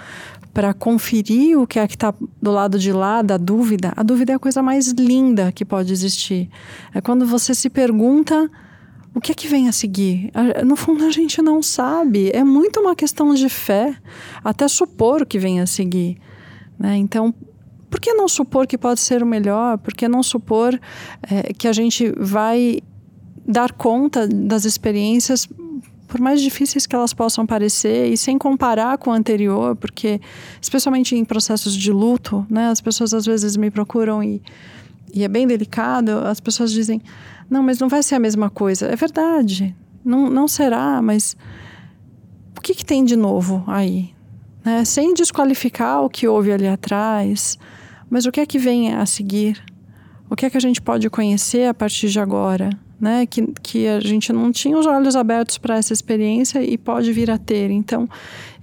para 0.55 0.73
conferir 0.75 1.59
o 1.59 1.67
que 1.67 1.79
é 1.79 1.89
que 1.89 1.95
está 1.95 2.15
do 2.41 2.53
lado 2.53 2.79
de 2.79 2.93
lá 2.93 3.23
da 3.23 3.37
dúvida, 3.37 3.93
a 3.97 4.03
dúvida 4.03 4.33
é 4.33 4.37
a 4.37 4.39
coisa 4.39 4.63
mais 4.63 4.89
linda 4.93 5.51
que 5.51 5.65
pode 5.65 5.93
existir. 5.93 6.49
É 6.95 7.01
quando 7.01 7.27
você 7.27 7.55
se 7.55 7.71
pergunta 7.71 8.51
o 9.15 9.21
que 9.21 9.33
é 9.33 9.35
que 9.35 9.47
vem 9.47 9.69
a 9.69 9.73
seguir? 9.73 10.31
No 10.65 10.75
fundo, 10.75 11.05
a 11.05 11.11
gente 11.11 11.43
não 11.43 11.63
sabe. 11.63 12.31
É 12.33 12.43
muito 12.43 12.81
uma 12.81 12.97
questão 12.97 13.35
de 13.35 13.49
fé, 13.49 13.95
até 14.43 14.67
supor 14.67 15.23
o 15.23 15.27
que 15.27 15.39
vem 15.39 15.61
a 15.61 15.67
seguir. 15.67 16.17
Né? 16.79 16.97
Então, 16.97 17.35
por 17.91 18.01
que 18.01 18.13
não 18.15 18.27
supor 18.27 18.67
que 18.67 18.79
pode 18.79 19.01
ser 19.01 19.23
o 19.23 19.27
melhor? 19.27 19.77
Por 19.79 19.93
que 19.93 20.09
não 20.09 20.23
supor 20.23 20.81
é, 21.31 21.53
que 21.53 21.69
a 21.69 21.73
gente 21.73 22.11
vai 22.19 22.81
dar 23.47 23.73
conta 23.73 24.27
das 24.27 24.65
experiências 24.65 25.47
por 26.13 26.21
mais 26.21 26.43
difíceis 26.43 26.87
que 26.87 26.95
elas 26.95 27.15
possam 27.15 27.47
parecer 27.47 28.13
e 28.13 28.19
sem 28.19 28.37
comparar 28.37 28.99
com 28.99 29.11
o 29.11 29.13
anterior, 29.15 29.75
porque 29.75 30.21
especialmente 30.61 31.17
em 31.17 31.25
processos 31.25 31.75
de 31.75 31.91
luto, 31.91 32.47
né, 32.51 32.69
as 32.69 32.83
pessoas 32.83 33.15
às 33.15 33.25
vezes 33.25 33.57
me 33.57 33.71
procuram 33.71 34.23
e, 34.23 34.43
e 35.13 35.25
é 35.25 35.29
bem 35.29 35.47
delicado, 35.47 36.11
as 36.11 36.41
pessoas 36.41 36.73
dizem: 36.73 37.01
"Não, 37.49 37.63
mas 37.63 37.79
não 37.79 37.89
vai 37.89 38.03
ser 38.03 38.15
a 38.15 38.19
mesma 38.19 38.51
coisa". 38.51 38.87
É 38.87 38.97
verdade. 38.97 39.75
Não, 40.05 40.29
não 40.29 40.49
será, 40.49 41.01
mas 41.01 41.37
o 42.57 42.61
que, 42.61 42.75
que 42.75 42.85
tem 42.85 43.05
de 43.05 43.17
novo 43.17 43.63
aí? 43.67 44.11
Né? 44.65 44.85
Sem 44.85 45.15
desqualificar 45.15 46.03
o 46.03 46.11
que 46.11 46.27
houve 46.27 46.53
ali 46.53 46.67
atrás, 46.67 47.59
mas 48.11 48.27
o 48.27 48.33
que 48.33 48.41
é 48.41 48.47
que 48.47 48.59
vem 48.59 48.93
a 48.93 49.07
seguir? 49.07 49.63
O 50.29 50.35
que 50.35 50.47
é 50.47 50.51
que 50.51 50.57
a 50.57 50.61
gente 50.61 50.81
pode 50.81 51.09
conhecer 51.11 51.67
a 51.67 51.75
partir 51.75 52.09
de 52.09 52.19
agora? 52.19 52.71
né? 53.03 53.27
Que, 53.27 53.49
que 53.61 53.89
a 53.89 53.99
gente 53.99 54.33
não 54.33 54.53
tinha 54.53 54.79
os 54.79 54.87
olhos 54.87 55.17
abertos 55.17 55.59
para 55.59 55.77
essa 55.77 55.93
experiência 55.93 56.63
e 56.63 56.79
pode 56.79 57.13
vir 57.13 57.33
a 57.33 57.37
ter. 57.37 57.69
Então, 57.69 58.09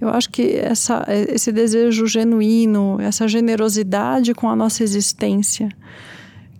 eu 0.00 0.08
acho 0.08 0.30
que 0.30 0.56
essa, 0.56 1.04
esse 1.28 1.52
desejo 1.52 2.06
genuíno, 2.06 2.96
essa 2.98 3.28
generosidade 3.28 4.32
com 4.32 4.48
a 4.48 4.56
nossa 4.56 4.82
existência, 4.82 5.68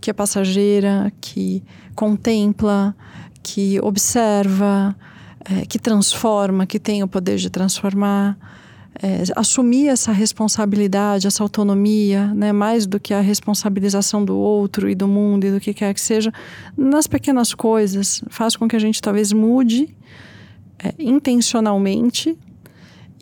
que 0.00 0.10
é 0.10 0.12
passageira, 0.12 1.12
que 1.20 1.62
contempla, 1.94 2.94
que 3.42 3.78
observa, 3.80 4.96
é, 5.44 5.66
que 5.66 5.78
transforma, 5.78 6.66
que 6.66 6.78
tem 6.78 7.02
o 7.02 7.08
poder 7.08 7.36
de 7.36 7.50
transformar. 7.50 8.38
É, 9.02 9.22
assumir 9.36 9.88
essa 9.88 10.12
responsabilidade, 10.12 11.26
essa 11.26 11.42
autonomia, 11.42 12.34
né, 12.34 12.52
mais 12.52 12.86
do 12.86 12.98
que 12.98 13.14
a 13.14 13.20
responsabilização 13.20 14.24
do 14.24 14.36
outro 14.36 14.90
e 14.90 14.94
do 14.94 15.06
mundo 15.06 15.46
e 15.46 15.52
do 15.52 15.60
que 15.60 15.72
quer 15.72 15.94
que 15.94 16.00
seja, 16.00 16.32
nas 16.76 17.06
pequenas 17.06 17.54
coisas, 17.54 18.22
faz 18.28 18.56
com 18.56 18.66
que 18.68 18.74
a 18.74 18.80
gente 18.80 19.00
talvez 19.00 19.32
mude 19.32 19.94
é, 20.82 20.92
intencionalmente 20.98 22.36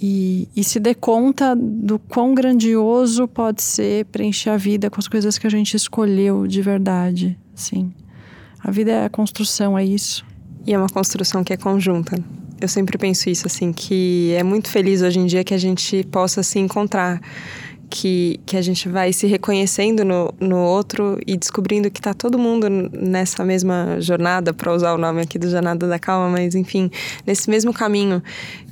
e, 0.00 0.48
e, 0.54 0.62
se 0.62 0.78
dê 0.78 0.94
conta 0.94 1.56
do 1.56 1.98
quão 1.98 2.34
grandioso 2.34 3.26
pode 3.26 3.62
ser 3.62 4.04
preencher 4.06 4.50
a 4.50 4.56
vida 4.56 4.88
com 4.88 5.00
as 5.00 5.08
coisas 5.08 5.36
que 5.36 5.46
a 5.46 5.50
gente 5.50 5.76
escolheu 5.76 6.46
de 6.46 6.62
verdade. 6.62 7.38
Sim. 7.54 7.92
A 8.60 8.70
vida 8.70 8.92
é 8.92 9.04
a 9.04 9.10
construção, 9.10 9.76
é 9.76 9.84
isso. 9.84 10.24
E 10.66 10.72
é 10.72 10.78
uma 10.78 10.88
construção 10.88 11.42
que 11.42 11.52
é 11.52 11.56
conjunta 11.56 12.22
eu 12.60 12.68
sempre 12.68 12.98
penso 12.98 13.30
isso, 13.30 13.46
assim, 13.46 13.72
que 13.72 14.34
é 14.36 14.42
muito 14.42 14.68
feliz 14.68 15.02
hoje 15.02 15.18
em 15.18 15.26
dia 15.26 15.44
que 15.44 15.54
a 15.54 15.58
gente 15.58 16.02
possa 16.04 16.42
se 16.42 16.58
encontrar. 16.58 17.20
Que, 17.90 18.38
que 18.44 18.54
a 18.54 18.60
gente 18.60 18.86
vai 18.86 19.14
se 19.14 19.26
reconhecendo 19.26 20.04
no, 20.04 20.34
no 20.38 20.58
outro 20.58 21.18
e 21.26 21.38
descobrindo 21.38 21.90
que 21.90 22.02
tá 22.02 22.12
todo 22.12 22.38
mundo 22.38 22.68
nessa 22.68 23.42
mesma 23.42 23.98
jornada, 23.98 24.52
para 24.52 24.74
usar 24.74 24.92
o 24.92 24.98
nome 24.98 25.22
aqui 25.22 25.38
do 25.38 25.48
Jornada 25.48 25.88
da 25.88 25.98
Calma, 25.98 26.28
mas 26.28 26.54
enfim, 26.54 26.90
nesse 27.26 27.48
mesmo 27.48 27.72
caminho 27.72 28.22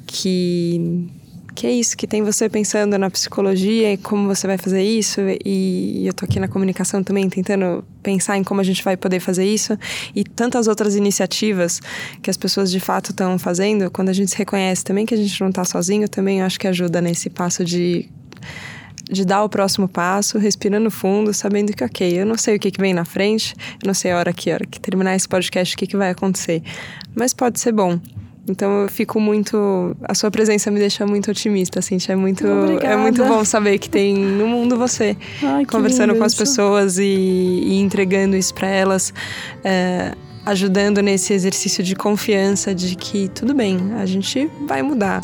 que 0.06 1.10
que 1.56 1.66
é 1.66 1.72
isso, 1.72 1.96
que 1.96 2.06
tem 2.06 2.22
você 2.22 2.50
pensando 2.50 2.98
na 2.98 3.10
psicologia 3.10 3.94
e 3.94 3.96
como 3.96 4.26
você 4.26 4.46
vai 4.46 4.58
fazer 4.58 4.82
isso. 4.82 5.22
E 5.42 6.06
eu 6.06 6.12
tô 6.12 6.26
aqui 6.26 6.38
na 6.38 6.46
comunicação 6.46 7.02
também 7.02 7.30
tentando 7.30 7.82
pensar 8.02 8.36
em 8.36 8.44
como 8.44 8.60
a 8.60 8.64
gente 8.64 8.84
vai 8.84 8.94
poder 8.94 9.20
fazer 9.20 9.46
isso. 9.46 9.76
E 10.14 10.22
tantas 10.22 10.68
outras 10.68 10.94
iniciativas 10.94 11.80
que 12.22 12.28
as 12.28 12.36
pessoas 12.36 12.70
de 12.70 12.78
fato 12.78 13.10
estão 13.10 13.38
fazendo, 13.38 13.90
quando 13.90 14.10
a 14.10 14.12
gente 14.12 14.30
se 14.30 14.36
reconhece 14.36 14.84
também 14.84 15.06
que 15.06 15.14
a 15.14 15.16
gente 15.16 15.40
não 15.40 15.50
tá 15.50 15.64
sozinho, 15.64 16.06
também 16.06 16.42
acho 16.42 16.60
que 16.60 16.68
ajuda 16.68 17.00
nesse 17.00 17.30
passo 17.30 17.64
de 17.64 18.06
de 19.08 19.24
dar 19.24 19.44
o 19.44 19.48
próximo 19.48 19.86
passo, 19.86 20.36
respirando 20.36 20.90
fundo, 20.90 21.32
sabendo 21.32 21.72
que, 21.72 21.84
ok, 21.84 22.20
eu 22.20 22.26
não 22.26 22.36
sei 22.36 22.56
o 22.56 22.58
que, 22.58 22.72
que 22.72 22.80
vem 22.80 22.92
na 22.92 23.04
frente, 23.04 23.54
eu 23.80 23.86
não 23.86 23.94
sei 23.94 24.10
a 24.10 24.18
hora 24.18 24.32
que, 24.32 24.50
a 24.50 24.54
hora 24.54 24.66
que 24.66 24.80
terminar 24.80 25.14
esse 25.14 25.28
podcast, 25.28 25.76
o 25.76 25.78
que, 25.78 25.86
que 25.86 25.96
vai 25.96 26.10
acontecer, 26.10 26.60
mas 27.14 27.32
pode 27.32 27.60
ser 27.60 27.70
bom. 27.70 28.00
Então 28.48 28.82
eu 28.82 28.88
fico 28.88 29.20
muito. 29.20 29.96
A 30.02 30.14
sua 30.14 30.30
presença 30.30 30.70
me 30.70 30.78
deixa 30.78 31.06
muito 31.06 31.30
otimista, 31.30 31.80
assim. 31.80 31.98
É 32.08 32.16
muito, 32.16 32.46
é 32.80 32.96
muito 32.96 33.24
bom 33.24 33.44
saber 33.44 33.78
que 33.78 33.88
tem 33.88 34.14
no 34.16 34.46
mundo 34.46 34.76
você 34.76 35.16
Ai, 35.42 35.64
conversando 35.64 36.14
com 36.14 36.22
as 36.22 36.34
pessoas 36.34 36.98
e, 36.98 37.04
e 37.04 37.80
entregando 37.80 38.36
isso 38.36 38.54
para 38.54 38.68
elas. 38.68 39.12
É, 39.64 40.12
ajudando 40.44 41.02
nesse 41.02 41.32
exercício 41.32 41.82
de 41.82 41.96
confiança 41.96 42.72
de 42.72 42.94
que 42.94 43.28
tudo 43.28 43.52
bem, 43.52 43.92
a 43.94 44.06
gente 44.06 44.48
vai 44.66 44.80
mudar. 44.80 45.20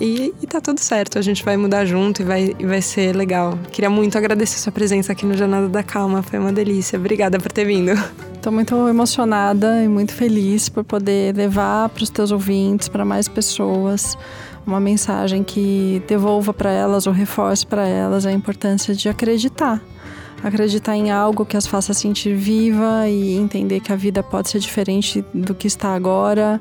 E, 0.00 0.34
e 0.42 0.46
tá 0.46 0.60
tudo 0.60 0.80
certo, 0.80 1.18
a 1.18 1.22
gente 1.22 1.44
vai 1.44 1.56
mudar 1.56 1.84
junto 1.84 2.22
e 2.22 2.24
vai, 2.24 2.56
e 2.58 2.66
vai 2.66 2.80
ser 2.80 3.14
legal. 3.14 3.58
Queria 3.70 3.90
muito 3.90 4.16
agradecer 4.16 4.56
a 4.56 4.58
sua 4.58 4.72
presença 4.72 5.12
aqui 5.12 5.26
no 5.26 5.36
Jornada 5.36 5.68
da 5.68 5.82
Calma, 5.82 6.22
foi 6.22 6.38
uma 6.38 6.52
delícia. 6.52 6.98
Obrigada 6.98 7.38
por 7.38 7.52
ter 7.52 7.66
vindo. 7.66 7.92
Estou 8.42 8.52
muito 8.52 8.88
emocionada 8.88 9.84
e 9.84 9.86
muito 9.86 10.12
feliz 10.12 10.68
por 10.68 10.82
poder 10.82 11.32
levar 11.32 11.88
para 11.90 12.02
os 12.02 12.10
teus 12.10 12.32
ouvintes, 12.32 12.88
para 12.88 13.04
mais 13.04 13.28
pessoas, 13.28 14.18
uma 14.66 14.80
mensagem 14.80 15.44
que 15.44 16.02
devolva 16.08 16.52
para 16.52 16.68
elas 16.68 17.06
ou 17.06 17.12
reforce 17.12 17.64
para 17.64 17.86
elas 17.86 18.26
a 18.26 18.32
importância 18.32 18.96
de 18.96 19.08
acreditar. 19.08 19.80
Acreditar 20.42 20.96
em 20.96 21.12
algo 21.12 21.46
que 21.46 21.56
as 21.56 21.68
faça 21.68 21.94
sentir 21.94 22.34
viva 22.34 23.08
e 23.08 23.36
entender 23.36 23.78
que 23.78 23.92
a 23.92 23.96
vida 23.96 24.24
pode 24.24 24.48
ser 24.48 24.58
diferente 24.58 25.24
do 25.32 25.54
que 25.54 25.68
está 25.68 25.94
agora 25.94 26.60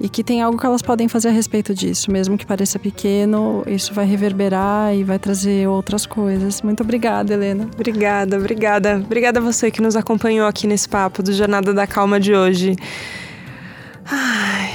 e 0.00 0.08
que 0.08 0.24
tem 0.24 0.40
algo 0.40 0.58
que 0.58 0.64
elas 0.64 0.80
podem 0.80 1.06
fazer 1.08 1.28
a 1.28 1.32
respeito 1.32 1.74
disso, 1.74 2.10
mesmo 2.10 2.38
que 2.38 2.46
pareça 2.46 2.78
pequeno, 2.78 3.62
isso 3.66 3.92
vai 3.92 4.06
reverberar 4.06 4.94
e 4.94 5.04
vai 5.04 5.18
trazer 5.18 5.68
outras 5.68 6.06
coisas. 6.06 6.62
Muito 6.62 6.82
obrigada, 6.82 7.34
Helena. 7.34 7.68
Obrigada, 7.74 8.38
obrigada. 8.38 8.96
Obrigada 8.96 9.38
a 9.38 9.42
você 9.42 9.70
que 9.70 9.82
nos 9.82 9.94
acompanhou 9.96 10.46
aqui 10.48 10.66
nesse 10.66 10.88
papo 10.88 11.22
do 11.22 11.32
Jornada 11.32 11.74
da 11.74 11.86
Calma 11.86 12.18
de 12.18 12.34
hoje. 12.34 12.76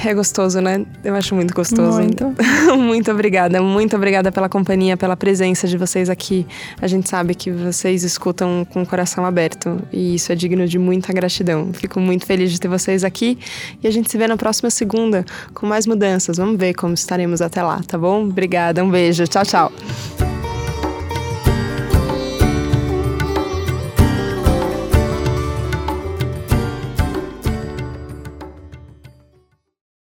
É 0.04 0.14
gostoso, 0.14 0.60
né? 0.60 0.84
Eu 1.04 1.14
acho 1.14 1.34
muito 1.34 1.54
gostoso. 1.54 1.98
Muito. 1.98 2.34
muito 2.76 3.10
obrigada, 3.10 3.60
muito 3.62 3.96
obrigada 3.96 4.30
pela 4.32 4.48
companhia, 4.48 4.96
pela 4.96 5.16
presença 5.16 5.66
de 5.66 5.76
vocês 5.76 6.08
aqui. 6.08 6.46
A 6.80 6.86
gente 6.86 7.08
sabe 7.08 7.34
que 7.34 7.50
vocês 7.50 8.02
escutam 8.02 8.66
com 8.70 8.82
o 8.82 8.86
coração 8.86 9.24
aberto 9.24 9.80
e 9.92 10.14
isso 10.14 10.32
é 10.32 10.34
digno 10.34 10.66
de 10.66 10.78
muita 10.78 11.12
gratidão. 11.12 11.70
Fico 11.72 12.00
muito 12.00 12.26
feliz 12.26 12.52
de 12.52 12.60
ter 12.60 12.68
vocês 12.68 13.04
aqui 13.04 13.38
e 13.82 13.86
a 13.86 13.90
gente 13.90 14.10
se 14.10 14.16
vê 14.16 14.26
na 14.26 14.36
próxima 14.36 14.70
segunda 14.70 15.24
com 15.54 15.66
mais 15.66 15.86
mudanças. 15.86 16.36
Vamos 16.36 16.58
ver 16.58 16.74
como 16.74 16.94
estaremos 16.94 17.42
até 17.42 17.62
lá, 17.62 17.80
tá 17.86 17.98
bom? 17.98 18.24
Obrigada, 18.24 18.84
um 18.84 18.90
beijo. 18.90 19.26
Tchau, 19.26 19.44
tchau. 19.44 20.35